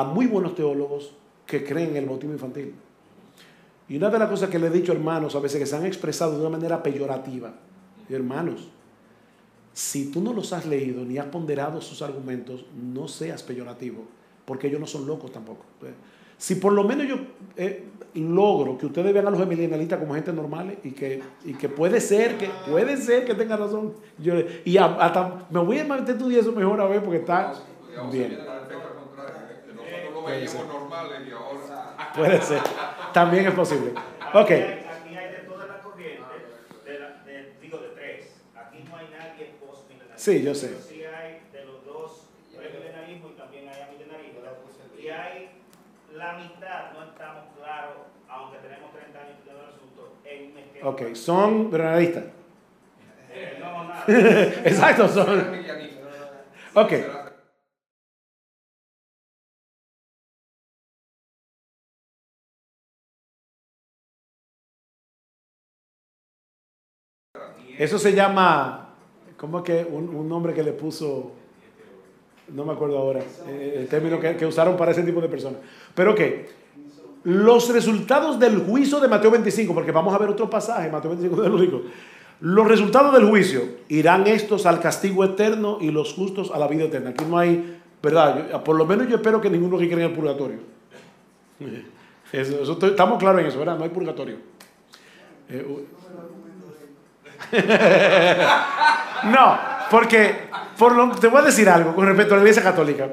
[0.00, 1.12] a muy buenos teólogos
[1.44, 2.74] que creen en el bautismo infantil.
[3.88, 5.86] Y una de las cosas que le he dicho hermanos a veces que se han
[5.86, 7.54] expresado de una manera peyorativa,
[8.08, 8.68] hermanos,
[9.72, 14.04] si tú no los has leído ni has ponderado sus argumentos, no seas peyorativo,
[14.44, 15.64] porque ellos no son locos tampoco.
[16.36, 17.16] Si por lo menos yo
[17.56, 17.84] eh,
[18.14, 22.00] logro que ustedes vean a los emilianalistas como gente normal y que, y que puede
[22.00, 23.94] ser que puede ser que tenga razón.
[24.18, 24.34] Yo,
[24.64, 27.54] y hasta me voy a meter estudiar eso mejor a ver porque está
[28.12, 28.38] bien.
[32.14, 32.60] Puede ser.
[33.12, 33.92] También es posible.
[34.34, 34.50] Ok.
[40.18, 40.76] Sí, yo sé.
[40.82, 42.28] Sí hay de los dos,
[42.58, 44.40] hay milenarismo y también hay milenarismo.
[45.00, 45.50] Y hay
[46.12, 47.96] la mitad, no estamos claros,
[48.28, 50.88] aunque tenemos 30 años de asunto, en un esquema.
[50.90, 52.24] Ok, son granadistas.
[53.32, 54.04] Eh, no, nada.
[54.64, 55.64] Exacto, son.
[56.74, 56.92] Ok.
[67.78, 68.88] Eso se llama
[69.38, 71.30] ¿Cómo que un, nombre que le puso,
[72.48, 75.60] no me acuerdo ahora, eh, el término que, usaron para ese tipo de personas?
[75.94, 76.48] Pero que
[77.22, 81.40] los resultados del juicio de Mateo 25, porque vamos a ver otro pasaje, Mateo 25
[81.40, 81.82] de los
[82.40, 86.84] los resultados del juicio irán estos al castigo eterno y los justos a la vida
[86.84, 87.10] eterna.
[87.10, 88.62] Aquí no hay, ¿verdad?
[88.62, 90.58] por lo menos yo espero que ninguno que cree en el purgatorio.
[92.32, 93.76] estamos claros en eso, ¿verdad?
[93.76, 94.36] No hay purgatorio.
[95.48, 95.64] Eh,
[99.24, 99.58] no,
[99.90, 100.48] porque
[100.78, 103.08] por te voy a decir algo con respecto a la iglesia católica.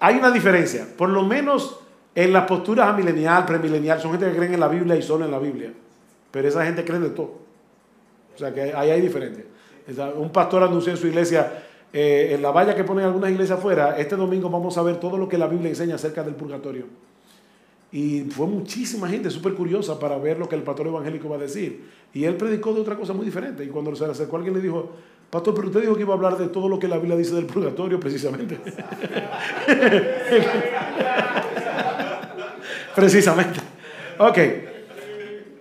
[0.00, 0.86] Hay una diferencia.
[0.96, 1.78] Por lo menos
[2.14, 5.30] en las posturas amilenial, premilenial, son gente que creen en la Biblia y solo en
[5.30, 5.72] la Biblia.
[6.30, 7.38] Pero esa gente cree de todo.
[8.34, 9.44] O sea que ahí hay diferencia.
[10.16, 11.52] Un pastor anunció en su iglesia
[11.92, 15.18] eh, en la valla que ponen algunas iglesias afuera, este domingo vamos a ver todo
[15.18, 16.86] lo que la Biblia enseña acerca del purgatorio.
[17.92, 21.40] Y fue muchísima gente súper curiosa para ver lo que el pastor evangélico va a
[21.40, 21.84] decir.
[22.14, 23.62] Y él predicó de otra cosa muy diferente.
[23.64, 24.92] Y cuando se le acercó alguien le dijo,
[25.28, 27.34] pastor, pero usted dijo que iba a hablar de todo lo que la Biblia dice
[27.34, 28.58] del purgatorio precisamente.
[32.96, 33.60] precisamente.
[34.18, 34.38] Ok.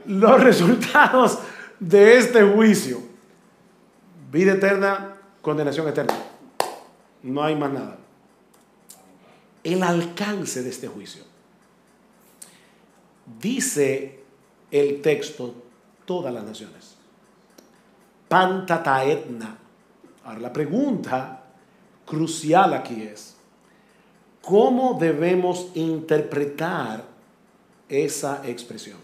[0.06, 1.40] Los resultados
[1.82, 3.00] de este juicio.
[4.32, 6.14] Vida eterna, condenación eterna.
[7.24, 7.98] No hay más nada.
[9.66, 11.31] El alcance de este juicio.
[13.40, 14.20] Dice
[14.72, 15.54] el texto
[16.06, 16.96] todas las naciones.
[18.28, 19.58] Pantataetna.
[20.24, 21.44] Ahora la pregunta
[22.06, 23.36] crucial aquí es,
[24.42, 27.04] ¿cómo debemos interpretar
[27.90, 28.98] esa expresión?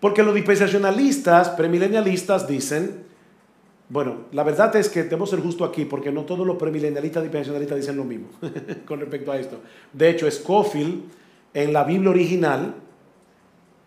[0.00, 3.04] Porque los dispensacionalistas, premilenialistas dicen,
[3.88, 7.78] bueno, la verdad es que tenemos ser justo aquí porque no todos los premilenialistas dispensacionalistas
[7.78, 8.28] dicen lo mismo
[8.86, 9.60] con respecto a esto.
[9.92, 11.02] De hecho, Scofield
[11.54, 12.74] en la Biblia original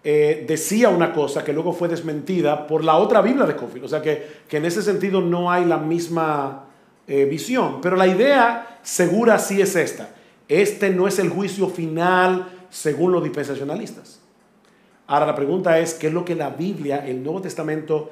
[0.04, 3.86] eh, decía una cosa que luego fue desmentida por la otra Biblia de Scofield.
[3.86, 6.64] O sea que, en ese sentido no hay la misma
[7.06, 7.82] eh, visión.
[7.82, 10.16] Pero la idea segura sí es esta.
[10.48, 14.22] Este no es el juicio final según los dispensacionalistas.
[15.08, 18.10] Ahora la pregunta es, ¿qué es lo que la Biblia, el Nuevo Testamento,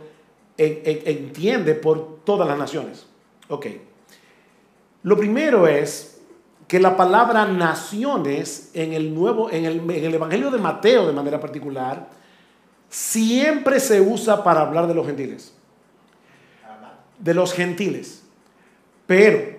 [0.57, 3.05] entiende por todas las naciones?
[3.47, 3.67] Ok.
[5.03, 6.14] Lo primero es
[6.67, 12.09] que la palabra naciones en el nuevo, en el, Evangelio de Mateo de manera particular,
[12.89, 15.53] siempre se usa para hablar de los gentiles.
[17.19, 18.23] De los gentiles.
[19.05, 19.55] Pero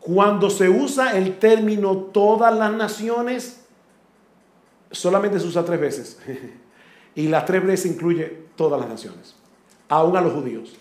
[0.00, 3.64] cuando se usa el término todas las naciones,
[4.90, 6.18] solamente se usa tres veces.
[7.14, 9.34] Y las tres veces incluye todas las naciones,
[9.88, 10.76] aún a los judíos.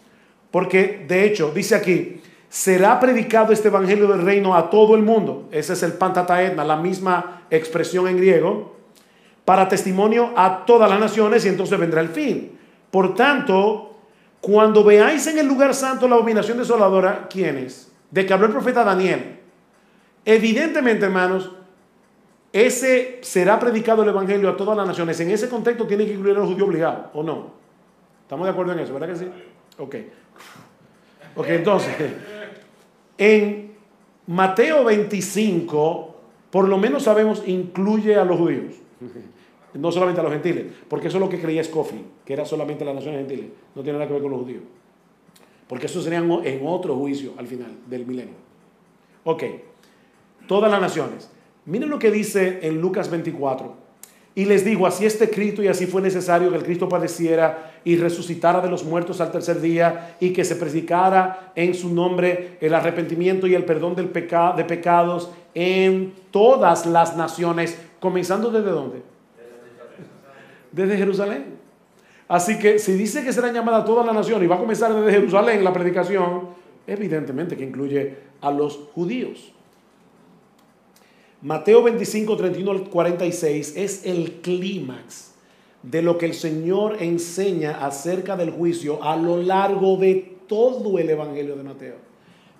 [0.51, 5.47] Porque de hecho, dice aquí, será predicado este evangelio del reino a todo el mundo.
[5.51, 8.75] Ese es el pantataetna, la misma expresión en griego,
[9.45, 12.57] para testimonio a todas las naciones y entonces vendrá el fin.
[12.91, 13.95] Por tanto,
[14.41, 17.91] cuando veáis en el lugar santo la abominación desoladora, ¿quién es?
[18.11, 19.39] De que habló el profeta Daniel.
[20.23, 21.51] Evidentemente, hermanos,
[22.51, 25.19] ese será predicado el Evangelio a todas las naciones.
[25.19, 27.51] En ese contexto tiene que incluir a los judíos obligados, ¿o no?
[28.23, 29.29] ¿Estamos de acuerdo en eso, verdad que sí?
[29.77, 29.95] Ok.
[31.35, 31.93] Ok, entonces,
[33.17, 33.71] en
[34.27, 36.15] Mateo 25,
[36.51, 38.75] por lo menos sabemos, incluye a los judíos.
[39.73, 42.83] No solamente a los gentiles, porque eso es lo que creía Scofield, que era solamente
[42.83, 43.51] las naciones gentiles.
[43.75, 44.63] No tiene nada que ver con los judíos.
[45.67, 48.35] Porque eso sería en otro juicio al final del milenio.
[49.23, 49.43] Ok,
[50.47, 51.29] todas las naciones.
[51.65, 53.75] Miren lo que dice en Lucas 24.
[54.35, 57.95] Y les dijo, así está escrito y así fue necesario que el Cristo padeciera y
[57.95, 62.73] resucitara de los muertos al tercer día y que se predicara en su nombre el
[62.73, 69.01] arrepentimiento y el perdón del de pecados en todas las naciones, comenzando desde dónde?
[70.69, 71.45] Desde Jerusalén.
[72.27, 75.09] Así que si dice que será llamada toda la nación y va a comenzar desde
[75.09, 76.49] Jerusalén la predicación,
[76.85, 79.53] evidentemente que incluye a los judíos.
[81.41, 85.36] Mateo 25, 31 al 46 es el clímax
[85.89, 91.09] de lo que el Señor enseña acerca del juicio a lo largo de todo el
[91.09, 91.95] Evangelio de Mateo.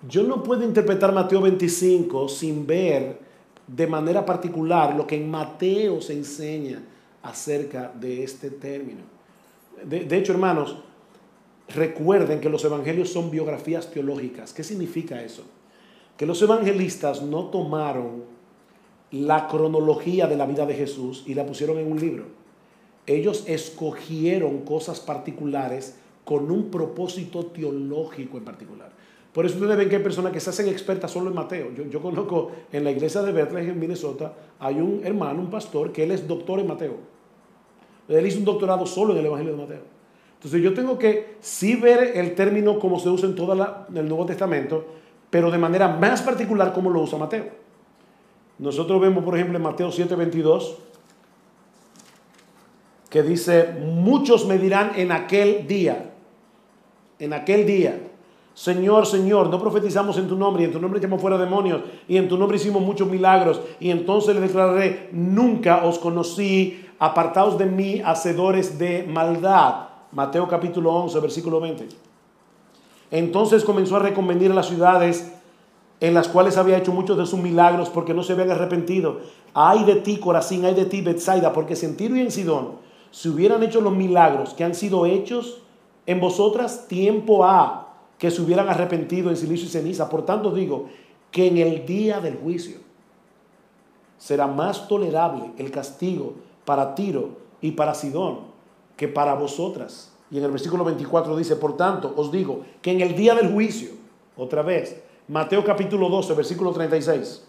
[0.08, 3.18] Yo no puedo interpretar Mateo 25 sin ver
[3.66, 6.82] de manera particular lo que en Mateo se enseña
[7.22, 9.00] acerca de este término.
[9.84, 10.76] De, hecho, hermanos,
[11.68, 14.54] recuerden que los evangelios son biografías teológicas.
[14.54, 15.42] ¿Qué significa eso?
[16.16, 18.24] Que los evangelistas no tomaron
[19.10, 22.37] la cronología de la vida de Jesús y la pusieron en un libro.
[23.08, 28.90] Ellos escogieron cosas particulares con un propósito teológico en particular.
[29.32, 31.68] Por eso ustedes ven que hay personas que se hacen expertas solo en Mateo.
[31.90, 36.02] Yo, conozco en la iglesia de Bethlehem, en Minnesota, hay un hermano, un pastor, que
[36.04, 36.96] él es doctor en Mateo.
[38.08, 39.82] Él hizo un doctorado solo en el Evangelio de Mateo.
[40.34, 44.26] Entonces yo tengo que sí ver el término como se usa en todo el Nuevo
[44.26, 44.84] Testamento,
[45.30, 47.46] pero de manera más particular como lo usa Mateo.
[48.58, 50.76] Nosotros vemos, por ejemplo, en Mateo 7:22,
[53.08, 56.12] que dice, muchos me dirán en aquel día,
[57.18, 58.00] en aquel día,
[58.54, 62.16] Señor, Señor, no profetizamos en tu nombre y en tu nombre echamos fuera demonios y
[62.16, 67.66] en tu nombre hicimos muchos milagros y entonces le declararé, nunca os conocí, apartados de
[67.66, 69.86] mí, hacedores de maldad.
[70.10, 71.86] Mateo capítulo 11, versículo 20.
[73.12, 75.32] Entonces comenzó a reconvenir a las ciudades
[76.00, 79.20] en las cuales había hecho muchos de sus milagros porque no se habían arrepentido.
[79.54, 83.28] Ay de ti, Corazín, ay de ti, Bethsaida, porque en Tiro y en Sidón se
[83.28, 85.62] hubieran hecho los milagros que han sido hechos
[86.06, 90.08] en vosotras, tiempo ha que se hubieran arrepentido en silicio y ceniza.
[90.08, 90.88] Por tanto digo
[91.30, 92.78] que en el día del juicio
[94.16, 98.40] será más tolerable el castigo para Tiro y para Sidón
[98.96, 100.12] que para vosotras.
[100.30, 103.52] Y en el versículo 24 dice, por tanto, os digo que en el día del
[103.52, 103.90] juicio,
[104.36, 107.44] otra vez, Mateo capítulo 12, versículo 36,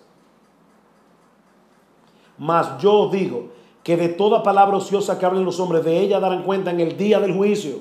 [2.38, 3.50] mas yo digo
[3.84, 6.98] que de toda palabra ociosa que hablen los hombres, de ella darán cuenta en el
[6.98, 7.80] día del juicio.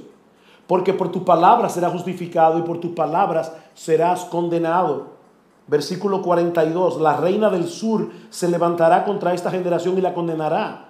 [0.66, 5.18] Porque por tu palabra serás justificado y por tus palabras serás condenado.
[5.66, 10.88] Versículo 42, la reina del sur se levantará contra esta generación y la condenará.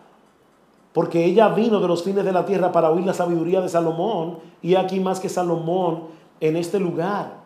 [0.92, 4.38] Porque ella vino de los fines de la tierra para oír la sabiduría de Salomón
[4.62, 6.04] y aquí más que Salomón
[6.40, 7.38] en este lugar.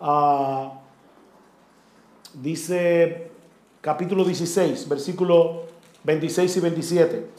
[0.00, 0.72] Ah,
[2.34, 3.30] dice
[3.80, 5.67] capítulo 16, versículo
[6.04, 7.30] 26 y 27.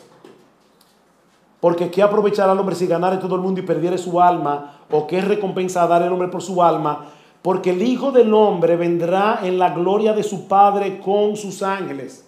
[1.60, 4.80] Porque ¿qué aprovechará el hombre si ganare todo el mundo y perdiere su alma?
[4.90, 7.12] ¿O qué recompensa dar el hombre por su alma?
[7.42, 12.26] Porque el Hijo del Hombre vendrá en la gloria de su Padre con sus ángeles.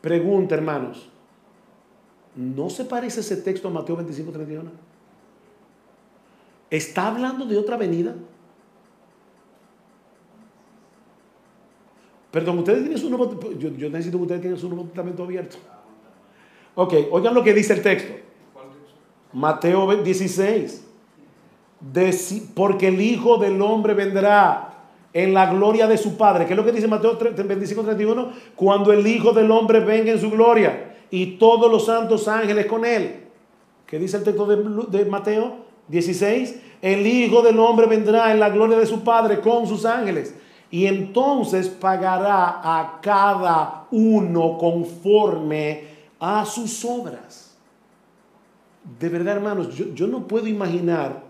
[0.00, 1.08] Pregunta, hermanos.
[2.34, 4.70] ¿No se parece ese texto a Mateo 25, 31?
[6.70, 8.14] ¿Está hablando de otra venida?
[12.36, 15.56] Perdón, ustedes tienen su nuevo, yo, yo necesito que ustedes tengan su nuevo testamento abierto.
[16.74, 18.12] Ok, oigan lo que dice el texto.
[19.32, 20.84] Mateo 16.
[22.54, 24.74] porque el Hijo del Hombre vendrá
[25.14, 26.44] en la gloria de su Padre.
[26.44, 28.32] ¿Qué es lo que dice Mateo 25, 31?
[28.54, 32.84] Cuando el Hijo del Hombre venga en su gloria y todos los santos ángeles con
[32.84, 33.28] él.
[33.86, 35.56] ¿Qué dice el texto de, de Mateo
[35.88, 36.60] 16?
[36.82, 40.34] El Hijo del Hombre vendrá en la gloria de su Padre con sus ángeles.
[40.70, 45.84] Y entonces pagará a cada uno conforme
[46.18, 47.56] a sus obras.
[48.98, 51.24] De verdad, hermanos, yo, no puedo imaginar,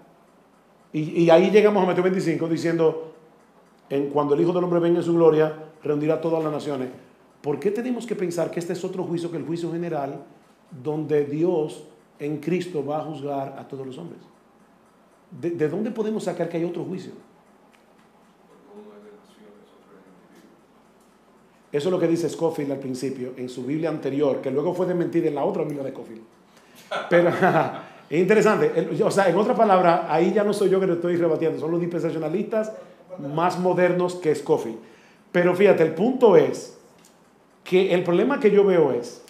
[0.92, 3.12] y, ahí llegamos a Mateo 25 diciendo,
[3.90, 6.88] en cuando el Hijo del Hombre venga en su gloria, reunirá a todas las naciones.
[7.42, 10.22] ¿Por qué tenemos que pensar que este es otro juicio que el juicio general,
[10.82, 11.84] donde Dios
[12.18, 14.20] en Cristo va a juzgar a todos los hombres?
[15.30, 17.12] ¿De, de dónde podemos sacar que hay otro juicio?
[21.76, 24.86] Eso es lo que dice Scofield al principio, en su Biblia anterior, que luego fue
[24.86, 26.22] desmentida en la otra Biblia de Scofield.
[27.10, 27.28] Pero
[28.08, 28.88] es interesante.
[29.04, 31.70] O sea, en otra palabra, ahí ya no soy yo que lo estoy rebatiendo, son
[31.70, 32.72] los dispensacionalistas
[33.34, 34.78] más modernos que Scofield.
[35.30, 36.78] Pero fíjate, el punto es
[37.62, 39.22] que el problema que yo veo es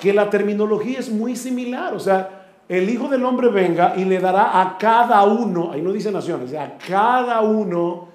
[0.00, 1.94] que la terminología es muy similar.
[1.94, 5.92] O sea, el Hijo del Hombre venga y le dará a cada uno, ahí no
[5.92, 8.08] dice naciones, a cada uno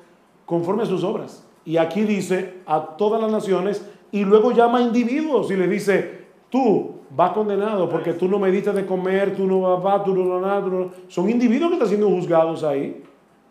[0.45, 1.45] conforme a sus obras.
[1.69, 6.25] Y aquí dice a todas las naciones y luego llama a individuos y le dice,
[6.49, 10.39] tú vas condenado porque tú no me diste de comer, tú no vas, tú no
[10.41, 10.89] nada, no...
[11.07, 13.03] Son individuos que están siendo juzgados ahí.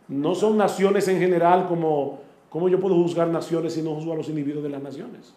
[0.08, 2.18] No son naciones en general como,
[2.50, 5.32] ¿cómo yo puedo juzgar naciones si no juzgo a los individuos de las naciones?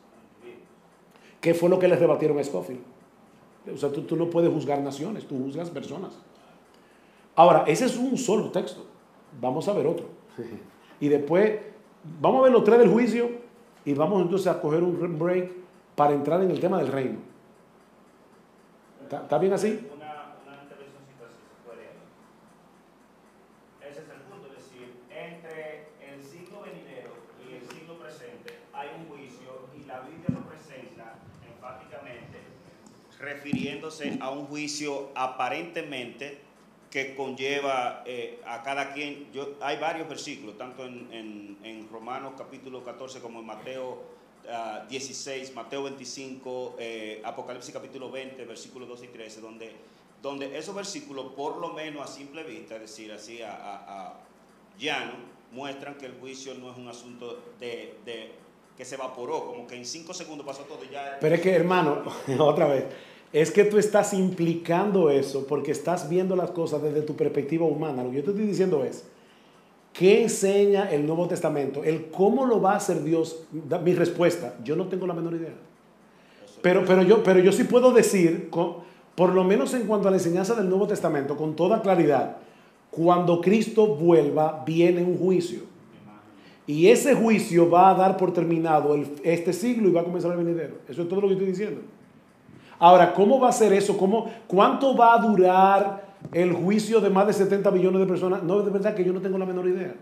[1.39, 2.81] ¿Qué fue lo que les rebatieron a Scofield?
[3.71, 6.17] O sea, tú, tú no puedes juzgar naciones, tú juzgas personas.
[7.35, 8.83] Ahora, ese es un solo texto.
[9.39, 10.07] Vamos a ver otro.
[10.99, 11.70] Y después
[12.03, 13.29] Vamos a ver los tres del juicio
[13.85, 15.51] y vamos entonces a coger un break
[15.95, 17.31] para entrar en el tema del reino.
[19.11, 19.79] ¿Está, bien así?
[33.19, 36.39] Refiriéndose a un juicio aparentemente
[36.91, 39.31] que conlleva eh, a cada quien.
[39.31, 44.03] Yo, hay varios versículos, tanto en, en, Romanos capítulo 14 como en Mateo
[44.89, 49.71] 16, ah, Mateo 25, eh, Apocalipsis capítulo 20, versículos 2 y 13, donde,
[50.21, 54.13] donde esos versículos, por lo menos a simple vista, es decir, así a, a,
[54.77, 55.13] llano,
[55.51, 58.31] muestran que el juicio no es un asunto de, de
[58.75, 61.17] que se evaporó, como que en cinco segundos pasó todo y ya...
[61.19, 62.03] Pero es que, hermano,
[62.39, 62.85] otra vez,
[63.33, 68.03] es que tú estás implicando eso porque estás viendo las cosas desde tu perspectiva humana.
[68.03, 69.05] Lo que yo te estoy diciendo es,
[69.93, 71.83] ¿qué enseña el Nuevo Testamento?
[71.83, 73.43] El cómo lo va a hacer Dios.
[73.83, 75.53] Mi respuesta, yo no tengo la menor idea.
[76.61, 80.17] Pero, pero, yo, pero yo sí puedo decir, por lo menos en cuanto a la
[80.17, 82.37] enseñanza del Nuevo Testamento, con toda claridad,
[82.91, 85.61] cuando Cristo vuelva, viene un juicio.
[86.67, 90.37] Y ese juicio va a dar por terminado este siglo y va a comenzar el
[90.37, 90.75] venidero.
[90.87, 91.81] Eso es todo lo que estoy diciendo.
[92.81, 93.95] Ahora, ¿cómo va a ser eso?
[93.95, 96.03] ¿Cómo, ¿Cuánto va a durar
[96.33, 98.41] el juicio de más de 70 millones de personas?
[98.41, 99.93] No, de verdad que yo no tengo la menor idea.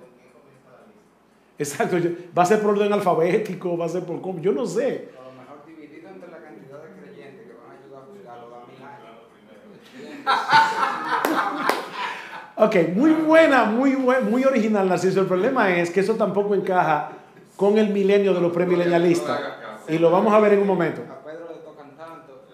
[1.57, 1.97] Exacto,
[2.37, 5.09] va a ser por orden alfabético, va a ser por cómo, yo no sé.
[5.19, 8.55] A lo mejor dividido entre la cantidad de creyentes que van a ayudar a juzgarlo
[8.55, 8.79] a mil
[11.35, 11.73] años.
[12.55, 15.19] Ok, muy buena, muy, muy original, Narciso.
[15.19, 17.09] El problema es que eso tampoco encaja
[17.57, 19.37] con el milenio de los premilenialistas.
[19.89, 21.01] Y lo vamos a ver en un momento.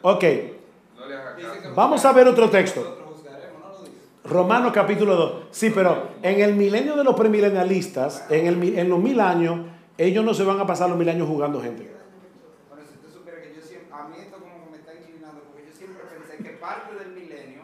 [0.08, 0.24] Ok.
[1.74, 2.96] Vamos a ver otro texto.
[4.24, 5.34] Romano capítulo 2.
[5.50, 9.62] Sí, pero en el milenio de los premilenialistas, en, el, en los mil años,
[9.98, 11.92] ellos no se van a pasar los mil años jugando gente.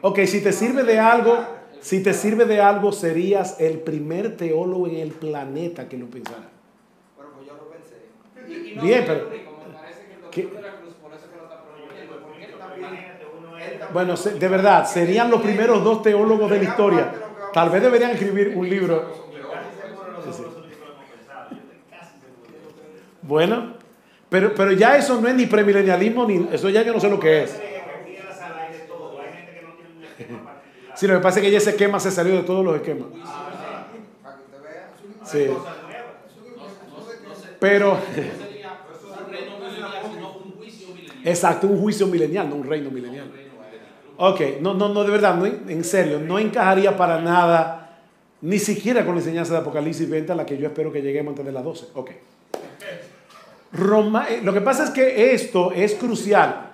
[0.02, 1.38] Ok, si te sirve de algo,
[1.80, 6.50] si te sirve de algo, serías el primer teólogo en el planeta que lo pensara.
[7.16, 8.82] Bueno, pues yo lo pensé.
[8.82, 9.51] Bien, pero...
[13.94, 17.12] Bueno, de verdad, serían los primeros dos teólogos de la historia.
[17.54, 19.32] Tal vez deberían escribir un libro.
[23.22, 23.74] Bueno,
[24.30, 27.20] pero, pero ya eso no es ni premilenialismo, ni eso ya yo no sé lo
[27.20, 27.62] que es.
[30.94, 33.08] Sí, lo que pasa es que ya ese esquema se salió de todos los esquemas.
[35.24, 35.48] Sí.
[37.60, 37.98] Pero.
[41.24, 43.32] Exacto, un juicio milenial, no un reino milenial.
[44.24, 48.02] Ok, no, no, no, de verdad, no, en serio, no encajaría para nada,
[48.42, 51.32] ni siquiera con la enseñanza de Apocalipsis 20 a la que yo espero que lleguemos
[51.32, 51.88] antes de las 12.
[51.96, 52.12] Ok.
[53.74, 56.72] Roma, eh, lo que pasa es que esto es crucial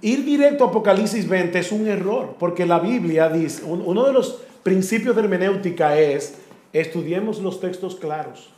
[0.00, 4.42] ir directo a Apocalipsis 20 es un error, porque la Biblia dice, uno de los
[4.62, 6.38] principios de hermenéutica es,
[6.72, 8.50] estudiemos los textos claros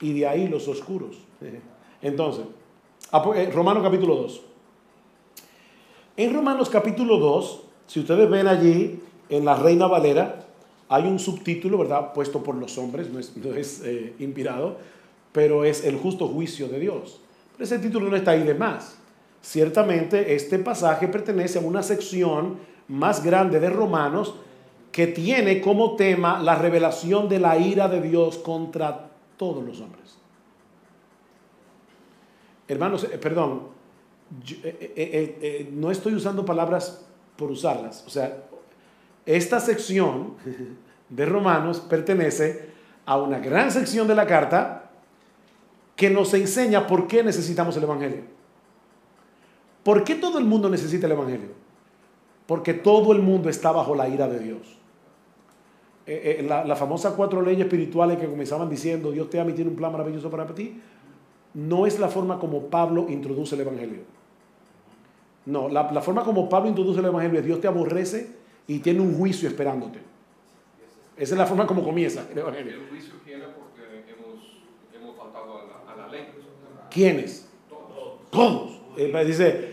[0.00, 1.16] y de ahí los oscuros.
[2.02, 2.44] Entonces,
[3.36, 4.51] eh, Romanos capítulo 2.
[6.16, 10.44] En Romanos capítulo 2, si ustedes ven allí en la Reina Valera,
[10.90, 12.12] hay un subtítulo, ¿verdad?
[12.12, 14.76] Puesto por los hombres, no es, eh, inspirado,
[15.32, 17.18] pero es el justo juicio de Dios.
[17.52, 18.98] Pero ese título no está ahí de más.
[19.40, 22.58] Ciertamente este pasaje pertenece a una sección
[22.88, 24.34] más grande de Romanos
[24.92, 29.08] que tiene como tema la revelación de la ira de Dios contra
[29.38, 30.18] todos los hombres.
[32.68, 33.62] Hermanos, eh, perdón,
[34.64, 37.04] eh, eh, no estoy usando palabras
[37.36, 38.04] por usarlas.
[38.06, 38.44] O sea,
[39.26, 40.34] esta sección
[41.08, 42.70] de Romanos pertenece
[43.04, 44.90] a una gran sección de la carta
[45.96, 48.22] que nos enseña por qué necesitamos el Evangelio.
[49.82, 51.50] ¿Por qué todo el mundo necesita el Evangelio?
[52.46, 54.78] Porque todo el mundo está bajo la ira de Dios.
[56.04, 59.70] Eh, eh, la, famosa cuatro leyes espirituales que comenzaban diciendo Dios te ama y tiene
[59.70, 60.80] un plan maravilloso para ti,
[61.54, 64.00] no es la forma como Pablo introduce el Evangelio.
[65.46, 68.30] No, la, la forma como Pablo introduce el Evangelio es Dios te aborrece
[68.66, 69.98] y tiene un juicio esperándote.
[71.16, 72.74] Esa es la forma como comienza el Evangelio.
[72.74, 73.82] El juicio viene porque
[74.12, 76.28] hemos, faltado a la, ley.
[76.90, 77.48] ¿Quiénes?
[77.68, 78.30] Todos.
[78.30, 78.80] Todos.
[78.96, 79.72] Eh, dice,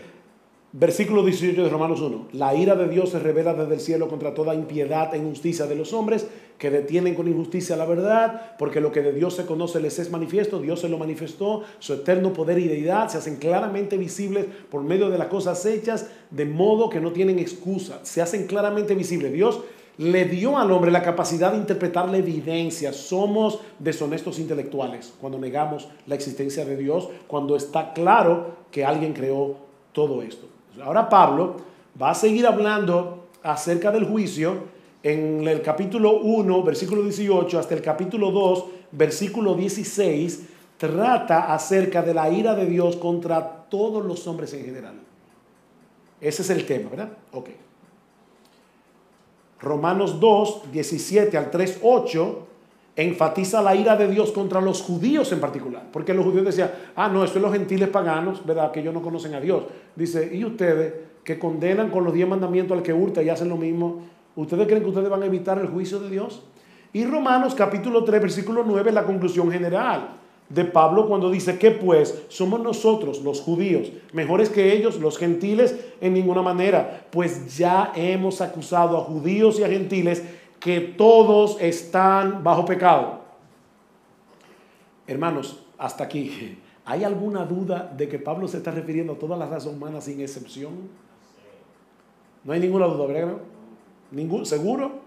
[0.72, 2.28] Versículo 18 de Romanos 1.
[2.32, 5.74] La ira de Dios se revela desde el cielo contra toda impiedad e injusticia de
[5.74, 6.28] los hombres
[6.60, 10.10] que detienen con injusticia la verdad, porque lo que de Dios se conoce les es
[10.10, 14.82] manifiesto, Dios se lo manifestó, su eterno poder y deidad se hacen claramente visibles por
[14.82, 19.32] medio de las cosas hechas, de modo que no tienen excusa, se hacen claramente visibles.
[19.32, 19.60] Dios
[19.96, 22.92] le dio al hombre la capacidad de interpretar la evidencia.
[22.92, 29.56] Somos deshonestos intelectuales cuando negamos la existencia de Dios, cuando está claro que alguien creó
[29.92, 30.46] todo esto.
[30.82, 31.56] Ahora Pablo
[32.00, 37.82] va a seguir hablando acerca del juicio en el capítulo 1, versículo 18, hasta el
[37.82, 40.46] capítulo 2, versículo 16,
[40.76, 44.94] trata acerca de la ira de Dios contra todos los hombres en general.
[46.20, 47.10] Ese es el tema, ¿verdad?
[47.32, 47.48] Ok.
[49.60, 52.46] Romanos 2, 17 al 3, 8
[52.96, 57.08] enfatiza la ira de Dios contra los judíos en particular, porque los judíos decían, ah,
[57.08, 58.72] no, esto es los gentiles paganos, ¿verdad?
[58.72, 59.64] Que ellos no conocen a Dios.
[59.96, 60.94] Dice, ¿y ustedes
[61.24, 64.02] que condenan con los diez mandamientos al que hurta y hacen lo mismo?
[64.36, 66.42] ¿Ustedes creen que ustedes van a evitar el juicio de Dios?
[66.92, 72.24] Y Romanos capítulo 3, versículo 9, la conclusión general de Pablo cuando dice que pues
[72.28, 78.40] somos nosotros los judíos mejores que ellos, los gentiles, en ninguna manera, pues ya hemos
[78.40, 80.22] acusado a judíos y a gentiles
[80.58, 83.20] que todos están bajo pecado.
[85.06, 89.46] Hermanos, hasta aquí, ¿hay alguna duda de que Pablo se está refiriendo a toda la
[89.46, 90.72] raza humana sin excepción?
[92.44, 93.36] No hay ninguna duda, ¿verdad?
[94.10, 95.00] ¿Ningún, ¿Seguro?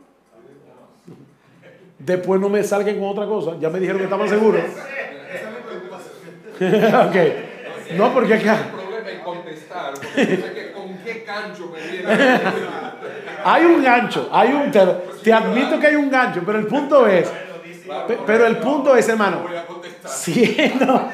[2.00, 3.58] Después no me salgan con otra cosa.
[3.60, 4.62] Ya me dijeron que estaban seguros.
[7.98, 8.58] No, porque acá.
[13.46, 17.30] Hay un gancho, hay un, te, admito que hay un gancho, pero el punto es,
[18.26, 19.46] pero el punto es, hermano,
[20.06, 21.10] siendo,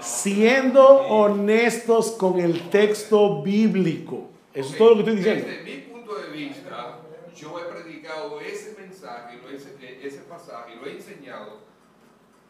[0.00, 4.28] siendo honestos con el texto bíblico.
[4.52, 5.46] Eso es todo lo que estoy diciendo.
[5.48, 6.98] Desde mi punto de vista,
[7.34, 11.58] yo he predicado ese mensaje, ese, ese pasaje, lo he enseñado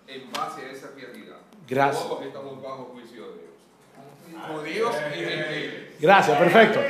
[0.06, 1.38] en base a esa realidad.
[1.66, 2.06] Gracias.
[2.06, 3.54] Todos estamos bajo juicio de Dios.
[4.48, 6.00] Judíos y gentiles.
[6.00, 6.80] Gracias, perfecto.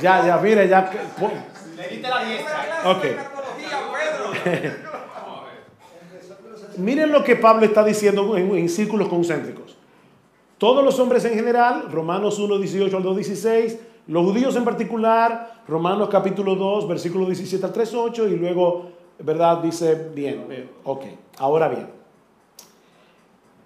[0.00, 0.90] Ya, ya, mire, ya.
[1.76, 2.82] Le diste la diestra.
[2.86, 3.04] Ok.
[6.78, 9.76] Miren lo que Pablo está diciendo en, en círculos concéntricos.
[10.58, 13.78] Todos los hombres en general, Romanos 1, 18 al 2, 16,
[14.08, 19.62] los judíos en particular, Romanos capítulo 2, versículo 17 al 3, 8, y luego, ¿verdad?
[19.62, 21.04] Dice, bien, ok,
[21.36, 21.88] ahora bien.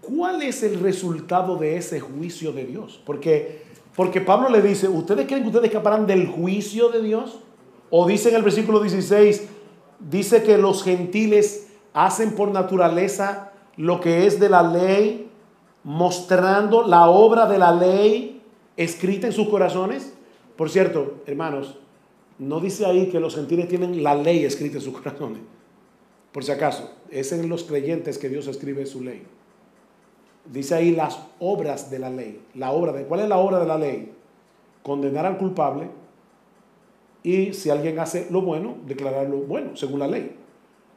[0.00, 3.00] ¿Cuál es el resultado de ese juicio de Dios?
[3.06, 3.62] Porque,
[3.94, 7.38] porque Pablo le dice, ¿ustedes creen que ustedes escaparán del juicio de Dios?
[7.88, 9.46] O dice en el versículo 16,
[10.00, 15.30] dice que los gentiles hacen por naturaleza lo que es de la ley,
[15.84, 18.42] mostrando la obra de la ley
[18.76, 20.14] escrita en sus corazones.
[20.56, 21.78] Por cierto, hermanos,
[22.38, 25.42] no dice ahí que los gentiles tienen la ley escrita en sus corazones.
[26.32, 29.22] Por si acaso, es en los creyentes que Dios escribe su ley.
[30.50, 32.40] Dice ahí las obras de la ley.
[32.54, 34.12] La obra de, ¿Cuál es la obra de la ley?
[34.82, 35.88] Condenar al culpable
[37.22, 40.36] y si alguien hace lo bueno, declararlo bueno, según la ley.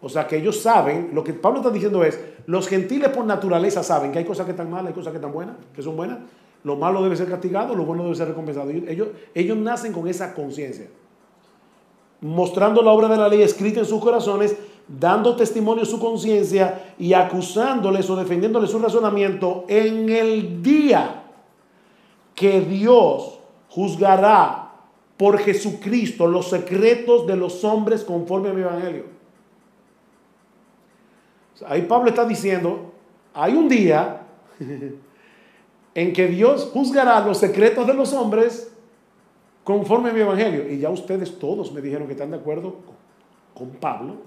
[0.02, 3.84] O sea que ellos saben, lo que Pablo está diciendo es, los gentiles por naturaleza
[3.84, 6.20] saben que hay cosas que están malas, hay cosas que están buenas, que son buenas.
[6.66, 8.72] Lo malo debe ser castigado, lo bueno debe ser recompensado.
[8.72, 10.88] Ellos, ellos nacen con esa conciencia.
[12.22, 16.96] Mostrando la obra de la ley escrita en sus corazones, dando testimonio de su conciencia
[16.98, 21.26] y acusándoles o defendiéndoles su razonamiento en el día
[22.34, 23.38] que Dios
[23.70, 24.72] juzgará
[25.18, 29.04] por Jesucristo los secretos de los hombres conforme a mi evangelio.
[31.68, 32.92] Ahí Pablo está diciendo,
[33.36, 34.24] hay un día
[35.96, 38.72] en que Dios juzgará los secretos de los hombres
[39.64, 40.70] conforme a mi evangelio.
[40.70, 42.76] Y ya ustedes todos me dijeron que están de acuerdo
[43.54, 44.18] con Pablo,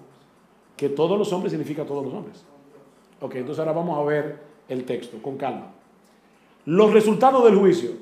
[0.77, 2.43] que todos los hombres significa todos los hombres.
[3.21, 4.39] Ok, entonces ahora vamos a ver
[4.69, 5.73] el texto con calma.
[6.65, 7.93] Los resultados del juicio,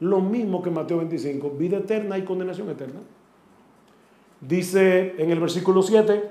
[0.00, 3.00] lo mismo que Mateo 25, vida eterna y condenación eterna.
[4.40, 6.30] Dice en el versículo 7,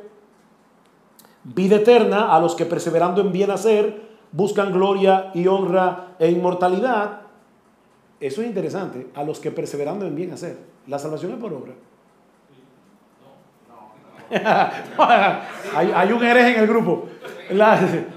[1.44, 7.22] vida eterna a los que perseverando en bien hacer, buscan gloria y honra e inmortalidad.
[8.20, 10.58] Eso es interesante, a los que perseverando en bien hacer.
[10.88, 11.74] La salvación es por obra.
[15.76, 17.08] hay, hay, un hereje en el grupo,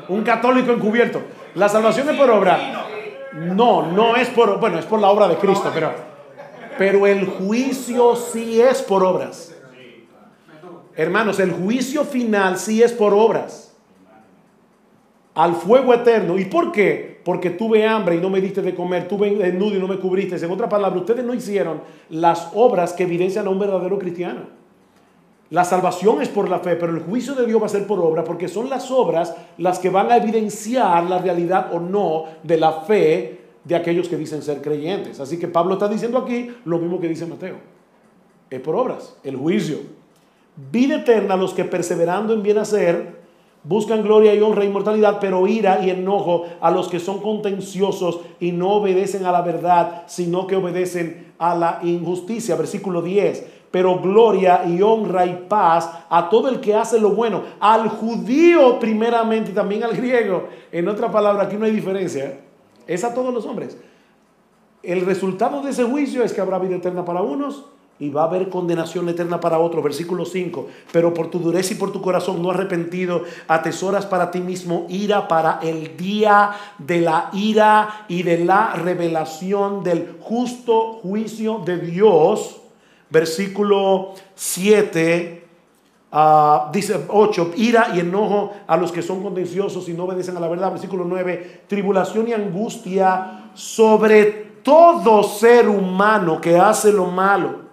[0.08, 1.20] un católico encubierto.
[1.54, 2.86] La salvación es por obra.
[3.34, 5.92] No, no es por, bueno, es por la obra de Cristo, pero,
[6.78, 9.54] pero el juicio sí es por obras.
[10.94, 13.65] Hermanos, el juicio final sí es por obras
[15.36, 16.38] al fuego eterno.
[16.38, 17.20] ¿Y por qué?
[17.22, 20.36] Porque tuve hambre y no me diste de comer, tuve desnudo y no me cubriste.
[20.36, 24.40] En otra palabra, ustedes no hicieron las obras que evidencian a un verdadero cristiano.
[25.50, 28.00] La salvación es por la fe, pero el juicio de Dios va a ser por
[28.00, 32.56] obra, porque son las obras las que van a evidenciar la realidad o no de
[32.56, 35.20] la fe de aquellos que dicen ser creyentes.
[35.20, 37.56] Así que Pablo está diciendo aquí lo mismo que dice Mateo.
[38.48, 39.80] Es por obras, el juicio.
[40.72, 43.25] Vida eterna a los que perseverando en bien hacer,
[43.66, 48.20] Buscan gloria y honra e inmortalidad, pero ira y enojo a los que son contenciosos
[48.38, 52.54] y no obedecen a la verdad, sino que obedecen a la injusticia.
[52.54, 53.54] Versículo 10.
[53.72, 58.78] Pero gloria y honra y paz a todo el que hace lo bueno, al judío
[58.78, 60.44] primeramente y también al griego.
[60.70, 62.38] En otra palabra, aquí no hay diferencia.
[62.86, 63.76] Es a todos los hombres.
[64.84, 67.64] El resultado de ese juicio es que habrá vida eterna para unos
[67.98, 69.82] y va a haber condenación eterna para otros.
[69.82, 70.68] Versículo 5.
[70.92, 75.28] Pero por tu dureza y por tu corazón no arrepentido, atesoras para ti mismo ira
[75.28, 82.60] para el día de la ira y de la revelación del justo juicio de Dios.
[83.08, 85.44] Versículo 7.
[86.12, 90.40] Ah, dice 8, ira y enojo a los que son contenciosos y no obedecen a
[90.40, 90.70] la verdad.
[90.70, 94.24] Versículo 9, tribulación y angustia sobre
[94.62, 97.65] todo ser humano que hace lo malo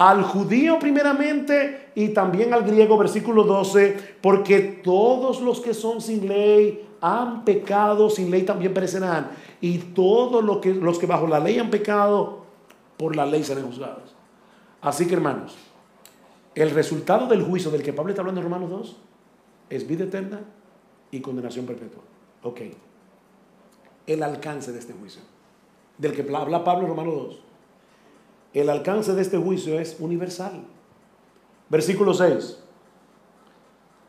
[0.00, 6.26] al judío primeramente y también al griego, versículo 12, porque todos los que son sin
[6.26, 11.38] ley han pecado, sin ley también perecerán, y todos los que, los que bajo la
[11.38, 12.46] ley han pecado,
[12.96, 14.16] por la ley serán juzgados.
[14.80, 15.54] Así que hermanos,
[16.54, 18.96] el resultado del juicio del que Pablo está hablando en Romanos 2
[19.68, 20.40] es vida eterna
[21.10, 22.02] y condenación perpetua.
[22.42, 22.60] Ok.
[24.06, 25.20] El alcance de este juicio,
[25.98, 27.49] del que habla Pablo en Romanos 2
[28.52, 30.62] el alcance de este juicio es universal.
[31.68, 32.58] Versículo 6.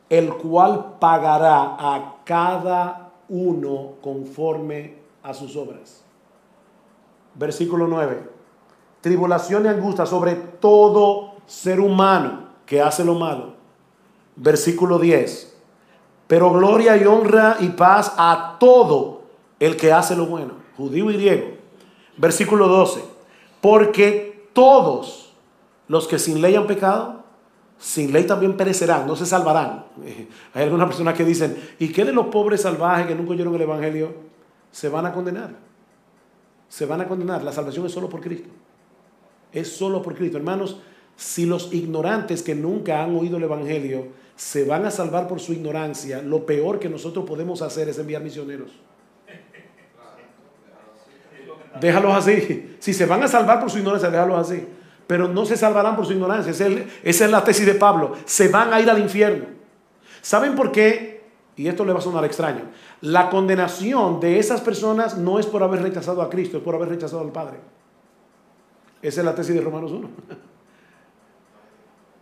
[0.08, 6.02] El cual pagará a cada uno conforme a sus obras.
[7.34, 8.30] Versículo 9.
[9.00, 13.54] Tribulación y angustia sobre todo ser humano que hace lo malo.
[14.36, 15.56] Versículo 10.
[16.26, 19.22] Pero gloria y honra y paz a todo
[19.60, 21.48] el que hace lo bueno, judío y griego.
[22.16, 23.04] Versículo 12.
[23.60, 25.32] Porque todos
[25.88, 27.22] los que sin ley han pecado,
[27.78, 29.86] sin ley también perecerán, no se salvarán.
[30.54, 33.62] Hay algunas personas que dicen, ¿y qué de los pobres salvajes que nunca oyeron el
[33.62, 34.14] Evangelio?
[34.70, 35.50] Se van a condenar.
[36.68, 37.42] Se van a condenar.
[37.42, 38.48] La salvación es solo por Cristo.
[39.52, 40.38] Es solo por Cristo.
[40.38, 40.78] Hermanos,
[41.16, 44.06] si los ignorantes que nunca han oído el Evangelio
[44.36, 48.22] se van a salvar por su ignorancia, lo peor que nosotros podemos hacer es enviar
[48.22, 48.70] misioneros.
[51.80, 52.76] Déjalos así.
[52.78, 54.66] Si se van a salvar por su ignorancia, déjalos así.
[55.06, 56.50] Pero no se salvarán por su ignorancia.
[56.50, 58.12] Esa es la tesis de Pablo.
[58.24, 59.46] Se van a ir al infierno.
[60.20, 61.22] ¿Saben por qué?
[61.56, 62.62] Y esto le va a sonar extraño.
[63.00, 66.88] La condenación de esas personas no es por haber rechazado a Cristo, es por haber
[66.88, 67.58] rechazado al Padre.
[69.02, 70.08] Esa es la tesis de Romanos 1.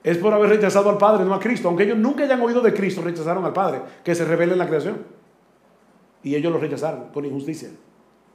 [0.03, 1.69] Es por haber rechazado al Padre, no a Cristo.
[1.69, 4.67] Aunque ellos nunca hayan oído de Cristo, rechazaron al Padre, que se revela en la
[4.67, 5.05] creación.
[6.23, 7.69] Y ellos lo rechazaron con injusticia.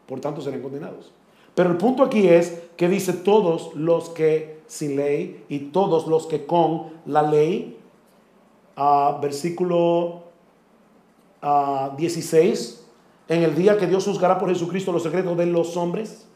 [0.07, 1.11] Por tanto, serán condenados.
[1.55, 6.27] Pero el punto aquí es que dice todos los que sin ley y todos los
[6.27, 7.77] que con la ley,
[8.77, 10.23] uh, versículo
[11.97, 12.85] 16,
[13.27, 16.27] en el día que Dios juzgará por Jesucristo los secretos de los hombres,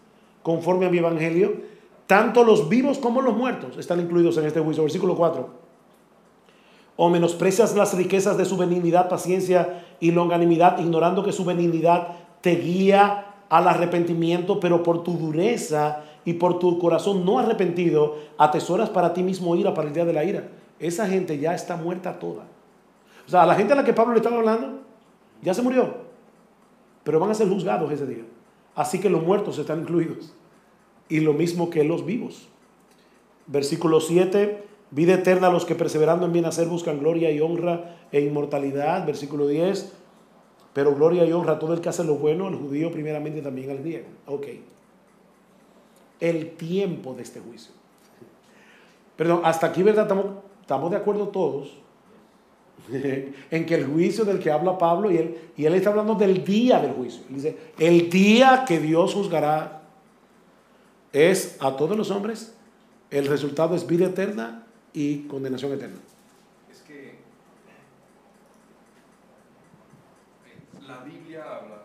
[0.44, 1.54] conforme a mi evangelio,
[2.08, 4.84] tanto los vivos como los muertos están incluidos en este juicio.
[4.84, 5.48] Versículo 4.
[6.96, 12.10] O menosprecias las riquezas de su benignidad, paciencia y longanimidad, ignorando que su benignidad
[12.42, 18.90] te guía al arrepentimiento, pero por tu dureza y por tu corazón no arrepentido, atesoras
[18.90, 20.50] para ti mismo ira para el día de la ira.
[20.80, 22.44] Esa gente ya está muerta toda.
[23.26, 24.80] O sea, la gente a la que Pablo le estaba hablando,
[25.42, 26.10] ya se murió.
[27.04, 28.24] Pero van a ser juzgados ese día.
[28.76, 30.34] Así que los muertos están incluidos.
[31.10, 32.48] Y lo mismo que los vivos.
[33.48, 34.64] Versículo 7.
[34.92, 39.06] Vida eterna a los que perseverando en bien hacer buscan gloria y honra e inmortalidad.
[39.06, 39.94] Versículo 10.
[40.74, 43.72] Pero gloria y honra a todo el que hace lo bueno, al judío primeramente también
[43.72, 44.08] al griego.
[44.28, 44.48] Ok.
[46.20, 47.74] El tiempo de este juicio.
[49.16, 50.04] Perdón, hasta aquí, ¿verdad?
[50.04, 50.26] Estamos,
[50.62, 51.74] estamos de acuerdo todos
[52.92, 56.44] en que el juicio del que habla Pablo, y él, y él está hablando del
[56.44, 57.24] día del juicio.
[57.30, 59.82] dice, el día que Dios juzgará
[61.12, 62.56] es a todos los hombres,
[63.10, 65.98] el resultado es vida eterna y condenación eterna.
[66.72, 67.16] Es que
[70.88, 71.84] la Biblia habla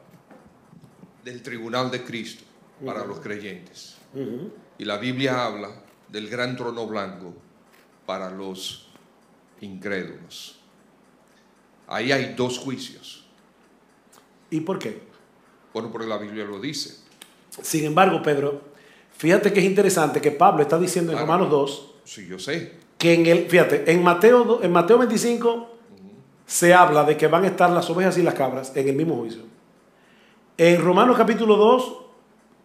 [1.25, 2.45] del tribunal de Cristo
[2.85, 3.97] para los creyentes.
[4.79, 5.71] Y la Biblia habla
[6.09, 7.35] del gran trono blanco
[8.07, 8.89] para los
[9.61, 10.61] incrédulos.
[11.89, 13.27] Ahí hay dos juicios.
[14.51, 15.03] ¿Y por qué?
[15.73, 16.97] Bueno, porque la Biblia lo dice.
[17.63, 18.63] Sin embargo, Pedro,
[19.17, 21.95] fíjate que es interesante que Pablo está diciendo en Romanos 2.
[22.05, 22.75] Sí, yo sé.
[22.99, 25.71] Que en el, fíjate, en Mateo, en Mateo 25
[26.47, 29.17] se habla de que van a estar las ovejas y las cabras en el mismo
[29.17, 29.54] juicio.
[30.57, 31.97] En Romanos capítulo 2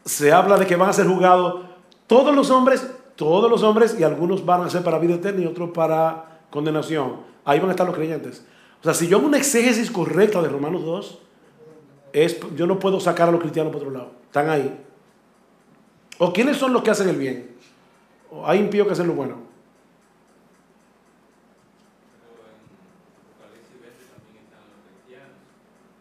[0.06, 1.62] se habla de que van a ser juzgados
[2.06, 5.46] todos los hombres, todos los hombres, y algunos van a ser para vida eterna y
[5.46, 7.18] otros para condenación.
[7.46, 8.46] Ahí van a estar los creyentes.
[8.80, 11.20] O sea, si yo hago una exégesis correcta de Romanos 2,
[12.14, 14.12] es, yo no puedo sacar a los cristianos por otro lado.
[14.26, 14.86] Están ahí.
[16.20, 17.56] ¿O quiénes son los que hacen el bien?
[18.32, 19.50] ¿O hay impíos que hacen lo bueno?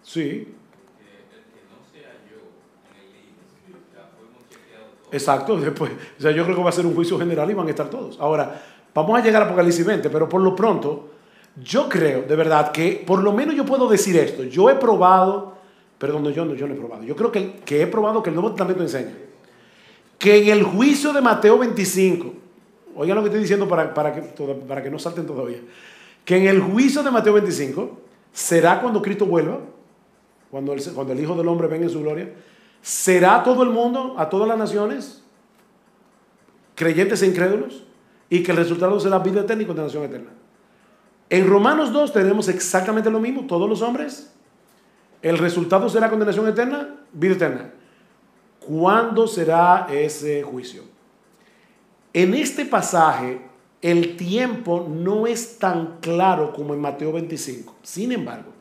[0.02, 0.54] Sí.
[5.10, 5.92] Exacto, después.
[6.18, 7.88] O sea, yo creo que va a ser un juicio general y van a estar
[7.88, 8.18] todos.
[8.20, 8.62] Ahora,
[8.94, 11.10] vamos a llegar a Apocalipsis 20, pero por lo pronto,
[11.62, 14.44] yo creo, de verdad, que por lo menos yo puedo decir esto.
[14.44, 15.54] Yo he probado,
[15.98, 17.02] perdón, yo no, yo no he probado.
[17.02, 19.14] Yo creo que, que he probado que el Nuevo Testamento enseña.
[20.18, 22.32] Que en el juicio de Mateo 25,
[22.96, 24.22] oigan lo que estoy diciendo para, para, que,
[24.66, 25.58] para que no salten todavía.
[26.24, 27.98] Que en el juicio de Mateo 25
[28.32, 29.60] será cuando Cristo vuelva,
[30.50, 32.28] cuando el, cuando el Hijo del Hombre venga en su gloria.
[32.82, 35.22] Será todo el mundo, a todas las naciones,
[36.74, 37.84] creyentes e incrédulos,
[38.30, 40.30] y que el resultado será vida eterna y condenación eterna.
[41.30, 44.32] En Romanos 2 tenemos exactamente lo mismo, todos los hombres.
[45.20, 47.70] El resultado será condenación eterna, vida eterna.
[48.60, 50.84] ¿Cuándo será ese juicio?
[52.12, 53.42] En este pasaje
[53.80, 57.76] el tiempo no es tan claro como en Mateo 25.
[57.82, 58.52] Sin embargo,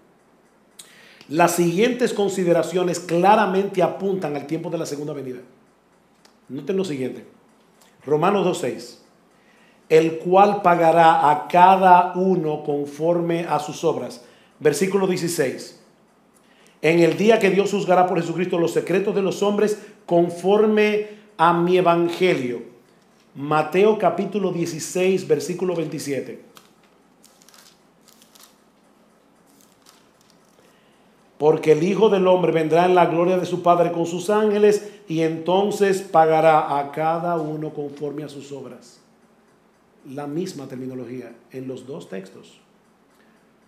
[1.30, 5.40] las siguientes consideraciones claramente apuntan al tiempo de la segunda venida.
[6.50, 7.26] Noten lo siguiente.
[8.06, 9.08] Romanos 2.6
[9.90, 14.24] el cual pagará a cada uno conforme a sus obras.
[14.60, 15.80] Versículo 16.
[16.82, 21.54] En el día que Dios juzgará por Jesucristo los secretos de los hombres conforme a
[21.54, 22.64] mi evangelio.
[23.36, 26.42] Mateo capítulo 16, versículo 27.
[31.38, 34.92] Porque el Hijo del Hombre vendrá en la gloria de su Padre con sus ángeles
[35.08, 39.00] y entonces pagará a cada uno conforme a sus obras.
[40.10, 42.60] La misma terminología en los dos textos.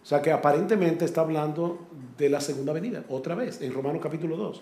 [0.02, 1.80] O sea que aparentemente está hablando
[2.18, 4.62] de la segunda venida, otra vez, en Romanos capítulo 2.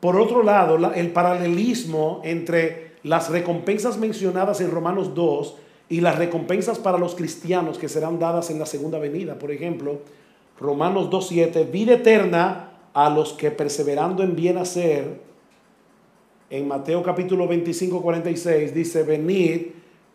[0.00, 5.56] Por otro lado, el paralelismo entre las recompensas mencionadas en Romanos 2
[5.88, 9.38] y las recompensas para los cristianos que serán dadas en la segunda venida.
[9.38, 10.00] Por ejemplo,
[10.58, 15.20] Romanos 2.7, vida eterna a los que perseverando en bien hacer,
[16.48, 19.66] en Mateo capítulo 25, 46, dice, venid,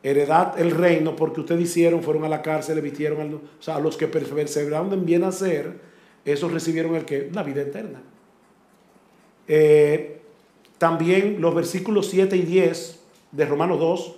[0.02, 3.80] heredad el reino, porque ustedes hicieron, fueron a la cárcel, le vistieron, o sea, a
[3.80, 5.80] los que perseverando en bien hacer,
[6.26, 8.02] esos recibieron el que, la vida eterna.
[9.48, 10.22] Eh,
[10.78, 14.16] también los versículos 7 y 10 de Romanos 2,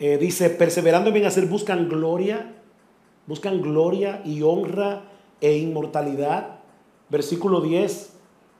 [0.00, 2.56] eh, dice, perseverando en bien hacer, buscan gloria,
[3.26, 5.02] Buscan gloria y honra
[5.40, 6.60] e inmortalidad.
[7.08, 8.12] Versículo 10.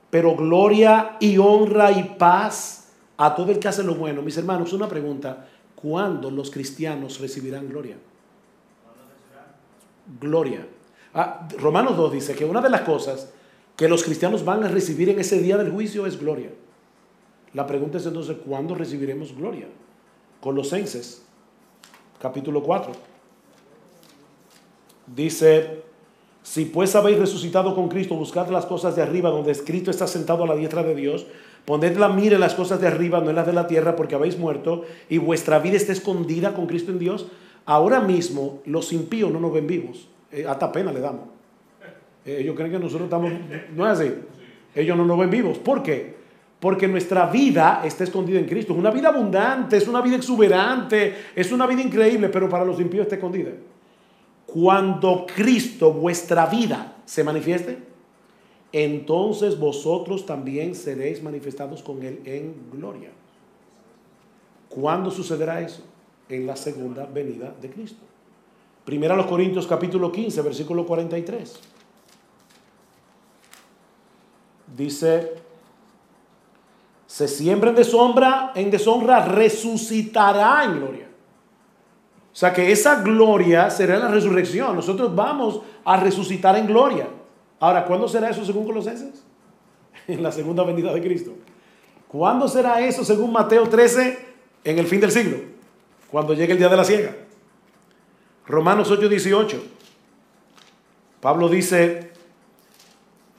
[0.09, 4.21] Pero gloria y honra y paz a todo el que hace lo bueno.
[4.21, 5.47] Mis hermanos, una pregunta.
[5.75, 7.97] ¿Cuándo los cristianos recibirán gloria?
[10.19, 10.67] Gloria.
[11.13, 13.31] Ah, Romanos 2 dice que una de las cosas
[13.75, 16.51] que los cristianos van a recibir en ese día del juicio es gloria.
[17.53, 19.67] La pregunta es entonces, ¿cuándo recibiremos gloria?
[20.41, 21.23] Colosenses,
[22.19, 23.12] capítulo 4.
[25.07, 25.83] Dice,
[26.43, 30.43] si pues habéis resucitado con Cristo, buscad las cosas de arriba, donde escrito está sentado
[30.43, 31.25] a la diestra de Dios.
[31.65, 34.37] Poned la en las cosas de arriba, no en las de la tierra, porque habéis
[34.37, 37.27] muerto y vuestra vida está escondida con Cristo en Dios.
[37.65, 40.09] Ahora mismo los impíos no nos ven vivos.
[40.31, 41.27] Eh, hasta pena le damos.
[42.25, 43.31] Eh, ellos creen que nosotros estamos...
[43.73, 44.13] No es así.
[44.75, 45.57] Ellos no nos ven vivos.
[45.59, 46.15] ¿Por qué?
[46.59, 48.73] Porque nuestra vida está escondida en Cristo.
[48.73, 52.79] Es una vida abundante, es una vida exuberante, es una vida increíble, pero para los
[52.81, 53.51] impíos está escondida
[54.53, 57.79] cuando Cristo, vuestra vida, se manifieste,
[58.71, 63.09] entonces vosotros también seréis manifestados con Él en gloria.
[64.69, 65.81] ¿Cuándo sucederá eso?
[66.29, 68.03] En la segunda venida de Cristo.
[68.85, 71.59] Primera los Corintios capítulo 15, versículo 43.
[74.77, 75.33] Dice,
[77.07, 81.02] se siembra en deshonra, en deshonra resucitará en gloria.
[82.33, 84.75] O sea que esa gloria será la resurrección.
[84.75, 87.07] Nosotros vamos a resucitar en gloria.
[87.59, 89.23] Ahora, ¿cuándo será eso según Colosenses?
[90.07, 91.31] En la segunda venida de Cristo.
[92.07, 94.19] ¿Cuándo será eso según Mateo 13?
[94.63, 95.37] En el fin del siglo.
[96.11, 97.15] Cuando llegue el día de la ciega.
[98.47, 99.63] Romanos 8, 18.
[101.21, 102.11] Pablo dice,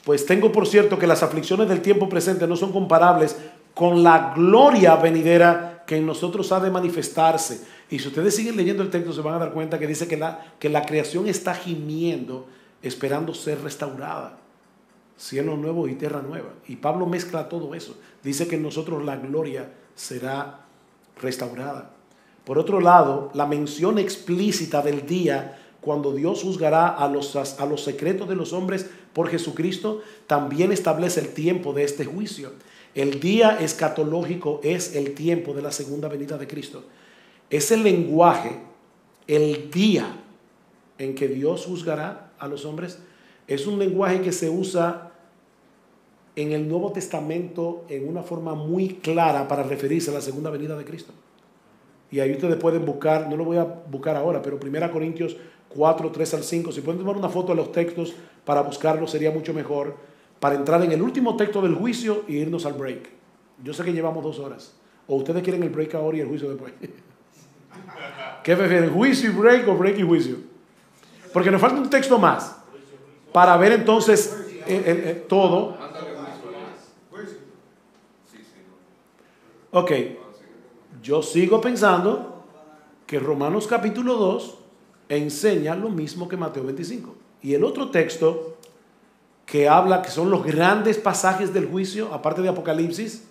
[0.05, 3.37] pues tengo por cierto que las aflicciones del tiempo presente no son comparables
[3.75, 7.67] con la gloria venidera que en nosotros ha de manifestarse.
[7.91, 10.17] Y si ustedes siguen leyendo el texto se van a dar cuenta que dice que
[10.17, 12.47] la, que la creación está gimiendo
[12.83, 14.39] esperando ser restaurada.
[15.17, 16.51] Cielo nuevo y tierra nueva.
[16.67, 17.97] Y Pablo mezcla todo eso.
[18.23, 20.67] Dice que en nosotros la gloria será
[21.21, 21.91] restaurada.
[22.45, 27.85] Por otro lado, la mención explícita del día cuando Dios juzgará a los, a los
[27.85, 32.53] secretos de los hombres por Jesucristo, también establece el tiempo de este juicio.
[32.95, 36.85] El día escatológico es el tiempo de la segunda venida de Cristo.
[37.51, 38.53] Ese lenguaje,
[39.27, 40.07] el día
[40.99, 42.99] en que Dios juzgará a los hombres,
[43.49, 45.11] es un lenguaje que se usa
[46.37, 50.77] en el Nuevo Testamento en una forma muy clara para referirse a la segunda venida
[50.77, 51.13] de Cristo.
[52.11, 55.37] Y ahí ustedes pueden buscar, no lo voy a buscar ahora, pero 1 Corintios
[55.69, 58.15] 4, 3 al 5, si pueden tomar una foto de los textos
[58.45, 59.97] para buscarlo sería mucho mejor
[60.45, 63.09] para entrar en el último texto del juicio y irnos al break.
[63.63, 64.75] Yo sé que llevamos dos horas.
[65.07, 66.75] O ustedes quieren el break ahora y el juicio después.
[68.45, 68.93] ¿Qué prefieren?
[68.93, 70.37] ¿Juicio y break o break y juicio?
[71.33, 72.59] Porque nos falta un texto más
[73.33, 75.79] para ver entonces eh, eh, eh, todo.
[79.71, 79.93] Ok,
[81.03, 82.45] yo sigo pensando
[83.07, 84.59] que Romanos capítulo 2
[85.09, 87.15] enseña lo mismo que Mateo 25.
[87.41, 88.54] Y el otro texto
[89.47, 93.25] que habla, que son los grandes pasajes del juicio, aparte de Apocalipsis,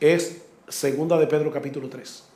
[0.00, 2.28] es segunda de Pedro capítulo 3.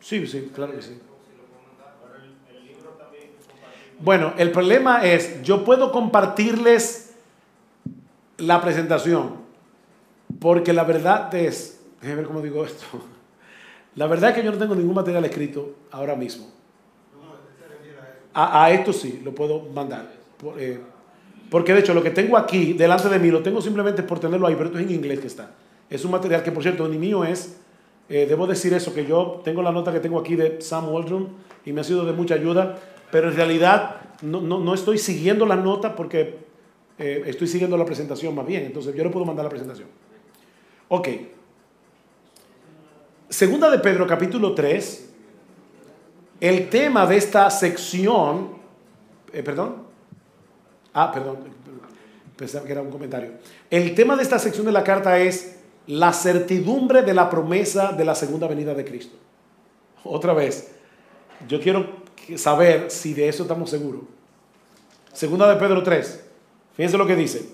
[0.00, 0.98] Sí, sí, claro que sí.
[4.00, 7.14] Bueno, el problema es, yo puedo compartirles
[8.38, 9.36] la presentación,
[10.40, 12.86] porque la verdad es, déjenme ver cómo digo esto.
[13.98, 16.46] La verdad es que yo no tengo ningún material escrito ahora mismo.
[18.32, 20.12] A, esto sí, lo puedo mandar.
[20.56, 20.78] Eh,
[21.50, 24.46] Porque de hecho lo que tengo aquí delante de mí lo tengo simplemente por tenerlo
[24.46, 25.50] ahí, pero esto es en inglés que está.
[25.90, 27.58] Es un material que por cierto ni mío es.
[28.08, 31.30] Eh, debo decir eso, que yo tengo la nota que tengo aquí de Sam Waldron
[31.66, 32.78] y me ha sido de mucha ayuda,
[33.10, 36.38] pero en realidad no, no, no estoy siguiendo la nota porque
[37.00, 39.88] eh, estoy siguiendo la presentación más bien, entonces yo le puedo mandar la presentación.
[40.86, 41.08] Ok.
[43.28, 45.10] Segunda de Pedro capítulo 3,
[46.40, 48.52] el tema de esta sección,
[49.34, 49.82] eh, perdón,
[50.94, 51.36] ah, perdón,
[52.36, 53.32] pensaba que era un comentario.
[53.68, 58.06] El tema de esta sección de la carta es la certidumbre de la promesa de
[58.06, 59.16] la segunda venida de Cristo.
[60.04, 60.70] Otra vez,
[61.46, 61.86] yo quiero
[62.36, 64.02] saber si de eso estamos seguros.
[65.12, 66.24] Segunda de Pedro 3.
[66.76, 67.46] Fíjense lo que dice.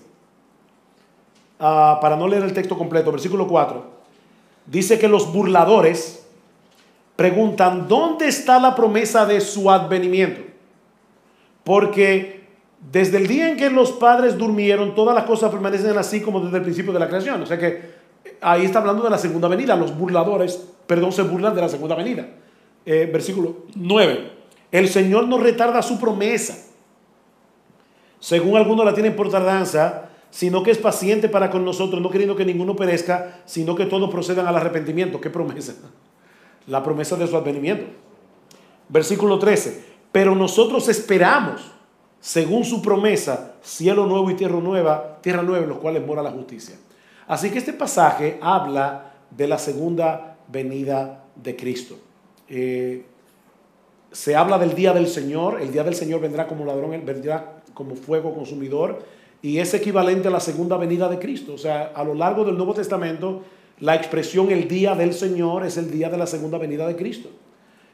[1.59, 3.94] Ah, para no leer el texto completo, versículo 4.
[4.65, 6.25] Dice que los burladores
[7.15, 10.41] preguntan, ¿dónde está la promesa de su advenimiento?
[11.63, 12.45] Porque
[12.91, 16.57] desde el día en que los padres durmieron, todas las cosas permanecen así como desde
[16.57, 17.41] el principio de la creación.
[17.41, 17.95] O sea que
[18.41, 19.75] ahí está hablando de la segunda venida.
[19.75, 22.27] Los burladores, perdón, se burlan de la segunda venida.
[22.85, 24.31] Eh, versículo 9.
[24.71, 26.57] El Señor no retarda su promesa,
[28.19, 30.04] según algunos la tienen por tardanza,
[30.35, 34.11] sino que es paciente para con nosotros, no queriendo que ninguno perezca, sino que todos
[34.11, 35.21] procedan al arrepentimiento.
[35.21, 35.75] ¿Qué promesa?
[36.67, 37.85] La promesa de su advenimiento.
[38.89, 39.85] Versículo 13.
[40.11, 41.61] Pero nosotros esperamos,
[42.19, 46.31] según su promesa, cielo nuevo y tierra nueva, tierra nueva en los cuales mora la
[46.31, 46.75] justicia.
[47.27, 51.95] Así que este pasaje habla de la segunda venida de Cristo.
[52.49, 53.05] Eh,
[54.11, 57.95] se habla del día del Señor, el día del Señor vendrá como ladrón, vendrá como
[57.95, 59.14] fuego consumidor
[59.45, 61.53] y es equivalente a la segunda venida de Cristo.
[61.53, 63.43] O sea, a lo largo del Nuevo Testamento,
[63.79, 67.29] la expresión el día del Señor es el día de la segunda venida de Cristo.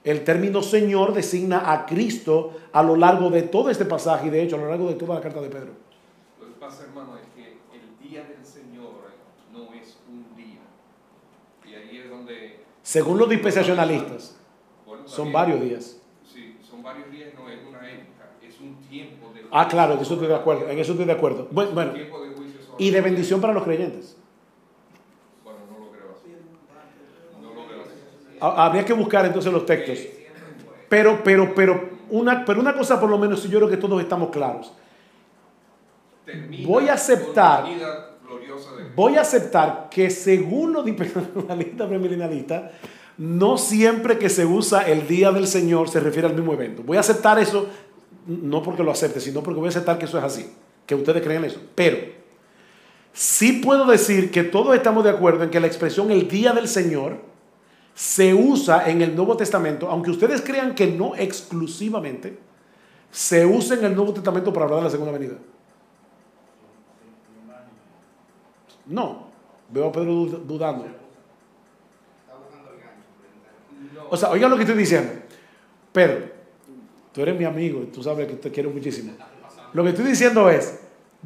[0.05, 4.43] El término Señor designa a Cristo a lo largo de todo este pasaje y de
[4.43, 5.73] hecho a lo largo de toda la carta de Pedro.
[6.39, 8.93] Lo que pasa, hermano, es que el día del Señor
[9.51, 10.61] no es un día.
[11.65, 12.63] Y ahí es donde...
[12.81, 14.37] Según los dispensacionalistas,
[15.03, 15.99] son varios días.
[16.23, 18.10] Sí, son varios días, no es una época,
[18.63, 19.41] un tiempo de...
[19.51, 20.69] Ah, claro, en eso estoy de acuerdo.
[20.69, 21.47] En eso estoy de acuerdo.
[21.51, 24.15] Bueno, bueno, tiempo de juicio y de bendición para los creyentes.
[25.43, 26.35] Bueno, no lo creo así.
[27.41, 27.91] No lo creo así.
[28.39, 29.97] Ha- Habría que buscar entonces los textos.
[30.89, 34.29] Pero, pero, pero, una, pero una cosa por lo menos, yo creo que todos estamos
[34.29, 34.73] claros.
[36.25, 37.65] Termina Voy a aceptar-
[38.95, 42.71] Voy a aceptar que según los dispensacionalistas premilenialistas,
[43.17, 46.81] no siempre que se usa el día del Señor se refiere al mismo evento.
[46.83, 47.67] Voy a aceptar eso,
[48.27, 50.53] no porque lo acepte, sino porque voy a aceptar que eso es así,
[50.85, 51.59] que ustedes creen eso.
[51.75, 51.97] Pero
[53.13, 56.67] sí puedo decir que todos estamos de acuerdo en que la expresión el día del
[56.67, 57.17] Señor
[57.93, 62.37] se usa en el Nuevo Testamento, aunque ustedes crean que no exclusivamente,
[63.11, 65.35] se usa en el Nuevo Testamento para hablar de la segunda venida.
[68.85, 69.27] No,
[69.69, 70.85] veo a Pedro dud- dudando.
[74.09, 75.11] O sea, oigan lo que estoy diciendo.
[75.93, 76.29] Pedro,
[77.13, 79.13] tú eres mi amigo, tú sabes que te quiero muchísimo.
[79.73, 80.79] Lo que estoy diciendo es,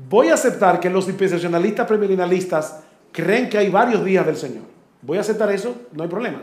[0.09, 2.81] voy a aceptar que los dispensacionalistas premilenialistas
[3.11, 4.63] creen que hay varios días del Señor.
[5.01, 6.41] Voy a aceptar eso, no hay problema.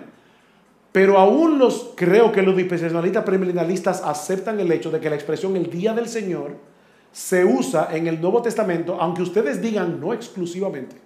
[0.93, 5.57] Pero aún los creo que los dispensacionalistas premilenialistas aceptan el hecho de que la expresión
[5.57, 6.57] el día del Señor
[7.13, 10.97] se usa en el Nuevo Testamento, aunque ustedes digan no exclusivamente,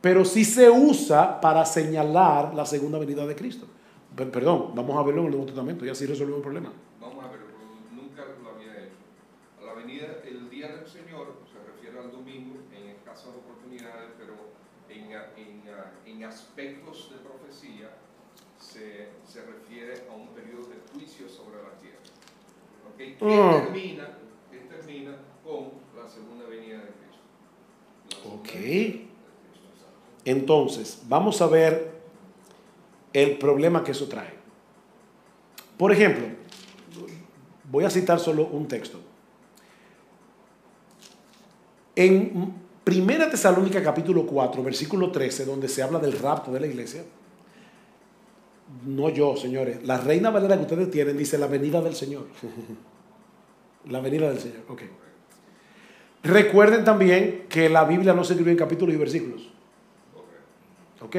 [0.00, 3.66] pero sí se usa para señalar la segunda venida de Cristo.
[4.14, 6.72] Per- Perdón, vamos a verlo en el Nuevo Testamento y así resolvemos el problema.
[9.86, 14.34] Venida, el día del Señor se refiere al domingo en escasas oportunidades, pero
[14.88, 15.62] en, en,
[16.06, 17.90] en aspectos de profecía
[18.58, 21.98] se, se refiere a un periodo de juicio sobre la tierra.
[22.96, 23.62] Que, Ah.
[23.64, 24.08] termina,
[24.50, 28.34] que termina con la segunda venida de Cristo.
[28.34, 28.48] Ok.
[28.48, 29.06] de Cristo.
[30.24, 31.92] Entonces, vamos a ver
[33.12, 34.34] el problema que eso trae.
[35.78, 36.26] Por ejemplo,
[37.70, 38.98] voy a citar solo un texto.
[41.96, 42.54] En
[42.84, 47.02] Primera Tesalónica capítulo 4, versículo 13, donde se habla del rapto de la iglesia,
[48.84, 52.26] no yo, señores, la reina Valera que ustedes tienen dice la venida del Señor.
[53.88, 54.82] la venida del Señor, ok.
[56.22, 59.48] Recuerden también que la Biblia no se escribe en capítulos y versículos.
[61.00, 61.16] ¿Ok?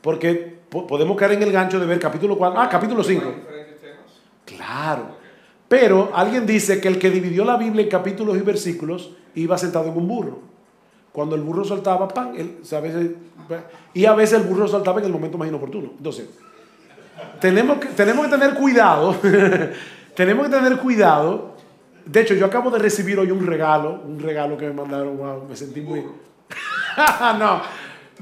[0.00, 2.60] Porque po- podemos caer en el gancho de ver capítulo 4.
[2.60, 3.26] Ah, capítulo 5.
[3.26, 3.98] ¿Hay diferentes temas?
[4.44, 5.16] Claro.
[5.68, 9.88] Pero alguien dice que el que dividió la Biblia en capítulos y versículos iba sentado
[9.88, 10.38] en un burro.
[11.12, 12.34] Cuando el burro saltaba, pan,
[13.94, 15.92] y a veces el burro saltaba en el momento más inoportuno.
[15.96, 16.28] Entonces,
[17.40, 19.16] tenemos que, tenemos que tener cuidado,
[20.14, 21.56] tenemos que tener cuidado
[22.04, 25.44] De hecho, yo acabo de recibir hoy un regalo, un regalo que me mandaron, wow,
[25.48, 26.00] me sentí muy...
[27.38, 27.62] no,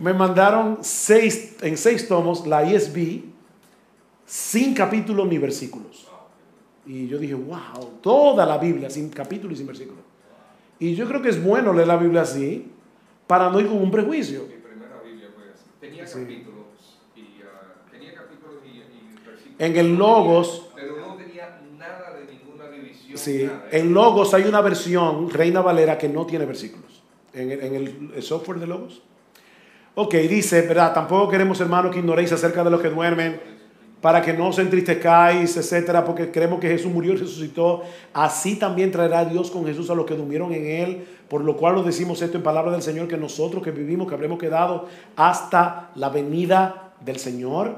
[0.01, 3.23] me mandaron seis, en seis tomos la ESV,
[4.25, 6.09] sin capítulos ni versículos.
[6.87, 10.03] Y yo dije, wow, toda la Biblia, sin capítulos y sin versículos.
[10.79, 12.71] Y yo creo que es bueno leer la Biblia así,
[13.27, 14.43] para no ir con un prejuicio.
[14.49, 15.65] Mi primera Biblia fue así.
[15.81, 16.21] Tenía Sí.
[16.21, 17.21] capítulos y
[17.91, 19.57] tenía capítulos y, y versículos.
[19.61, 23.17] En el Logos, Pero no tenía nada de ninguna división.
[23.17, 23.69] sí, nada.
[23.71, 27.03] en Logos hay una versión, Reina Valera, que no tiene versículos.
[27.33, 29.03] En el, en el- el software de Logos.
[29.97, 30.93] Ok, dice, ¿verdad?
[30.93, 33.41] Tampoco queremos, hermanos, que ignoréis acerca de los que duermen,
[34.05, 37.85] para que no os entristezcáis, etcétera, porque creemos que Jesús murió y resucitó.
[38.13, 41.79] Así también traerá Dios con Jesús a los que durmieron en él, por lo cual
[41.79, 45.91] os decimos esto en palabra del Señor, que nosotros que vivimos, que habremos quedado hasta
[45.95, 47.77] la venida del Señor,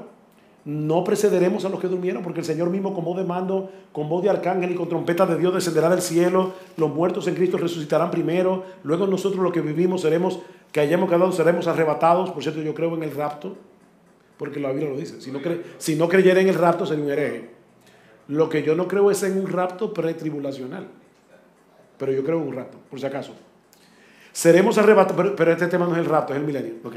[0.65, 4.09] no precederemos a los que durmieron, porque el Señor mismo con voz de mando, con
[4.09, 7.57] voz de arcángel y con trompeta de Dios descenderá del cielo, los muertos en Cristo
[7.57, 10.39] resucitarán primero, luego nosotros los que vivimos seremos,
[10.73, 13.55] que hayamos quedado, seremos arrebatados, por cierto yo creo en el rapto,
[14.37, 17.03] porque la Biblia lo dice, si no, cre- si no creyera en el rapto sería
[17.03, 17.49] un hereje.
[18.27, 20.87] Lo que yo no creo es en un rapto pretribulacional,
[21.97, 23.33] pero yo creo en un rapto, por si acaso.
[24.31, 26.73] Seremos arrebatados, pero, este tema no es el rapto, es el milenio.
[26.83, 26.95] ok.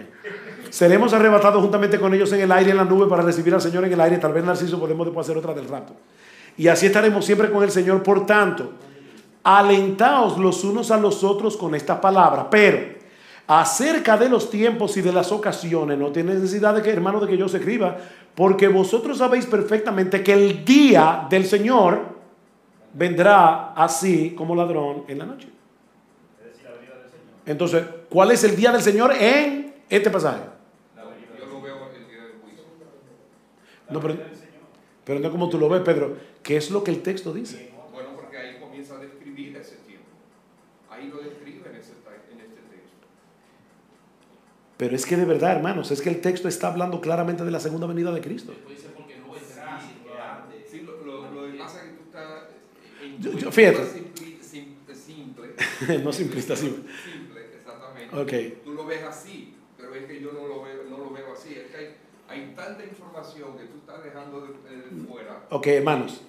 [0.69, 3.85] Seremos arrebatados juntamente con ellos en el aire, en la nube, para recibir al Señor
[3.87, 4.19] en el aire.
[4.19, 5.95] Tal vez Narciso podemos después hacer otra del rapto.
[6.57, 8.03] Y así estaremos siempre con el Señor.
[8.03, 8.73] Por tanto,
[9.43, 12.49] alentaos los unos a los otros con esta palabra.
[12.51, 13.00] Pero
[13.53, 17.27] acerca de los tiempos y de las ocasiones, no tiene necesidad de que, hermano, de
[17.27, 17.97] que yo se escriba,
[18.37, 22.01] porque vosotros sabéis perfectamente que el día del Señor
[22.95, 25.49] vendrá así como ladrón en la noche.
[27.45, 30.43] Entonces, ¿cuál es el día del Señor en este pasaje?
[31.41, 32.65] Yo lo veo el día del juicio.
[33.89, 34.15] No, pero,
[35.05, 36.17] pero no como tú lo ves, Pedro.
[36.45, 37.73] ¿Qué es lo que el texto dice?
[37.93, 40.07] Bueno, porque ahí comienza a describir ese tiempo.
[40.89, 43.07] Ahí lo describe en, ese, ta- en este texto.
[44.81, 47.61] Pero es que de verdad, hermanos, es que el texto está hablando claramente de la
[47.61, 48.55] segunda venida de Cristo.
[50.71, 52.45] Sí, lo, lo, lo que pasa es que tú estás
[53.03, 53.79] en Yo- yo- fíjate.
[53.79, 55.49] lectura simpli- sim- simple.
[56.05, 56.85] No simplista, simple.
[57.05, 58.17] Simple, exactamente.
[58.17, 58.65] Ok.
[58.65, 61.55] Tú lo ves así, pero es que yo no lo veo, no lo veo así.
[61.55, 61.97] Es que hay,
[62.29, 65.43] hay tanta información que tú estás dejando de, de fuera.
[65.51, 66.23] Ok, hermanos.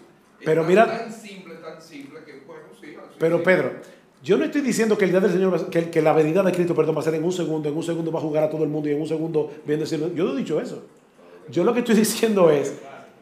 [0.44, 2.96] Pero Es mira, Tan simple, tan simple que, bueno, sí.
[3.00, 3.44] así pero.
[3.44, 3.76] Pedro,
[4.24, 6.76] yo no estoy diciendo que el día del Señor, que, que la venida de Cristo,
[6.76, 8.64] perdón, va a ser en un segundo, en un segundo va a jugar a todo
[8.64, 10.14] el mundo y en un segundo viene decirlo.
[10.14, 10.84] Yo no he dicho eso.
[11.50, 12.74] Yo lo que estoy diciendo es,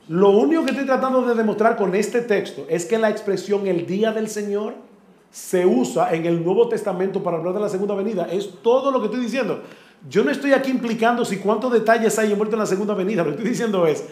[0.09, 3.85] lo único que estoy tratando de demostrar con este texto es que la expresión el
[3.85, 4.73] día del Señor
[5.31, 8.27] se usa en el Nuevo Testamento para hablar de la segunda venida.
[8.31, 9.61] Es todo lo que estoy diciendo.
[10.09, 13.23] Yo no estoy aquí implicando si cuántos detalles hay envueltos en la segunda venida.
[13.23, 14.05] Lo que estoy diciendo es,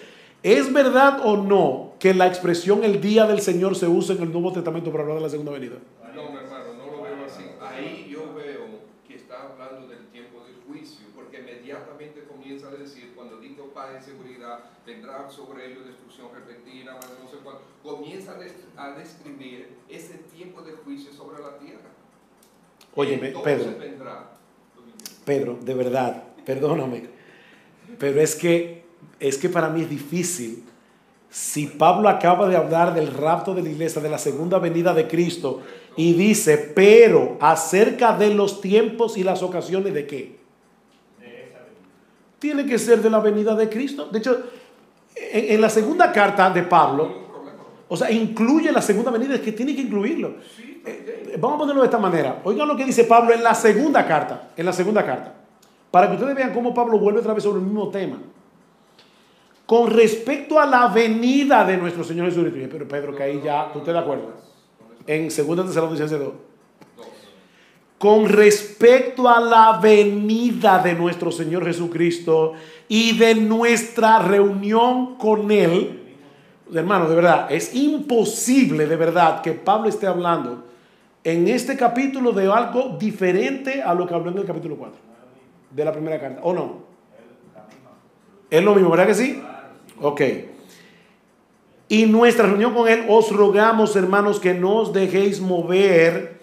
[0.44, 4.32] ¿es verdad o no que la expresión el día del Señor se usa en el
[4.32, 5.78] Nuevo Testamento para hablar de la segunda venida?
[6.14, 7.44] No, mi hermano, no lo veo así.
[7.70, 13.14] Ahí yo veo que está hablando del tiempo del juicio, porque inmediatamente comienza a decir,
[13.16, 17.62] cuando digo paz y seguridad, vendrá sobre ellos destrucción repentina, más no sé cuánto.
[17.84, 21.90] Comienza a, des- a describir ese tiempo de juicio sobre la tierra.
[23.28, 23.80] Entonces Pedro.
[23.80, 24.32] vendrá.
[25.26, 27.10] Pedro, de verdad, perdóname,
[28.00, 28.84] pero es que,
[29.20, 30.64] es que para mí es difícil.
[31.30, 35.08] Si Pablo acaba de hablar del rapto de la iglesia, de la segunda venida de
[35.08, 35.62] Cristo,
[35.98, 40.38] y dice, pero acerca de los tiempos y las ocasiones de qué?
[42.38, 44.08] Tiene que ser de la venida de Cristo.
[44.12, 44.44] De hecho,
[45.16, 47.28] en, la segunda carta de Pablo,
[47.88, 50.36] o sea, incluye la segunda venida, es que tiene que incluirlo.
[50.86, 52.42] Eh, vamos a ponerlo de esta manera.
[52.44, 55.34] Oigan lo que dice Pablo en la segunda carta, en la segunda carta,
[55.90, 58.20] para que ustedes vean cómo Pablo vuelve otra vez sobre el mismo tema.
[59.66, 63.80] Con respecto a la venida de nuestro Señor Jesucristo, pero Pedro, que ahí ya, ¿tú
[63.80, 64.47] estás de acuerdo?
[65.08, 66.34] En 2 Tesalonicenses 2.
[67.98, 72.54] Con respecto a la venida de nuestro Señor Jesucristo
[72.88, 76.16] y de nuestra reunión con Él,
[76.72, 80.66] hermano, de verdad, es imposible de verdad que Pablo esté hablando
[81.24, 84.96] en este capítulo de algo diferente a lo que habló en el capítulo 4
[85.72, 86.84] de la primera carta, ¿o no?
[88.50, 89.42] Es lo mismo, ¿verdad que sí?
[90.02, 90.22] Ok.
[91.90, 96.38] Y nuestra reunión con Él, os rogamos, hermanos, que no os dejéis mover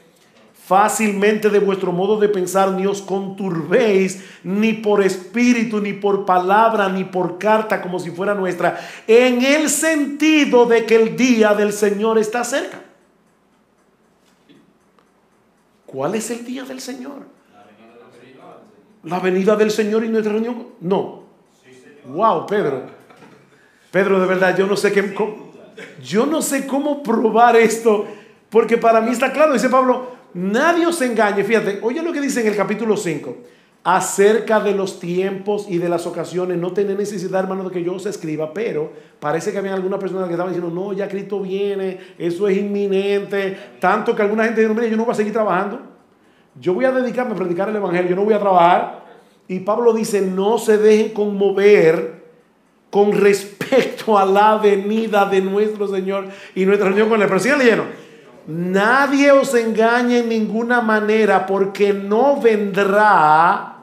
[0.64, 6.88] fácilmente de vuestro modo de pensar, ni os conturbéis, ni por espíritu, ni por palabra,
[6.88, 11.72] ni por carta, como si fuera nuestra, en el sentido de que el día del
[11.72, 12.80] Señor está cerca.
[15.84, 17.26] ¿Cuál es el día del Señor?
[19.02, 20.68] La venida del Señor y nuestra reunión.
[20.80, 21.24] No.
[22.06, 22.86] Wow, Pedro.
[23.94, 25.52] Pedro, de verdad, yo no sé qué, cómo-
[26.02, 28.06] yo no sé cómo probar esto,
[28.50, 31.42] Porque para mí está claro, dice Pablo, nadie os engañe.
[31.44, 33.36] Fíjate, oye lo que dice en el capítulo 5.
[33.84, 37.94] Acerca de los tiempos y de las ocasiones, no tiene necesidad, hermano, de que yo
[37.94, 41.98] os escriba, pero parece que había alguna persona que estaba diciendo, no, ya Cristo viene,
[42.18, 45.80] eso es inminente, tanto que alguna gente dijo, mire, yo no voy a seguir trabajando,
[46.60, 49.04] yo voy a dedicarme a predicar el Evangelio, yo no voy a trabajar.
[49.48, 52.13] Y Pablo dice, no se dejen conmover
[52.94, 57.26] con respecto a la venida de nuestro Señor y nuestra reunión con él.
[57.26, 57.86] Pero sigan leyendo.
[58.46, 63.78] Nadie os engañe en ninguna manera porque no vendrá,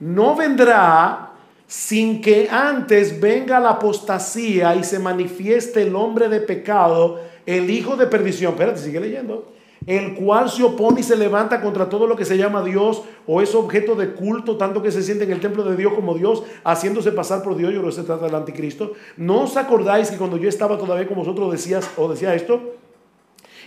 [0.00, 1.30] no vendrá
[1.68, 7.96] sin que antes venga la apostasía y se manifieste el hombre de pecado, el hijo
[7.96, 8.54] de perdición.
[8.54, 9.52] Espérate, sigue leyendo
[9.88, 13.40] el cual se opone y se levanta contra todo lo que se llama Dios o
[13.40, 16.42] es objeto de culto, tanto que se siente en el templo de Dios como Dios,
[16.62, 18.92] haciéndose pasar por Dios, yo lo se trata del anticristo.
[19.16, 22.74] ¿No os acordáis que cuando yo estaba todavía con vosotros decías o decía esto?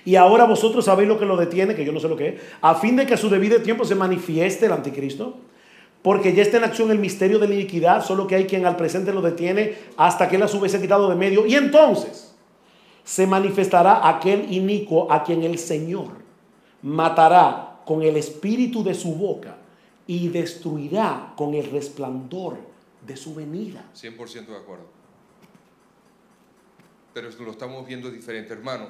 [0.06, 2.42] Y ahora vosotros sabéis lo que lo detiene, que yo no sé lo que es,
[2.62, 5.38] a fin de que a su debido tiempo se manifieste el anticristo.
[6.04, 8.76] Porque ya está en acción el misterio de la iniquidad, solo que hay quien al
[8.76, 11.48] presente lo detiene hasta que él a su vez se ha quitado de medio.
[11.48, 12.31] Y entonces,
[13.04, 16.22] se manifestará aquel inicuo a quien el Señor
[16.82, 19.58] matará con el espíritu de su boca
[20.08, 22.58] y destruirá con el resplandor
[23.06, 23.90] de su venida.
[23.96, 24.86] 100% de acuerdo.
[27.14, 28.88] Pero lo estamos viendo diferente, hermano.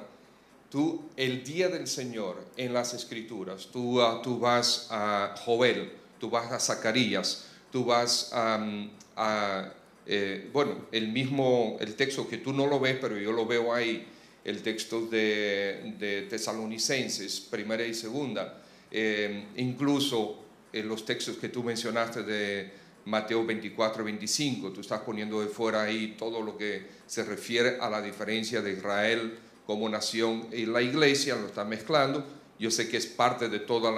[0.70, 6.30] Tú, el día del Señor en las Escrituras, tú, ah, tú vas a Joel, tú
[6.30, 9.74] vas a Zacarías, tú vas a
[10.06, 13.72] eh, bueno, el mismo, el texto que tú no lo ves, pero yo lo veo
[13.72, 14.06] ahí,
[14.44, 20.42] el texto de, de Tesalonicenses, primera y segunda, eh, incluso
[20.72, 22.70] en los textos que tú mencionaste de
[23.04, 27.88] Mateo 24, 25, tú estás poniendo de fuera ahí todo lo que se refiere a
[27.88, 32.24] la diferencia de Israel como nación y la iglesia, lo estás mezclando.
[32.58, 33.92] Yo sé que es parte de todo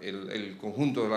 [0.00, 1.08] el, conjunto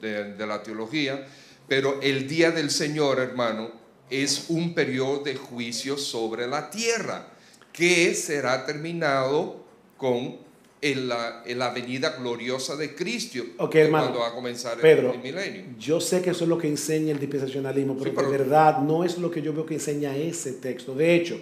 [0.00, 1.26] de la teología,
[1.68, 3.70] pero el día del Señor, hermano,
[4.10, 7.28] es un periodo de juicio sobre la tierra
[7.72, 9.64] que será terminado
[9.96, 10.38] con
[10.80, 15.64] la, venida gloriosa de Cristo cuando va a comenzar el, milenio.
[15.78, 19.18] Yo sé que eso es lo que enseña el dispensacionalismo, pero, de verdad no es
[19.18, 20.94] lo que yo veo que enseña ese texto.
[20.94, 21.38] De hecho,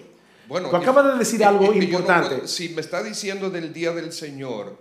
[0.48, 2.46] bueno, tú acabas de decir algo importante.
[2.46, 4.76] si me está diciendo del día del Señor,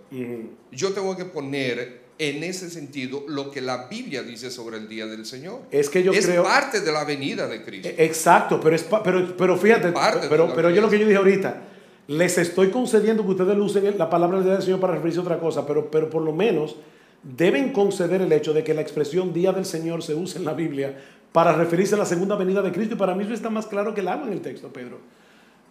[0.72, 5.06] yo tengo que poner en ese sentido lo que la Biblia dice sobre el día
[5.06, 5.60] del Señor.
[5.70, 6.44] Es que yo es creo...
[6.44, 7.88] parte de la venida de Cristo.
[7.88, 9.92] E-, exacto, pero, es, pero, pero fíjate,
[10.28, 11.62] pero, pero yo lo que yo dije ahorita,
[12.08, 15.66] les estoy concediendo que ustedes usen la palabra del Señor para referirse a otra cosa,
[15.66, 16.76] pero, pero por lo menos
[17.22, 20.54] deben conceder el hecho de que la expresión día del Señor se use en la
[20.54, 20.96] Biblia
[21.32, 23.92] para referirse a la segunda venida de Cristo y para mí eso está más claro
[23.92, 24.98] que el agua en el texto, Pedro.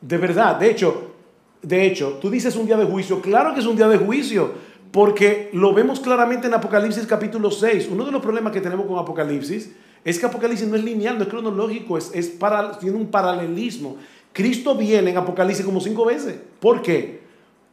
[0.02, 1.16] De verdad, de hecho,
[1.62, 4.52] de hecho, tú dices un día de juicio, claro que es un día de juicio,
[4.96, 7.90] porque lo vemos claramente en Apocalipsis capítulo 6.
[7.92, 9.70] Uno de los problemas que tenemos con Apocalipsis
[10.06, 12.12] es que Apocalipsis no es lineal, no es cronológico, es,
[12.80, 13.98] tiene un paralelismo.
[14.32, 16.40] Cristo viene en Apocalipsis como cinco veces.
[16.62, 17.20] ¿Por qué?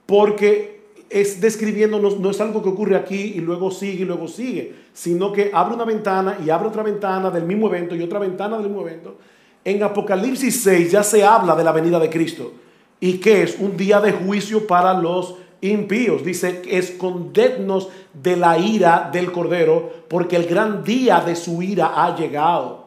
[0.05, 4.74] Porque es describiendo, no, es algo que ocurre aquí y luego sigue y luego sigue,
[4.93, 8.57] sino que abre una ventana y abre otra ventana del mismo evento y otra ventana
[8.57, 9.16] del mismo evento.
[9.65, 12.53] En Apocalipsis 6 ya se habla de la venida de Cristo
[12.99, 16.24] y que es un día de juicio para los impíos.
[16.24, 22.14] Dice, escondednos de la ira del Cordero, porque el gran día de su ira ha
[22.14, 22.84] llegado.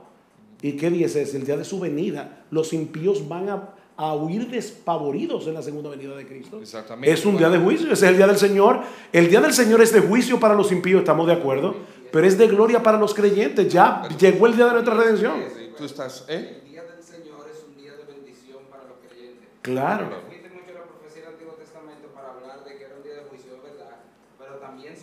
[0.61, 1.23] ¿Y qué dice?
[1.23, 2.43] Es el día de su venida.
[2.51, 3.71] Los impíos van a,
[4.13, 6.59] huir despavoridos en la segunda venida de Cristo.
[6.59, 7.11] Exactamente.
[7.11, 8.81] Es un día de juicio, ese es el día del Señor.
[9.13, 11.75] El día del Señor es de juicio para los impíos, estamos de acuerdo,
[12.11, 13.71] pero es de gloria para los creyentes.
[13.71, 15.35] Ya llegó el día de nuestra redención.
[15.77, 16.61] Tú estás, ¿eh?
[16.61, 19.47] El día del Señor es un día de bendición para los creyentes.
[19.61, 20.34] Claro.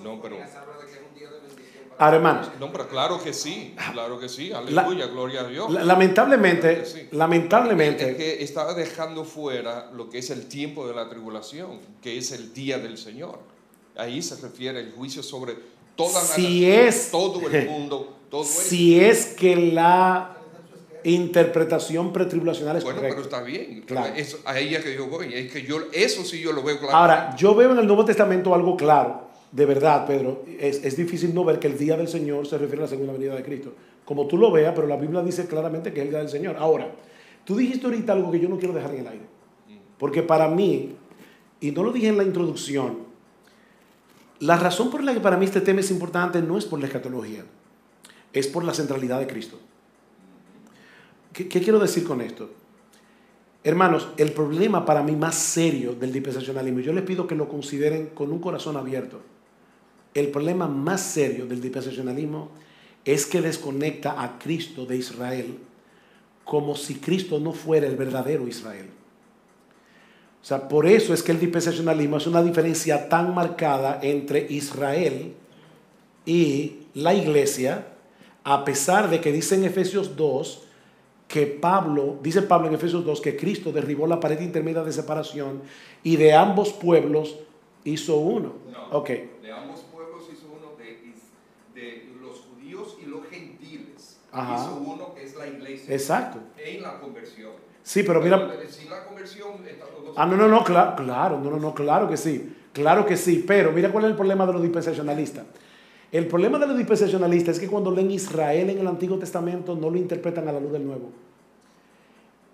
[0.03, 0.37] No, pero...
[1.99, 2.49] Ahora, hermanos.
[2.59, 5.71] No, pero claro que sí, claro que sí, aleluya, gloria a Dios.
[5.71, 8.11] lamentablemente, lamentablemente.
[8.11, 12.33] Es que estaba dejando fuera lo que es el tiempo de la tribulación, que es
[12.33, 13.39] el día del Señor.
[13.97, 15.55] Ahí se refiere el juicio sobre
[15.95, 20.39] toda la si es, todo el mundo, todo Si es que la
[21.05, 23.83] interpretación pretribulacional es bueno, pero está bien.
[23.83, 24.15] Claro.
[24.17, 26.97] Eso, a ella que yo voy, es que yo, eso sí yo lo veo claro.
[26.97, 31.45] Ahora, yo veo en el Nuevo Testamento algo claro de verdad, Pedro, es, difícil no
[31.45, 33.75] ver que el día del Señor se refiere a la segunda venida de Cristo.
[34.03, 36.57] Como tú lo veas, pero la Biblia dice claramente que es el día del Señor.
[36.59, 36.91] Ahora,
[37.45, 39.27] tú dijiste ahorita algo que yo no quiero dejar en el aire.
[39.99, 40.97] Porque para mí,
[41.61, 43.01] y no lo dije en la introducción,
[44.41, 46.87] la razón por la que para mí este tema es importante no es por la
[46.87, 47.45] escatología,
[48.33, 49.59] es por la centralidad de Cristo.
[51.35, 52.49] ¿Qué, qué quiero decir con esto?
[53.63, 58.09] Hermanos, el problema para mí más serio del dispensacionalismo, yo les pido que lo consideren
[58.15, 59.21] con un corazón abierto.
[60.15, 62.51] El problema más serio del dispensacionalismo
[63.05, 65.59] es que desconecta a Cristo de Israel
[66.45, 68.89] como si Cristo no fuera el verdadero Israel.
[70.43, 75.35] O sea, por eso es que el dispensacionalismo es una diferencia tan marcada entre Israel
[76.27, 77.87] y la iglesia,
[78.43, 80.63] a pesar de que dice en Efesios 2
[81.29, 85.63] que Pablo, dice Pablo en Efesios 2 que Cristo derribó la pared intermedia de separación
[86.03, 87.37] y de ambos pueblos
[87.85, 88.55] hizo uno.
[88.71, 89.09] No, ok.
[89.43, 94.19] De ambos pueblos hizo uno de, de los judíos y los gentiles.
[94.33, 94.55] Ajá.
[94.55, 95.95] Hizo uno que es la iglesia.
[95.95, 96.39] Exacto.
[96.57, 97.53] En la conversión.
[97.83, 100.15] Sí, pero mira, sin la conversión los dos.
[100.17, 103.45] Ah, no, no, no, claro, claro, no, no, no, claro que sí, claro que sí,
[103.47, 105.45] pero mira cuál es el problema de los dispensacionalistas.
[106.13, 109.91] El problema de los dispensacionalistas es que cuando leen Israel en el Antiguo Testamento no
[109.91, 111.11] lo interpretan a la luz del Nuevo.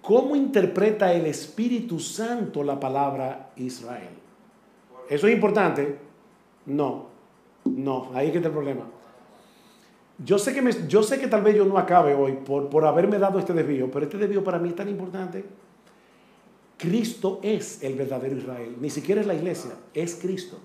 [0.01, 4.11] ¿Cómo interpreta el Espíritu Santo la palabra Israel?
[5.11, 5.99] ¿Eso es importante?
[6.67, 7.09] No,
[7.65, 8.85] no, ahí es que está el problema.
[10.25, 13.19] Yo sé que, yo sé que tal vez yo no acabe hoy por, por haberme
[13.19, 15.45] dado este desvío, pero este desvío para mí es tan importante.
[16.77, 20.59] Cristo es el verdadero Israel, ni siquiera es la iglesia, es Cristo.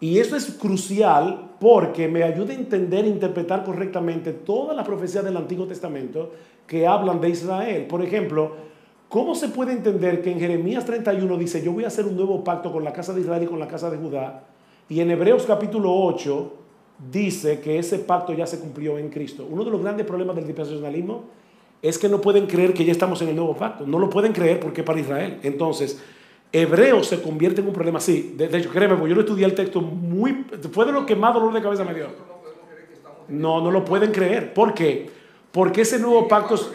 [0.00, 5.22] Y eso es crucial porque me ayuda a entender e interpretar correctamente todas las profecías
[5.22, 6.32] del Antiguo Testamento
[6.66, 7.86] que hablan de Israel.
[7.86, 8.52] Por ejemplo,
[9.10, 12.42] ¿cómo se puede entender que en Jeremías 31 dice, yo voy a hacer un nuevo
[12.42, 14.44] pacto con la casa de Israel y con la casa de Judá?
[14.88, 16.59] Y en Hebreos capítulo 8
[17.10, 19.46] dice que ese pacto ya se cumplió en Cristo.
[19.48, 21.24] Uno de los grandes problemas del dispensacionalismo
[21.82, 23.86] es que no pueden creer que ya estamos en el nuevo pacto.
[23.86, 25.38] No lo pueden creer porque es para Israel.
[25.42, 25.98] Entonces,
[26.52, 28.34] Hebreo se convierte en un problema así.
[28.36, 30.44] De, de hecho, créeme, porque yo lo estudié el texto muy...
[30.72, 32.08] Fue de lo que más dolor de cabeza me dio.
[33.28, 34.52] No, no lo pueden creer.
[34.52, 35.08] ¿Por qué?
[35.52, 36.54] Porque ese nuevo pacto...
[36.56, 36.70] es-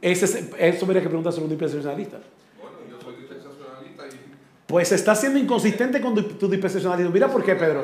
[0.00, 2.18] Ese, es- eso habría que preguntarse a un dispensacionalista.
[2.60, 4.20] Bueno, yo soy dispensacionalista y
[4.66, 7.10] Pues está siendo inconsistente con tu tu dispensacionalismo.
[7.12, 7.82] Mira por qué, Pedro.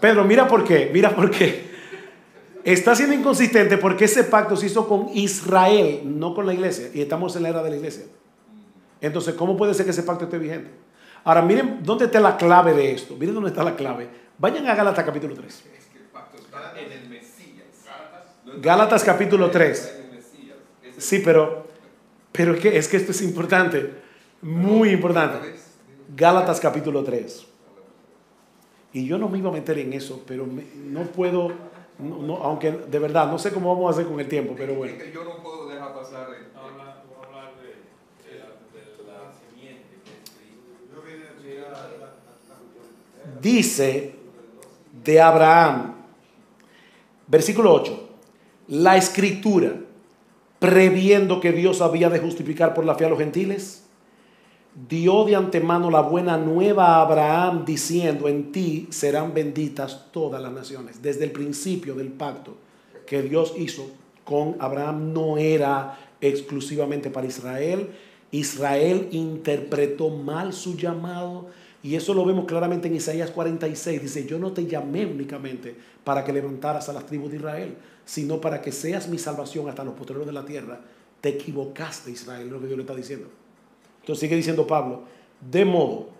[0.00, 1.66] Pedro, mira por qué, mira por qué.
[2.64, 6.88] Está siendo inconsistente porque ese pacto se hizo con Israel, no con la iglesia.
[6.92, 8.04] Y estamos en la era de la iglesia.
[9.00, 10.70] Entonces, ¿cómo puede ser que ese pacto esté vigente?
[11.24, 13.14] Ahora, miren dónde está la clave de esto.
[13.16, 14.08] Miren dónde está la clave.
[14.38, 15.46] Vayan a Gálatas capítulo 3.
[15.54, 17.66] Es que el pacto está en el Mesías.
[18.44, 19.94] No Gálatas capítulo 3.
[19.98, 20.56] en el Mesías.
[20.82, 21.68] Es el- Sí, pero,
[22.32, 23.92] pero es que, es que esto es importante.
[24.42, 25.54] Muy importante.
[26.16, 27.46] Gálatas capítulo 3.
[28.96, 31.50] Y yo no me iba a meter en eso, pero me- no puedo,
[31.98, 34.74] no- no, aunque de verdad, no sé cómo vamos a hacer con el tiempo, pero
[34.74, 34.94] bueno.
[34.96, 36.28] Es que yo no puedo dejar pasar.
[36.30, 36.46] el-.
[43.42, 44.14] Dice
[45.04, 45.94] de Abraham,
[47.26, 48.08] versículo 8,
[48.68, 49.74] la escritura,
[50.58, 53.85] previendo que Dios había de justificar por la fe a los gentiles,
[54.88, 60.52] dio de antemano la buena nueva a Abraham diciendo, en ti serán benditas todas las
[60.52, 61.00] naciones.
[61.00, 62.56] Desde el principio del pacto
[63.06, 63.88] que Dios hizo
[64.24, 67.90] con Abraham no era exclusivamente para Israel.
[68.32, 71.46] Israel interpretó mal su llamado
[71.82, 74.02] y eso lo vemos claramente en Isaías 46.
[74.02, 75.74] Dice, yo no te llamé únicamente
[76.04, 79.84] para que levantaras a las tribus de Israel, sino para que seas mi salvación hasta
[79.84, 80.80] los posteros de la tierra.
[81.20, 83.28] Te equivocaste, Israel, lo que Dios le está diciendo.
[84.06, 85.00] Entonces sigue diciendo Pablo,
[85.40, 86.10] de modo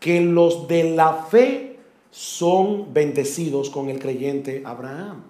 [0.00, 1.78] que los de la fe
[2.10, 5.22] son bendecidos con el creyente Abraham.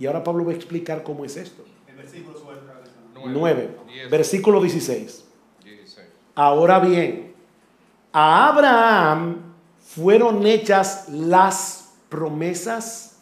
[0.00, 1.62] Y ahora Pablo va a explicar cómo es esto.
[1.86, 5.24] El versículo sobre el 9, diez, versículo 16.
[5.62, 6.08] dieciséis.
[6.34, 7.32] Ahora bien,
[8.12, 9.36] a Abraham
[9.78, 13.20] fueron hechas las promesas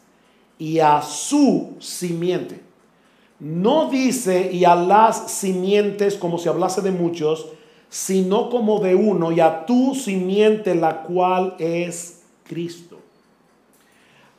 [0.59, 2.63] y a su simiente.
[3.39, 7.60] No dice y a las simientes como si hablase de muchos,
[7.91, 12.99] sino como de uno y a tu simiente la cual es Cristo.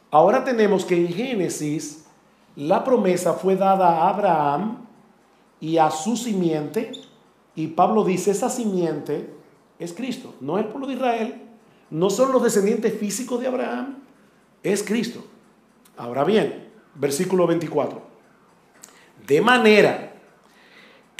[0.10, 2.06] Ahora tenemos que en Génesis
[2.56, 4.86] la promesa fue dada a Abraham
[5.60, 6.94] y a su simiente
[7.54, 9.34] y Pablo dice, esa simiente
[9.80, 11.42] es Cristo, no el pueblo de Israel,
[11.90, 13.98] no son los descendientes físicos de Abraham,
[14.64, 15.26] es Cristo.
[15.98, 18.02] Ahora bien, versículo 24.
[19.28, 20.11] De manera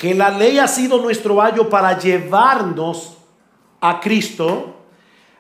[0.02, 3.18] que la ley ha sido nuestro ayo para llevarnos
[3.80, 4.74] a Cristo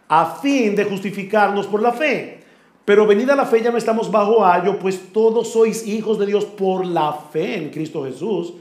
[0.08, 2.44] a fin de justificarnos por la fe.
[2.86, 6.46] Pero venida la fe ya no estamos bajo ayo, pues todos sois hijos de Dios
[6.46, 8.54] por la fe en Cristo Jesús.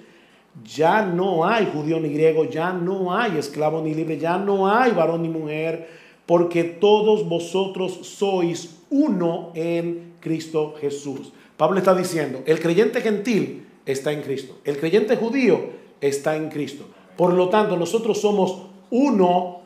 [0.64, 4.92] Ya no hay judío ni griego, ya no hay esclavo ni libre, ya no hay
[4.92, 5.86] varón ni mujer,
[6.24, 11.30] porque todos vosotros sois uno en Cristo Jesús.
[11.58, 16.86] Pablo está diciendo, el creyente gentil está en Cristo, el creyente judío está en Cristo.
[17.16, 19.60] Por lo tanto, nosotros somos uno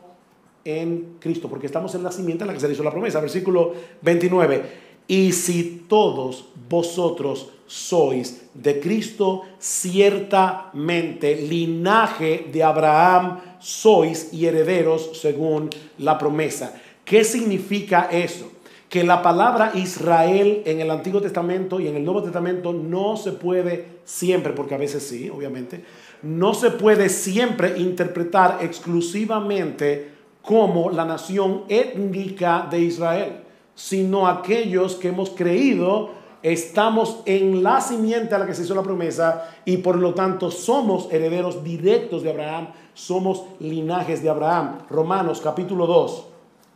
[0.63, 3.19] en Cristo, porque estamos en la simiente en la que se le hizo la promesa.
[3.19, 4.85] Versículo 29.
[5.07, 15.69] Y si todos vosotros sois de Cristo, ciertamente linaje de Abraham sois y herederos según
[15.97, 16.79] la promesa.
[17.03, 18.51] ¿Qué significa eso?
[18.89, 23.31] Que la palabra Israel en el Antiguo Testamento y en el Nuevo Testamento no se
[23.31, 25.83] puede siempre, porque a veces sí, obviamente,
[26.21, 35.09] no se puede siempre interpretar exclusivamente como la nación étnica de Israel sino aquellos que
[35.09, 36.09] hemos creído
[36.41, 40.49] estamos en la simiente a la que se hizo la promesa y por lo tanto
[40.49, 44.79] somos herederos directos de Abraham, somos linajes de Abraham.
[44.89, 46.25] Romanos capítulo 2,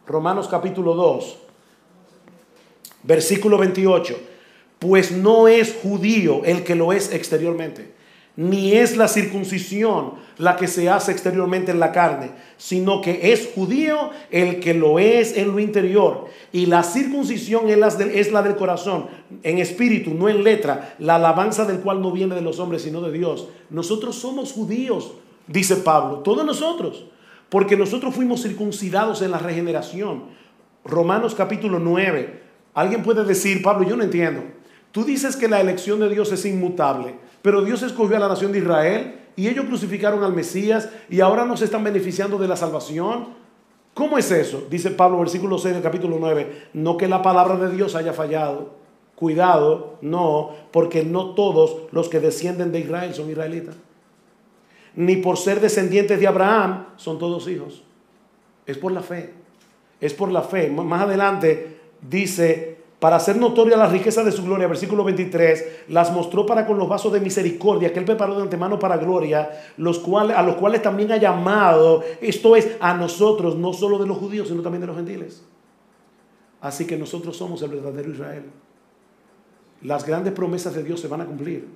[0.07, 1.37] Romanos capítulo 2,
[3.03, 4.17] versículo 28,
[4.79, 7.98] pues no es judío el que lo es exteriormente
[8.39, 13.49] ni es la circuncisión la que se hace exteriormente en la carne, sino que es
[13.53, 16.27] judío el que lo es en lo interior.
[16.53, 19.07] Y la circuncisión es la, del corazón,
[19.43, 23.01] en espíritu, no en letra, la alabanza del cual no viene de los hombres, sino
[23.01, 23.49] de Dios.
[23.69, 25.11] Nosotros somos judíos,
[25.45, 27.07] dice Pablo, todos nosotros,
[27.49, 30.23] porque nosotros fuimos circuncidados en la regeneración.
[30.85, 32.41] Romanos capítulo 9.
[32.73, 34.43] Alguien puede decir, Pablo, yo no entiendo.
[34.93, 37.15] Tú dices que la elección de Dios es inmutable.
[37.41, 41.45] Pero Dios escogió a la nación de Israel y ellos crucificaron al Mesías y ahora
[41.45, 43.27] nos están beneficiando de la salvación.
[43.93, 44.67] ¿Cómo es eso?
[44.69, 46.69] Dice Pablo, versículo 6 del capítulo 9.
[46.73, 48.77] No que la palabra de Dios haya fallado.
[49.15, 53.75] Cuidado, no, porque no todos los que descienden de Israel son israelitas.
[54.95, 57.83] Ni por ser descendientes de Abraham son todos hijos.
[58.65, 59.33] Es por la fe.
[59.99, 60.69] Es por la fe.
[60.69, 66.45] Más adelante dice para hacer notoria la riqueza de su gloria, versículo 23, las mostró
[66.45, 70.35] para con los vasos de misericordia que él preparó de antemano para gloria, los cuales,
[70.35, 74.49] a los cuales también ha llamado, esto es, a nosotros, no solo de los judíos,
[74.49, 75.41] sino también de los gentiles.
[76.59, 78.43] Así que nosotros somos el verdadero Israel.
[79.83, 81.69] Las grandes promesas de Dios se van a cumplir,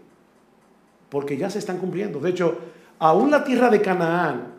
[1.08, 2.20] porque ya se están cumpliendo.
[2.20, 2.58] De hecho,
[3.00, 4.56] aún la tierra de Canaán,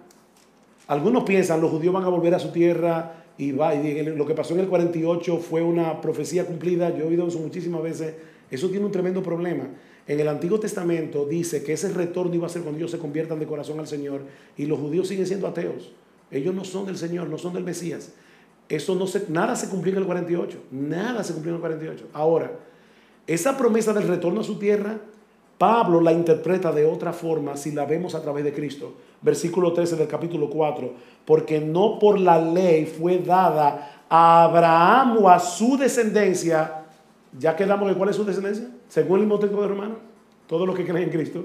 [0.87, 4.35] algunos piensan, los judíos van a volver a su tierra y va, y lo que
[4.35, 8.15] pasó en el 48 fue una profecía cumplida, yo he oído eso muchísimas veces,
[8.51, 9.69] eso tiene un tremendo problema.
[10.07, 13.41] En el Antiguo Testamento dice que ese retorno iba a ser cuando ellos se conviertan
[13.41, 14.23] de corazón al Señor
[14.57, 15.93] y los judíos siguen siendo ateos.
[16.31, 18.13] Ellos no son del Señor, no son del Mesías.
[18.69, 22.09] Eso no se, nada se cumplió en el 48, nada se cumplió en el 48.
[22.13, 22.53] Ahora,
[23.27, 25.01] esa promesa del retorno a su tierra,
[25.59, 28.95] Pablo la interpreta de otra forma si la vemos a través de Cristo.
[29.23, 35.29] Versículo 13 del capítulo 4 porque no por la ley fue dada a Abraham o
[35.29, 36.85] a su descendencia.
[37.39, 39.99] Ya quedamos de cuál es su descendencia, según el mismo texto de Romanos,
[40.47, 41.45] todos los que creen en Cristo.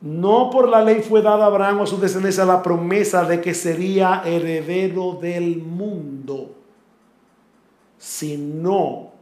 [0.00, 3.40] No por la ley fue dada a Abraham o a su descendencia la promesa de
[3.40, 6.56] que sería heredero del mundo,
[7.98, 9.12] sino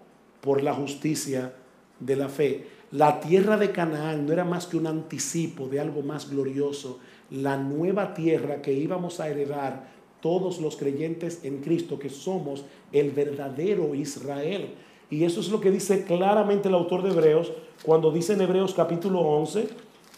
[0.40, 1.52] por la justicia
[1.98, 2.66] de la fe.
[2.92, 6.98] La tierra de Canaán no era más que un anticipo de algo más glorioso
[7.30, 9.88] la nueva tierra que íbamos a heredar
[10.20, 14.74] todos los creyentes en Cristo, que somos el verdadero Israel.
[15.08, 17.52] Y eso es lo que dice claramente el autor de Hebreos
[17.82, 19.68] cuando dice en Hebreos capítulo 11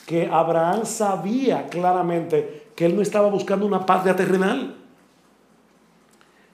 [0.07, 4.75] que Abraham sabía claramente que él no estaba buscando una patria terrenal.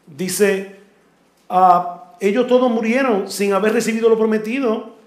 [0.06, 0.76] Dice,
[1.48, 4.97] ah, ellos todos murieron sin haber recibido lo prometido.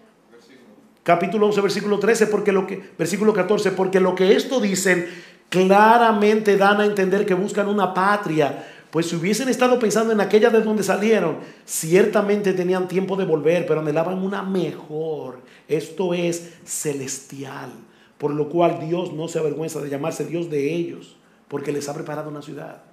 [1.03, 5.07] Capítulo 11, versículo 13, porque lo que, versículo 14, porque lo que esto dicen
[5.49, 8.67] claramente dan a entender que buscan una patria.
[8.91, 13.65] Pues si hubiesen estado pensando en aquella de donde salieron, ciertamente tenían tiempo de volver,
[13.65, 15.39] pero anhelaban una mejor.
[15.67, 17.71] Esto es celestial.
[18.17, 21.17] Por lo cual Dios no se avergüenza de llamarse Dios de ellos,
[21.47, 22.83] porque les ha preparado una ciudad.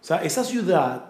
[0.00, 1.06] O sea, esa ciudad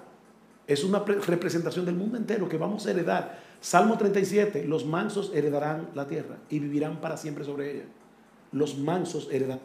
[0.67, 3.46] es una representación del mundo entero que vamos a heredar.
[3.67, 7.85] Salmo 37, los mansos heredarán la tierra y vivirán para siempre sobre ella.
[8.53, 9.59] Los mansos heredarán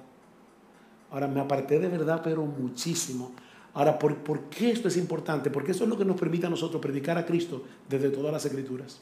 [1.12, 3.32] Ahora me aparté de verdad, pero muchísimo.
[3.76, 4.16] Ahora, ¿por,
[4.50, 5.52] qué esto es importante?
[5.52, 8.44] Porque eso es lo que nos permite a nosotros predicar a Cristo desde todas las
[8.44, 9.00] escrituras.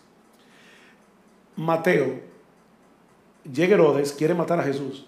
[1.56, 2.20] Mateo,
[3.54, 5.08] llega Herodes, quiere matar a Jesús.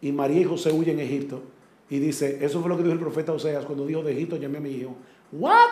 [0.00, 1.42] Y María y José huyen en Egipto.
[1.90, 4.56] Y dice, eso fue lo que dijo el profeta Oseas cuando dijo de Egipto llamé
[4.56, 4.96] a mi hijo.
[5.32, 5.68] ¿What?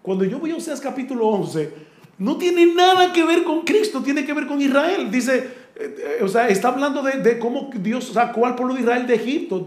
[0.00, 4.24] Cuando yo voy a Oseas capítulo 11, no tiene nada que ver con Cristo, tiene
[4.24, 5.10] que ver con Israel.
[5.10, 9.06] Dice, eh, o sea, está hablando de, de cómo Dios sacó al pueblo de Israel
[9.06, 9.66] de Egipto.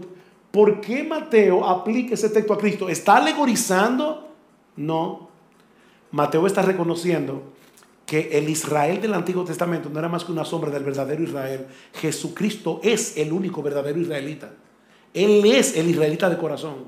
[0.50, 2.88] ¿Por qué Mateo aplica ese texto a Cristo?
[2.88, 4.28] ¿Está alegorizando?
[4.76, 5.28] No.
[6.10, 7.42] Mateo está reconociendo
[8.06, 11.66] que el Israel del Antiguo Testamento no era más que una sombra del verdadero Israel.
[11.92, 14.50] Jesucristo es el único verdadero israelita.
[15.12, 16.86] Él es el israelita de corazón.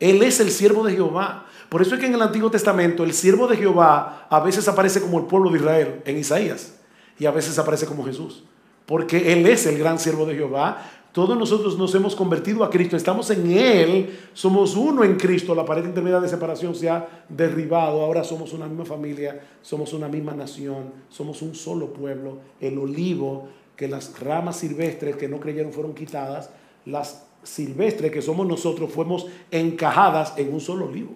[0.00, 1.46] Él es el siervo de Jehová.
[1.70, 5.00] Por eso es que en el Antiguo Testamento el siervo de Jehová a veces aparece
[5.00, 6.74] como el pueblo de Israel en Isaías
[7.16, 8.42] y a veces aparece como Jesús.
[8.86, 10.84] Porque Él es el gran siervo de Jehová.
[11.12, 15.64] Todos nosotros nos hemos convertido a Cristo, estamos en Él, somos uno en Cristo, la
[15.64, 20.34] pared intermedia de separación se ha derribado, ahora somos una misma familia, somos una misma
[20.34, 25.94] nación, somos un solo pueblo, el olivo, que las ramas silvestres que no creyeron fueron
[25.94, 26.50] quitadas,
[26.84, 31.12] las silvestres que somos nosotros fuimos encajadas en un solo olivo,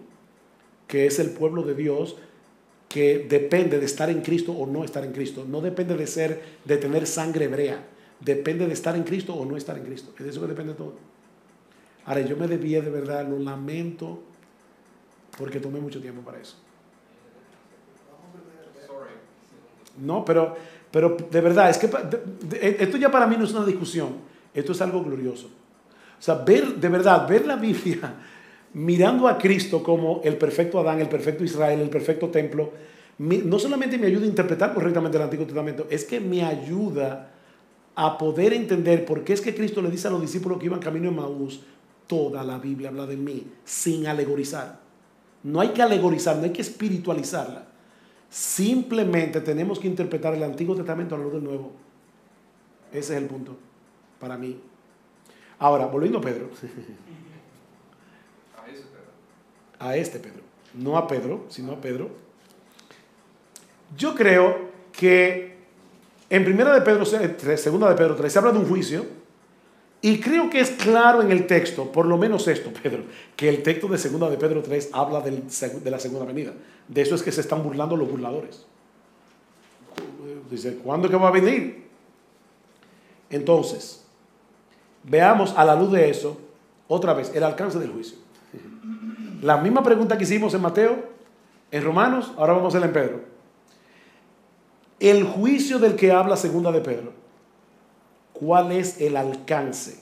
[0.95, 2.15] que es el pueblo de Dios
[2.89, 6.41] que depende de estar en Cristo o no estar en Cristo, no depende de ser
[6.65, 7.83] de tener sangre hebrea
[8.21, 10.13] depende de estar en Cristo o no estar en Cristo.
[10.17, 10.95] Es de eso que depende todo.
[12.07, 14.23] Ahora, yo me debía de verdad, lo lamento,
[15.37, 16.57] porque tomé mucho tiempo para eso.
[19.99, 20.57] No, pero,
[20.93, 21.91] pero de verdad, es que
[22.61, 24.13] esto ya para mí no es una discusión,
[24.55, 25.49] esto es algo glorioso.
[26.19, 28.15] O sea, ver, de verdad, ver la Biblia
[28.75, 32.73] mirando a Cristo como el perfecto Adán, el perfecto Israel, el perfecto templo,
[33.19, 37.31] no solamente me ayuda a interpretar correctamente el Antiguo Testamento, es que me ayuda
[37.95, 40.81] a poder entender por qué es que Cristo le dice a los discípulos que iban
[40.81, 41.61] camino en Maús,
[42.09, 44.81] toda la Biblia habla de mí, sin alegorizar.
[45.45, 47.69] No hay que alegorizar, no hay que espiritualizarla.
[48.29, 51.71] Simplemente tenemos que interpretar el Antiguo Testamento a lo del Nuevo.
[52.91, 53.57] Ese es el punto,
[54.19, 54.59] para mí.
[55.61, 56.51] Ahora, volviendo a Pedro.
[59.85, 60.41] A este Pedro.
[60.73, 62.09] No a Pedro, sino a Pedro.
[63.99, 65.59] Yo creo que
[66.31, 69.05] en primera de Pedro 3, segunda de Pedro 3, se habla de un juicio.
[70.01, 73.03] Y creo que es claro en el texto, por lo menos esto, Pedro,
[73.37, 76.55] que el texto de segunda de Pedro 3 habla del, de la segunda venida.
[76.89, 78.65] De eso es que se están burlando los burladores.
[80.51, 81.89] Dice, ¿cuándo que va a venir?
[83.29, 84.03] Entonces,
[85.03, 86.39] veamos a la luz de eso,
[86.89, 88.24] otra vez, el alcance del juicio.
[89.45, 91.05] La misma pregunta que hicimos en Mateo,
[91.71, 93.21] en Romanos, ahora vamos a hacerla en Pedro.
[94.99, 97.13] El juicio del que habla segunda de Pedro,
[98.33, 99.99] ¿cuál es el alcance?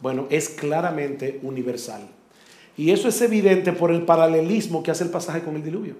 [0.00, 2.10] Bueno, es claramente universal.
[2.76, 5.96] Y eso es evidente por el paralelismo que hace el pasaje con el diluvio.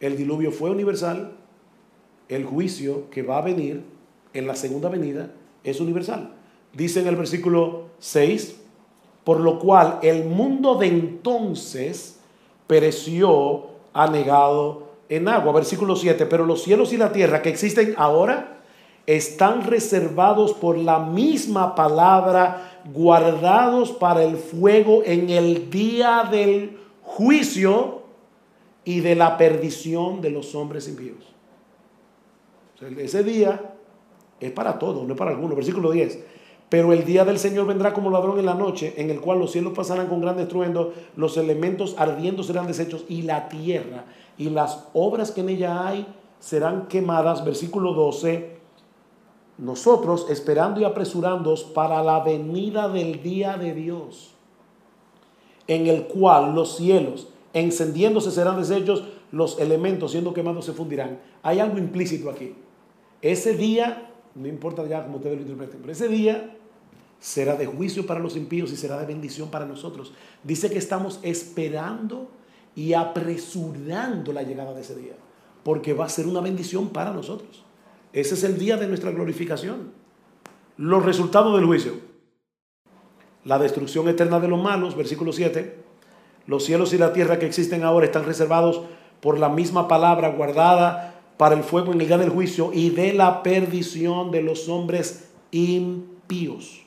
[0.00, 1.36] El diluvio fue universal,
[2.28, 3.84] el juicio que va a venir
[4.34, 5.30] en la segunda venida
[5.62, 6.34] es universal.
[6.72, 8.61] Dice en el versículo 6,
[9.24, 12.18] por lo cual el mundo de entonces
[12.66, 15.52] pereció, anegado en agua.
[15.52, 18.60] Versículo 7, pero los cielos y la tierra que existen ahora
[19.06, 28.02] están reservados por la misma palabra, guardados para el fuego en el día del juicio
[28.84, 31.24] y de la perdición de los hombres impíos.
[32.98, 33.74] ese día
[34.40, 35.56] es para todos, no es para algunos.
[35.56, 36.18] Versículo 10.
[36.72, 39.52] Pero el día del Señor vendrá como ladrón en la noche, en el cual los
[39.52, 44.06] cielos pasarán con gran estruendo, los elementos ardiendo serán deshechos y la tierra
[44.38, 46.06] y las obras que en ella hay
[46.40, 47.44] serán quemadas.
[47.44, 48.56] Versículo 12.
[49.58, 54.32] Nosotros esperando y apresurándonos para la venida del día de Dios,
[55.66, 61.20] en el cual los cielos encendiéndose serán deshechos, los elementos siendo quemados se fundirán.
[61.42, 62.54] Hay algo implícito aquí.
[63.20, 66.56] Ese día, no importa ya cómo ustedes lo interpreten, pero ese día
[67.22, 70.12] será de juicio para los impíos y será de bendición para nosotros.
[70.42, 72.28] Dice que estamos esperando
[72.74, 75.14] y apresurando la llegada de ese día,
[75.62, 77.64] porque va a ser una bendición para nosotros.
[78.12, 79.92] Ese es el día de nuestra glorificación.
[80.76, 81.92] Los resultados del juicio.
[83.44, 85.78] La destrucción eterna de los malos, versículo 7.
[86.48, 88.82] Los cielos y la tierra que existen ahora están reservados
[89.20, 93.12] por la misma palabra guardada para el fuego en el día del juicio y de
[93.12, 96.81] la perdición de los hombres impíos.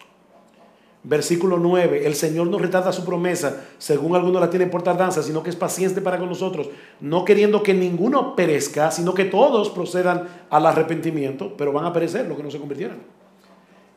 [1.08, 5.44] Versículo 9, el Señor no retarda su promesa, según algunos la tienen por tardanza, sino
[5.44, 6.70] que es paciente para con nosotros,
[7.00, 12.28] no queriendo que ninguno perezca, sino que todos procedan al arrepentimiento, pero van a perecer
[12.28, 12.98] los que no se convirtieran.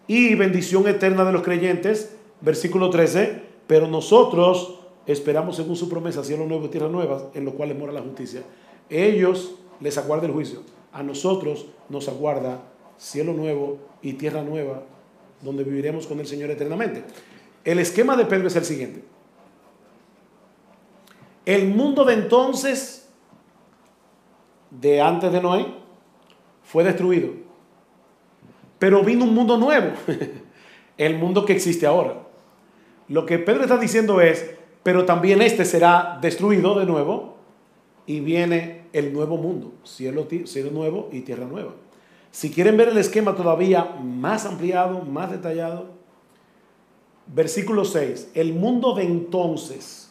[0.06, 6.44] Y bendición eterna de los creyentes, versículo 13, pero nosotros esperamos según su promesa cielo
[6.44, 8.42] nuevo y tierra nuevas, en los cuales mora la justicia.
[8.90, 10.60] Ellos les aguarda el juicio,
[10.92, 12.60] a nosotros nos aguarda
[12.98, 14.82] cielo nuevo y tierra nueva
[15.42, 17.04] donde viviremos con el Señor eternamente.
[17.64, 19.02] El esquema de Pedro es el siguiente.
[21.44, 23.08] El mundo de entonces,
[24.70, 25.66] de antes de Noé,
[26.62, 27.30] fue destruido.
[28.78, 29.92] Pero vino un mundo nuevo,
[30.98, 32.22] el mundo que existe ahora.
[33.08, 34.50] Lo que Pedro está diciendo es,
[34.82, 37.36] pero también este será destruido de nuevo
[38.06, 40.26] y viene el nuevo mundo, cielo,
[40.72, 41.72] nuevo y tierra nueva.
[42.30, 45.86] Si quieren ver el esquema todavía más ampliado, más detallado,
[47.26, 50.10] versículo 6, el mundo de entonces,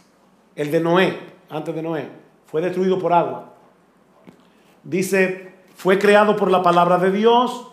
[0.56, 1.20] el de Noé,
[1.50, 2.10] antes de Noé,
[2.46, 3.54] fue destruido por agua.
[4.84, 7.68] Dice, fue creado por la palabra de Dios,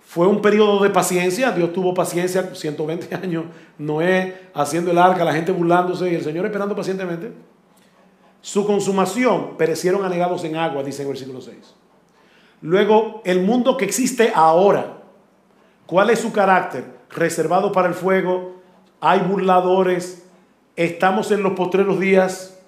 [0.00, 3.44] fue un periodo de paciencia, Dios tuvo paciencia, 120 años,
[3.78, 7.32] Noé haciendo el arca, la gente burlándose y el Señor esperando pacientemente.
[8.40, 11.56] Su consumación perecieron anegados en agua, dice el versículo 6.
[12.64, 15.02] Luego, el mundo que existe ahora,
[15.84, 16.86] ¿cuál es su carácter?
[17.10, 18.62] Reservado para el fuego,
[19.02, 20.26] hay burladores,
[20.74, 22.58] estamos en los postreros días,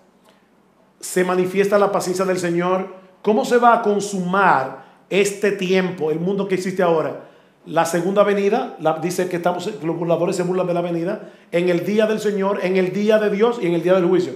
[1.01, 2.95] se manifiesta la paciencia del Señor.
[3.23, 7.31] ¿Cómo se va a consumar este tiempo, el mundo que existe ahora?
[7.65, 11.87] La segunda venida, dice que estamos, los burladores se burlan de la venida, en el
[11.87, 14.35] día del Señor, en el día de Dios y en el día del juicio.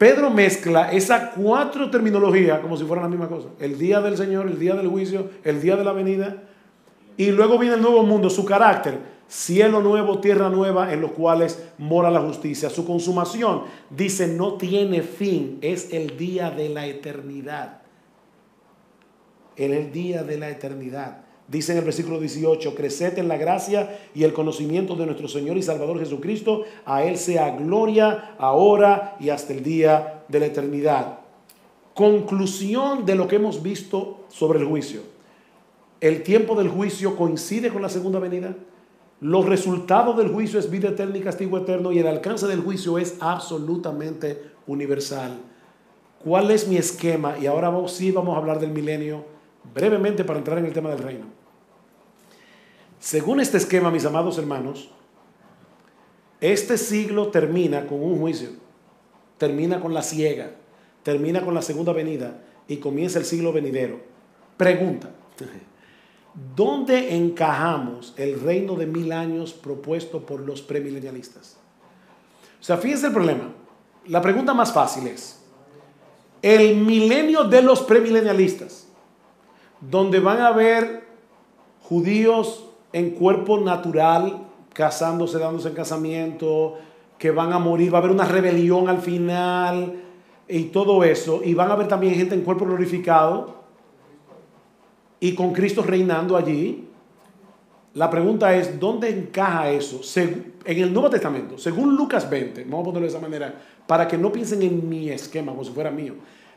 [0.00, 3.48] Pedro mezcla esas cuatro terminologías como si fueran la misma cosa.
[3.58, 6.42] El día del Señor, el día del juicio, el día de la venida.
[7.18, 8.98] Y luego viene el nuevo mundo, su carácter.
[9.28, 12.70] Cielo nuevo, tierra nueva, en los cuales mora la justicia.
[12.70, 15.58] Su consumación, dice, no tiene fin.
[15.60, 17.82] Es el día de la eternidad.
[19.54, 21.24] En el día de la eternidad.
[21.50, 25.56] Dice en el versículo 18, creced en la gracia y el conocimiento de nuestro Señor
[25.56, 26.62] y Salvador Jesucristo.
[26.84, 31.18] A Él sea gloria ahora y hasta el día de la eternidad.
[31.92, 35.00] Conclusión de lo que hemos visto sobre el juicio.
[36.00, 38.54] El tiempo del juicio coincide con la segunda venida.
[39.20, 42.96] Los resultados del juicio es vida eterna y castigo eterno y el alcance del juicio
[42.96, 45.36] es absolutamente universal.
[46.22, 47.36] ¿Cuál es mi esquema?
[47.40, 49.24] Y ahora sí vamos a hablar del milenio
[49.74, 51.39] brevemente para entrar en el tema del reino.
[53.00, 54.90] Según este esquema, mis amados hermanos,
[56.40, 58.50] este siglo termina con un juicio,
[59.38, 60.52] termina con la ciega,
[61.02, 64.00] termina con la segunda venida y comienza el siglo venidero.
[64.58, 65.10] Pregunta,
[66.54, 71.56] ¿dónde encajamos el reino de mil años propuesto por los premilenialistas?
[72.60, 73.54] O sea, fíjense el problema.
[74.06, 75.40] La pregunta más fácil es,
[76.42, 78.88] el milenio de los premilenialistas,
[79.80, 81.04] donde van a haber
[81.82, 86.78] judíos, en cuerpo natural, casándose, dándose en casamiento,
[87.18, 89.94] que van a morir, va a haber una rebelión al final
[90.48, 93.60] y todo eso, y van a haber también gente en cuerpo glorificado
[95.20, 96.88] y con Cristo reinando allí.
[97.94, 100.00] La pregunta es, ¿dónde encaja eso?
[100.64, 103.54] En el Nuevo Testamento, según Lucas 20, vamos a ponerlo de esa manera,
[103.86, 106.14] para que no piensen en mi esquema como si fuera mío.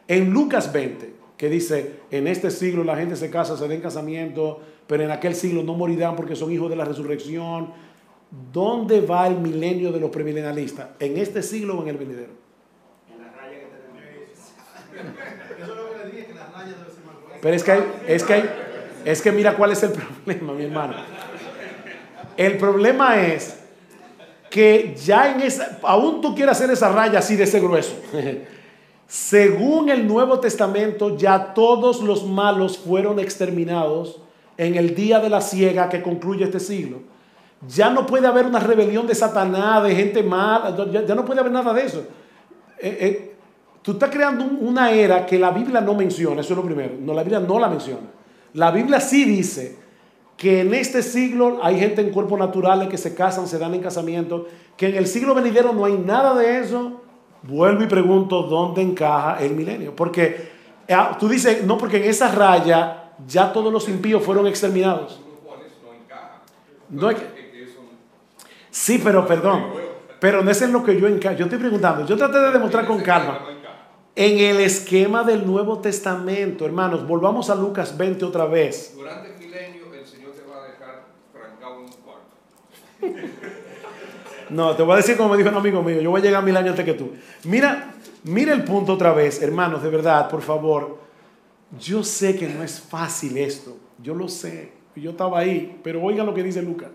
[0.08, 3.82] En Lucas 20, que dice, en este siglo la gente se casa, se da en
[3.82, 7.74] casamiento, pero en aquel siglo no morirán porque son hijos de la resurrección.
[8.52, 10.90] ¿Dónde va el milenio de los premilenialistas?
[11.00, 12.32] ¿En este siglo o en el venidero?
[13.12, 15.18] En la raya que tenemos.
[15.62, 17.72] Eso es lo que le dije, que las rayas deben ser más Pero es que,
[17.72, 18.50] hay, es, que hay,
[19.06, 19.92] es que mira cuál es el
[20.26, 20.96] problema, mi hermano.
[22.36, 23.60] El problema es
[24.50, 27.96] que ya en esa, aún tú quieres hacer esa raya así de ese grueso.
[29.08, 34.23] Según el Nuevo Testamento, ya todos los malos fueron exterminados
[34.58, 37.02] en el día de la ciega que concluye este siglo.
[37.68, 41.52] Ya no puede haber una rebelión de Satanás, de gente mala, ya, no puede haber
[41.52, 42.06] nada de eso.
[42.78, 43.36] Eh, eh,
[43.82, 46.96] tú estás creando una era que la Biblia no menciona, eso es lo primero.
[47.00, 48.08] No, la Biblia no la menciona.
[48.54, 49.78] La Biblia sí dice
[50.36, 53.82] que en este siglo hay gente en cuerpos naturales que se casan, se dan en
[53.82, 57.02] casamiento, que en el siglo venidero no hay nada de eso.
[57.44, 59.96] Vuelvo y pregunto dónde encaja el milenio.
[59.96, 60.50] Porque
[60.88, 65.20] eh, tú dices, no, porque en esa raya ya todos los impíos fueron exterminados.
[66.90, 67.10] No
[68.70, 69.66] Sí, pero perdón.
[70.20, 71.36] Pero no es en lo que yo encajo.
[71.36, 72.06] Yo estoy preguntando.
[72.06, 73.40] Yo traté de demostrar con calma.
[74.16, 78.94] En el esquema del Nuevo Testamento, hermanos, volvamos a Lucas 20 otra vez.
[78.96, 82.32] Durante el milenio, el Señor te va a dejar trancado en un cuarto.
[84.50, 86.44] No, te voy a decir como me dijo un amigo mío, yo voy a llegar
[86.44, 87.14] mil años antes que tú.
[87.46, 91.00] Mira, mira el punto otra vez, hermanos, de verdad, por favor.
[91.80, 96.26] Yo sé que no es fácil esto, yo lo sé, yo estaba ahí, pero oigan
[96.26, 96.92] lo que dice Lucas.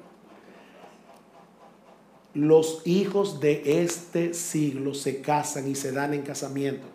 [2.35, 6.87] Los hijos de este siglo se casan y se dan en casamiento,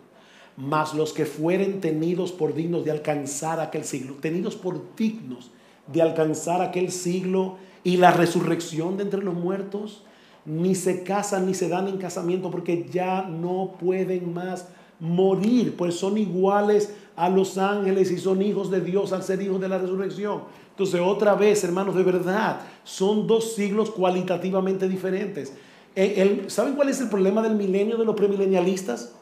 [0.56, 5.50] mas los que fueren tenidos por dignos de alcanzar aquel siglo, tenidos por dignos
[5.86, 10.04] de alcanzar aquel siglo y la resurrección de entre los muertos,
[10.46, 14.68] ni se casan ni se dan en casamiento porque ya no pueden más
[15.04, 19.60] morir, pues son iguales a los ángeles y son hijos de Dios al ser hijos
[19.60, 20.42] de la resurrección.
[20.70, 25.54] Entonces, otra vez, hermanos, de verdad, son dos siglos cualitativamente diferentes.
[25.94, 29.14] El, el, ¿Saben cuál es el problema del milenio de los premilenialistas?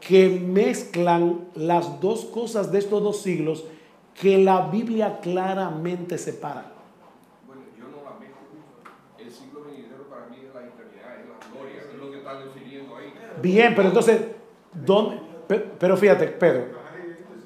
[0.00, 3.64] Que mezclan las dos cosas de estos dos siglos
[4.20, 6.72] que la Biblia claramente separa.
[7.46, 8.44] Bueno, yo no la mezclo.
[9.18, 12.44] El siglo venidero para mí es la eternidad, es la gloria, es lo que está
[12.44, 13.12] definiendo ahí.
[13.40, 14.20] Bien, pero entonces
[14.84, 15.20] ¿dónde?
[15.46, 16.66] Pe- Pero fíjate, Pedro,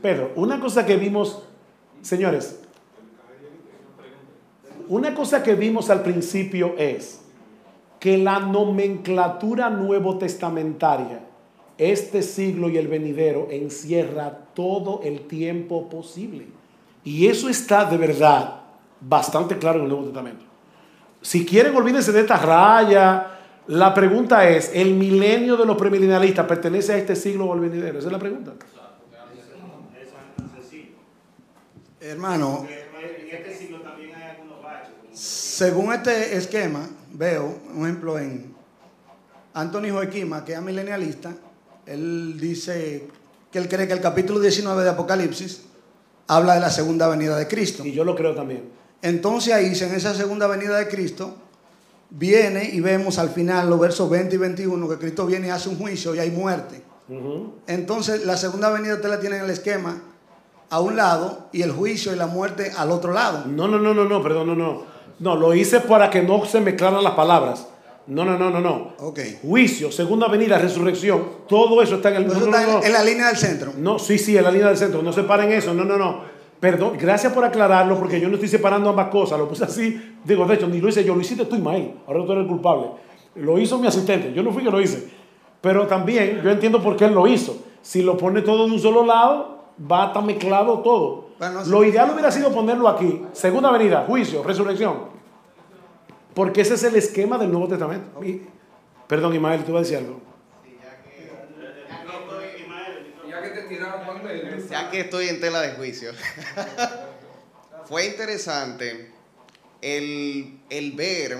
[0.00, 1.42] Pedro, una cosa que vimos,
[2.00, 2.60] señores,
[4.88, 7.20] una cosa que vimos al principio es
[8.00, 11.20] que la nomenclatura nuevo testamentaria,
[11.78, 16.46] este siglo y el venidero, encierra todo el tiempo posible.
[17.04, 18.60] Y eso está de verdad
[19.00, 20.44] bastante claro en el Nuevo Testamento.
[21.20, 23.38] Si quieren, olvídense de esta raya.
[23.68, 27.98] La pregunta es, ¿el milenio de los premilenialistas pertenece a este siglo o al venidero?
[27.98, 28.52] Esa es la pregunta.
[32.00, 35.18] Hermano, En este siglo también hay algunos baches.
[35.18, 38.52] según este esquema, veo, un ejemplo en
[39.54, 41.32] Anthony Joaquima, que es milenialista,
[41.86, 43.06] él dice
[43.52, 45.62] que él cree que el capítulo 19 de Apocalipsis
[46.26, 47.84] habla de la segunda venida de Cristo.
[47.86, 48.64] Y yo lo creo también.
[49.00, 51.36] Entonces ahí, en esa segunda venida de Cristo,
[52.14, 55.68] viene y vemos al final los versos 20 y 21 que Cristo viene y hace
[55.68, 56.82] un juicio y hay muerte.
[57.66, 60.00] Entonces la segunda venida usted la tiene en el esquema
[60.70, 63.44] a un lado y el juicio y la muerte al otro lado.
[63.46, 64.82] No, no, no, no, no, perdón, no, no.
[65.18, 67.66] No, lo hice para que no se mezclaran las palabras.
[68.06, 68.94] No, no, no, no, no.
[68.98, 69.20] Ok.
[69.42, 72.80] Juicio, segunda venida, resurrección, todo eso está en el Eso no, no, está no, en-
[72.80, 72.84] no.
[72.84, 73.72] en la línea del centro.
[73.78, 75.02] No, sí, sí, en la línea del centro.
[75.02, 75.72] No separen eso.
[75.72, 76.24] No, no, no.
[76.62, 79.36] Perdón, gracias por aclararlo porque yo no estoy separando ambas cosas.
[79.36, 80.00] Lo puse así.
[80.22, 81.94] Digo, de hecho, ni lo hice yo, lo hiciste tú, Ismael.
[82.06, 82.86] Ahora tú eres el culpable.
[83.34, 84.32] Lo hizo mi asistente.
[84.32, 85.08] Yo no fui que lo hice.
[85.60, 87.56] Pero también yo entiendo por qué él lo hizo.
[87.82, 91.30] Si lo pone todo de un solo lado, va a estar mezclado todo.
[91.36, 93.22] Bueno, lo ideal hubiera sido ponerlo aquí.
[93.32, 94.98] Segunda venida, juicio, resurrección.
[96.32, 98.22] Porque ese es el esquema del Nuevo Testamento.
[98.24, 98.40] Y-
[99.08, 100.20] perdón, Ismael, tú vas a decir algo.
[104.70, 106.12] Ya que estoy en tela de juicio.
[107.84, 109.10] Fue interesante
[109.80, 111.38] el, el ver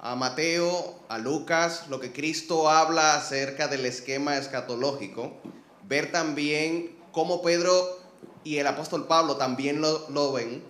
[0.00, 5.36] a Mateo, a Lucas, lo que Cristo habla acerca del esquema escatológico.
[5.84, 8.00] Ver también cómo Pedro
[8.44, 10.62] y el apóstol Pablo también lo, lo ven.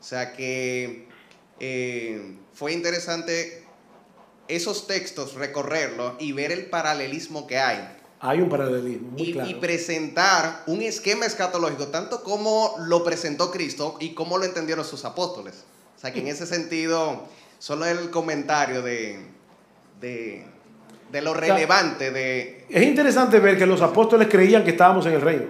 [0.00, 1.08] O sea que
[1.60, 3.64] eh, fue interesante
[4.48, 7.96] esos textos, recorrerlos y ver el paralelismo que hay
[8.28, 9.50] Hay un paralelismo muy y, claro.
[9.50, 15.04] y presentar un esquema escatológico, tanto como lo presentó Cristo y como lo entendieron sus
[15.04, 15.64] apóstoles.
[15.96, 17.22] O sea que en ese sentido,
[17.58, 19.20] solo el comentario de,
[20.00, 20.44] de,
[21.12, 22.66] de lo relevante de...
[22.68, 25.46] Es interesante ver que los apóstoles creían que estábamos en el reino.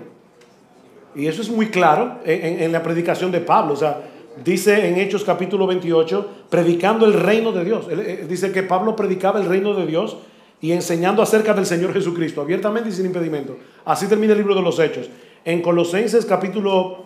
[1.14, 3.72] Y eso es muy claro en, en- la predicación de Pablo.
[3.72, 4.02] O sea,
[4.44, 7.86] dice en Hechos capítulo 28, predicando el reino de Dios.
[7.90, 10.18] Él, eh, dice que Pablo predicaba el reino de Dios
[10.60, 13.56] y enseñando acerca del Señor Jesucristo, abiertamente y sin impedimento.
[13.84, 15.08] Así termina el libro de los Hechos.
[15.44, 17.04] En Colosenses capítulo,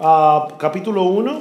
[0.00, 1.40] ah, capítulo 1,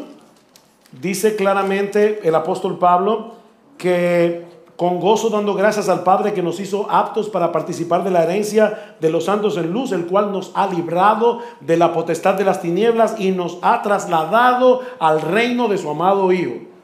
[1.02, 3.36] dice claramente el apóstol Pablo
[3.78, 4.44] que
[4.76, 8.96] con gozo dando gracias al Padre que nos hizo aptos para participar de la herencia
[9.00, 12.62] de los santos en luz, el cual nos ha librado de la potestad de las
[12.62, 16.75] tinieblas y nos ha trasladado al reino de su amado Hijo.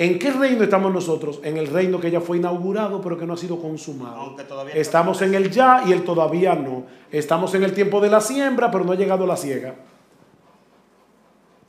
[0.00, 1.40] ¿En qué reino estamos nosotros?
[1.44, 4.16] En el reino que ya fue inaugurado, pero que no ha sido consumado.
[4.22, 6.86] Aunque todavía Estamos en el ya y el todavía no.
[7.12, 9.74] Estamos en el tiempo de la siembra, pero no ha llegado la siega.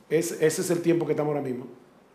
[0.08, 1.66] Es- ese es el tiempo que estamos ahora mismo.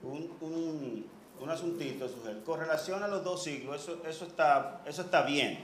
[0.02, 1.06] un, un,
[1.40, 2.42] un asuntito, Sujel.
[2.44, 5.60] Con relación a los dos siglos, eso, eso, está, eso está bien.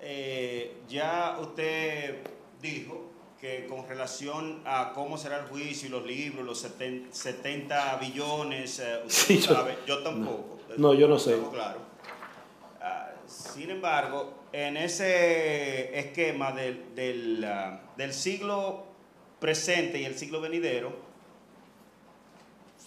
[0.00, 2.16] Eh, ya usted
[2.62, 3.09] dijo
[3.40, 8.78] que con relación a cómo será el juicio y los libros, los 70, 70 billones,
[8.80, 10.58] eh, usted Sí, yo- sabe, yo tampoco.
[10.76, 11.36] No, yo no sé.
[12.82, 18.84] Ah, sin embargo, en ese esquema del, del, ah, del siglo
[19.38, 20.92] presente y el siglo venidero,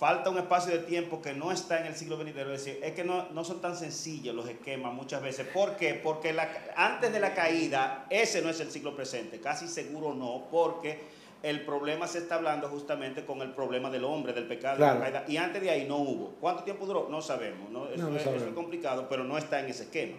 [0.04, 2.54] falta un espacio de tiempo que no está en el siglo venidero.
[2.54, 5.48] Es decir, es que no, no son tan sencillos los esquemas muchas veces.
[5.48, 5.94] ¿Por qué?
[5.94, 9.40] Porque la- antes de la caída, ese no es el siglo presente.
[9.40, 11.00] Casi seguro no, porque
[11.42, 15.00] el problema se está hablando justamente con el problema del hombre, del pecado, de Claro.
[15.00, 15.24] la caída.
[15.30, 16.36] Y antes de ahí no hubo.
[16.42, 17.08] ¿Cuánto tiempo duró?
[17.10, 17.70] No sabemos.
[17.70, 17.88] ¿no?
[17.88, 18.50] Eso, No, no es, eso sabemos.
[18.50, 20.18] es complicado, pero no está en ese esquema.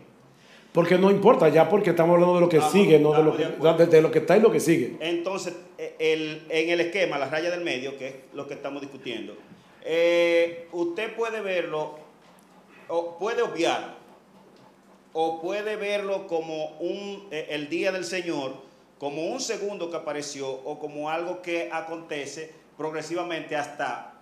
[0.72, 3.44] Porque no importa, ya porque estamos hablando de lo que sigue, no de lo que,
[3.44, 4.96] de de, de lo que está y lo que sigue.
[5.00, 8.80] Entonces, eh, el- en el esquema, la raya del medio, que es lo que estamos
[8.82, 9.36] discutiendo,
[9.84, 11.96] eh, usted puede verlo,
[12.88, 13.94] o puede obviarlo,
[15.12, 18.54] o puede verlo como un, eh, el día del Señor,
[18.98, 24.14] como un segundo que apareció, o como algo que acontece progresivamente hasta...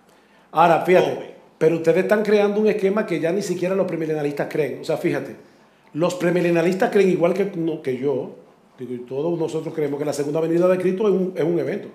[0.50, 4.80] Ahora, fíjate, pero ustedes están creando un esquema que ya ni siquiera los premilenalistas creen.
[4.80, 5.36] O sea, fíjate,
[5.94, 7.50] los premilenalistas creen igual que,
[7.82, 8.34] que yo,
[8.78, 11.58] digo, y todos nosotros creemos que la segunda venida de Cristo es un, es un
[11.58, 11.88] evento.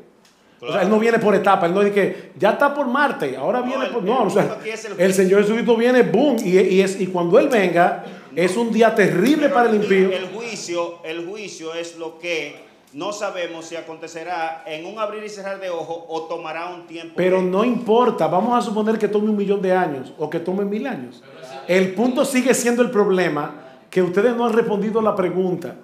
[0.59, 3.37] O sea, él no viene por etapa, él no dice que ya está por Marte,
[3.37, 4.03] ahora No, viene el- por...
[4.03, 4.57] No, el o sea,
[4.97, 5.13] el.
[5.13, 8.03] Señor Jesucristo viene, boom, y, y, es, y cuando Él venga,
[8.35, 10.11] Es un día terrible para el impío.
[10.11, 12.55] El juicio, el juicio es lo que
[12.93, 17.13] no sabemos si acontecerá en un abrir y cerrar de ojos o tomará un tiempo.
[17.17, 20.65] Pero no importa, vamos a suponer que tome un millón de años o que tome
[20.65, 21.23] mil años.
[21.67, 25.75] El punto sigue siendo el problema que ustedes no han respondido a la pregunta.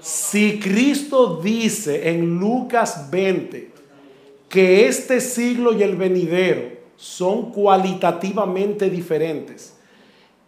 [0.00, 3.73] Si Cristo dice en Lucas 20
[4.48, 9.76] que este siglo y el venidero son cualitativamente diferentes,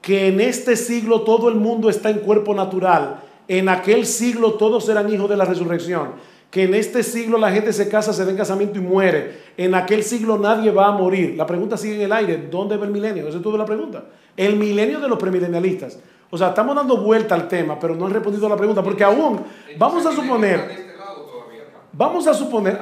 [0.00, 4.88] que en este siglo todo el mundo está en cuerpo natural, en aquel siglo todos
[4.88, 6.12] eran hijos de la resurrección,
[6.50, 9.74] que en este siglo la gente se casa, se da en casamiento y muere, en
[9.74, 11.34] aquel siglo nadie va a morir.
[11.36, 13.28] La pregunta sigue en el aire, ¿dónde va el milenio?
[13.28, 14.04] Esa es toda la pregunta.
[14.36, 15.98] El milenio de los premilenialistas.
[16.30, 19.04] O sea, estamos dando vuelta al tema, pero no han respondido a la pregunta, porque
[19.04, 19.40] aún,
[19.78, 20.86] vamos a suponer,
[21.92, 22.78] vamos a suponer,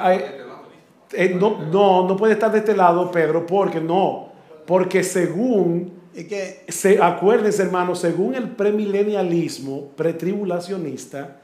[1.13, 4.29] eh, no, no, no puede estar de este lado, Pedro, porque no,
[4.65, 11.41] porque según que se, acuérdense, hermanos, según el premilenialismo pretribulacionista,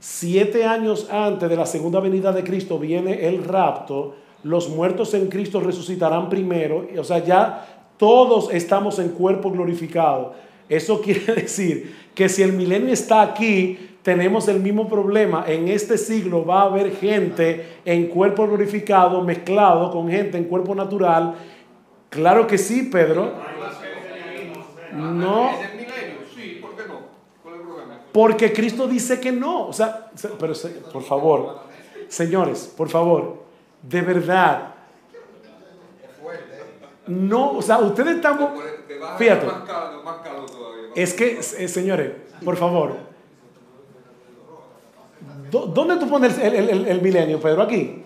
[0.00, 5.28] siete años antes de la segunda venida de Cristo viene el rapto, los muertos en
[5.28, 10.32] Cristo resucitarán primero, o sea, ya todos estamos en cuerpo glorificado.
[10.68, 15.44] Eso quiere decir que si el milenio está aquí, tenemos el mismo problema.
[15.48, 20.74] En este siglo va a haber gente en cuerpo glorificado mezclado con gente en cuerpo
[20.74, 21.34] natural.
[22.10, 23.32] Claro que sí, Pedro.
[24.92, 25.50] No.
[28.12, 29.66] Porque Cristo dice que no.
[29.68, 30.52] O sea, se- pero
[30.92, 31.60] por favor,
[32.08, 33.42] señores, por favor,
[33.82, 34.74] de verdad.
[37.06, 38.38] No, o sea, ustedes a
[39.18, 39.46] Fíjate,
[40.94, 42.12] es que, eh, señores,
[42.44, 43.13] por favor.
[45.54, 47.62] ¿Dó- ¿Dónde tú pones el, el- el- milenio, Pedro?
[47.62, 48.02] Aquí.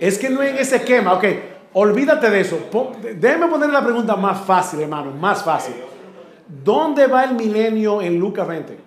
[0.00, 1.24] Es que, no Es en ese esquema, ok.
[1.74, 2.58] Olvídate de eso.
[3.16, 5.74] Déjeme poner la pregunta más fácil, hermano, más fácil.
[6.48, 8.78] ¿Dónde va el milenio en Lucas 20?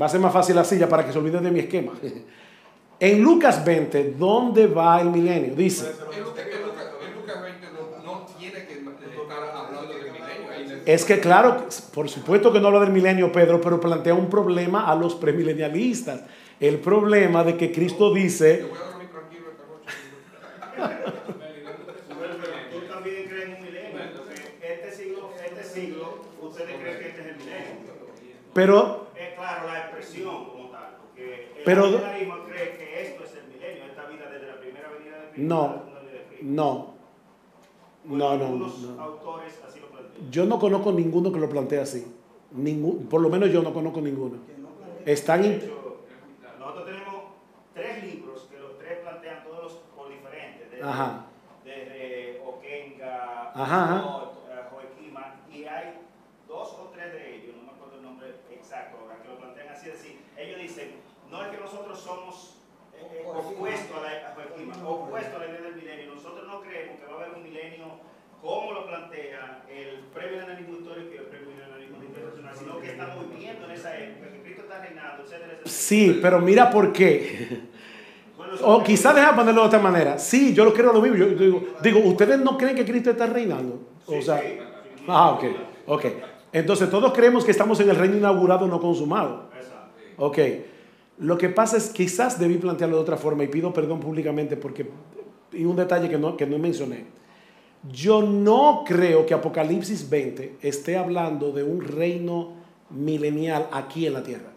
[0.00, 1.92] Va a ser más fácil así ya para que se olviden de mi esquema.
[3.00, 5.54] En Lucas 20, ¿dónde va el milenio?
[5.56, 10.12] Dice, En Lucas, en Lucas- en Lucas 20 no, no tiene que estar hablando del
[10.12, 10.50] milenio.
[10.52, 13.80] Ahí en el- es que claro, por supuesto que no habla del milenio, Pedro, pero
[13.80, 16.22] plantea un problema a los premilenialistas.
[16.60, 19.90] El problema de que Cristo dice, Yo voy a dormir tranquilo esta noche.
[22.72, 27.20] Tú también crees en un milenio, porque este siglo, este siglo, ustedes creen que este
[27.20, 27.92] es el milenio.
[28.54, 33.84] pero Es claro la expresión como tal, porque el cree que esto es el milenio,
[33.84, 35.62] esta vida desde la primera venida de Cristo No.
[35.62, 36.46] hasta la segunda venida de Cristo.
[36.46, 36.94] no,
[38.04, 39.52] no, no, autores.
[40.30, 42.06] Yo no conozco ninguno que lo plantee así.
[42.52, 44.36] Ningún, por lo menos yo no conozco ninguno.
[45.06, 45.98] Están De hecho,
[46.58, 47.22] nosotros tenemos
[47.74, 51.26] tres libros que los tres plantean todos los por diferentes, desde, Ajá.
[51.64, 53.98] desde Okenga, Ajá, ajá.
[53.98, 54.32] Eh,
[55.52, 56.00] y hay
[56.48, 59.68] dos o tres de ellos, no me acuerdo el nombre exacto ahora, que lo plantean
[59.68, 60.92] así, decir, ellos dicen,
[61.30, 62.56] no es que nosotros somos
[62.94, 66.60] eh, eh, opuestos a la a Joaquima, opuestos a la idea del milenio, nosotros no
[66.60, 67.84] creemos que va a haber un milenio
[68.42, 73.70] como lo plantea el premilenialismo histórico y el premilenialismo internacional, sino que estamos viviendo en
[73.70, 75.70] esa época, que Cristo está reinando, etcétera, etcétera.
[75.70, 77.48] Sí, pero mira por qué.
[78.36, 80.18] Bueno, O quizás deja ponerlo de otra manera.
[80.18, 81.16] Sí, yo lo creo lo mismo.
[81.16, 83.80] Yo digo, digo, ¿ustedes no creen que Cristo está reinando?
[84.06, 84.42] O sea,
[85.06, 85.44] ah, ok,
[85.86, 86.04] ok.
[86.52, 89.48] Entonces todos creemos que estamos en el reino inaugurado, no consumado.
[90.16, 90.38] Ok.
[91.18, 94.86] Lo que pasa es quizás debí plantearlo de otra forma y pido perdón públicamente porque
[95.52, 97.21] y un detalle que no, que no mencioné.
[97.90, 102.52] Yo no creo que Apocalipsis 20 esté hablando de un reino
[102.90, 104.50] milenial aquí en la tierra.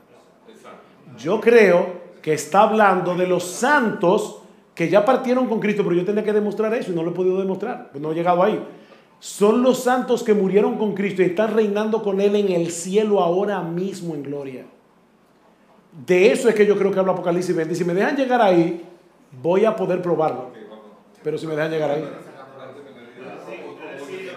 [1.18, 4.42] Yo creo que está hablando de los santos
[4.76, 7.14] que ya partieron con Cristo, pero yo tenía que demostrar eso y no lo he
[7.14, 8.62] podido demostrar, pues no he llegado ahí.
[9.20, 13.22] Son los santos que murieron con Cristo y están reinando con Él en el cielo
[13.22, 14.66] ahora mismo en gloria.
[16.06, 17.74] De eso es que yo creo que habla Apocalipsis 20.
[17.74, 18.84] Y si me dejan llegar ahí,
[19.42, 20.52] voy a poder probarlo.
[21.24, 22.04] Pero si me dejan llegar ahí.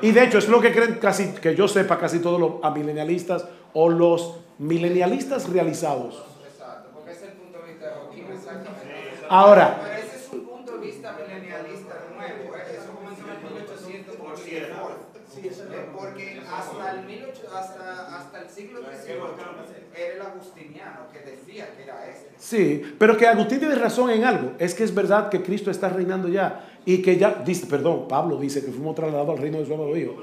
[0.01, 3.47] Y de hecho es lo que creen casi, que yo sepa, casi todos los amilenialistas
[3.73, 6.23] o los milenialistas realizados.
[6.49, 9.27] Exacto, porque ese es el punto de vista de Joaquín, exactamente.
[9.28, 12.78] Ahora, Pero ese es un punto de vista milenialista nuevo, ¿eh?
[12.78, 15.09] eso comenzó en el 1800 por cierto.
[15.94, 19.18] Porque hasta el, 1800 hasta, hasta el siglo XVIII
[19.94, 22.31] era el agustiniano que decía que era este.
[22.39, 24.52] sí, pero que Agustín tiene razón en algo.
[24.59, 26.65] Es que es verdad que Cristo está reinando ya.
[26.89, 29.94] Y que ya, dice, perdón, Pablo dice que fuimos trasladados al reino de su amado
[29.94, 30.15] Hijo.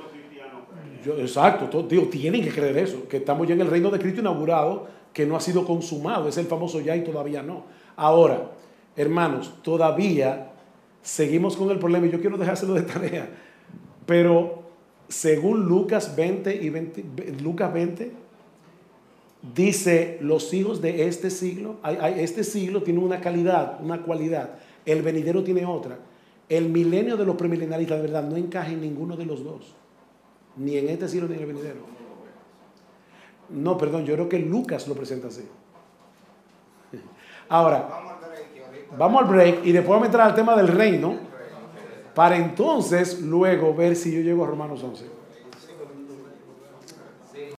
[1.19, 4.88] Exacto, todo, tienen que creer eso, que estamos ya en el reino de Cristo inaugurado,
[5.14, 7.66] que no ha sido consumado, es el famoso ya y todavía no.
[7.95, 8.50] Ahora,
[8.95, 10.53] hermanos, todavía
[11.03, 13.30] seguimos con el problema y yo quiero dejárselo de tarea,
[14.08, 14.64] pero
[15.08, 17.06] según Lucas 20 y 20,
[17.44, 18.11] Lucas 20,
[19.53, 21.76] dice los hijos de este siglo,
[22.18, 26.00] este siglo tiene una calidad, una cualidad, el venidero tiene otra.
[26.48, 29.74] El milenio de los premilenarios de verdad no encaja en ninguno de los dos,
[30.57, 31.80] ni en este siglo ni en el venidero.
[33.49, 35.48] No, perdón, yo creo que Lucas lo presenta así.
[37.49, 37.88] Ahora,
[38.98, 41.15] vamos al break y después vamos a entrar al tema del reino
[42.14, 45.15] para entonces luego ver si yo llego a Romanos 11.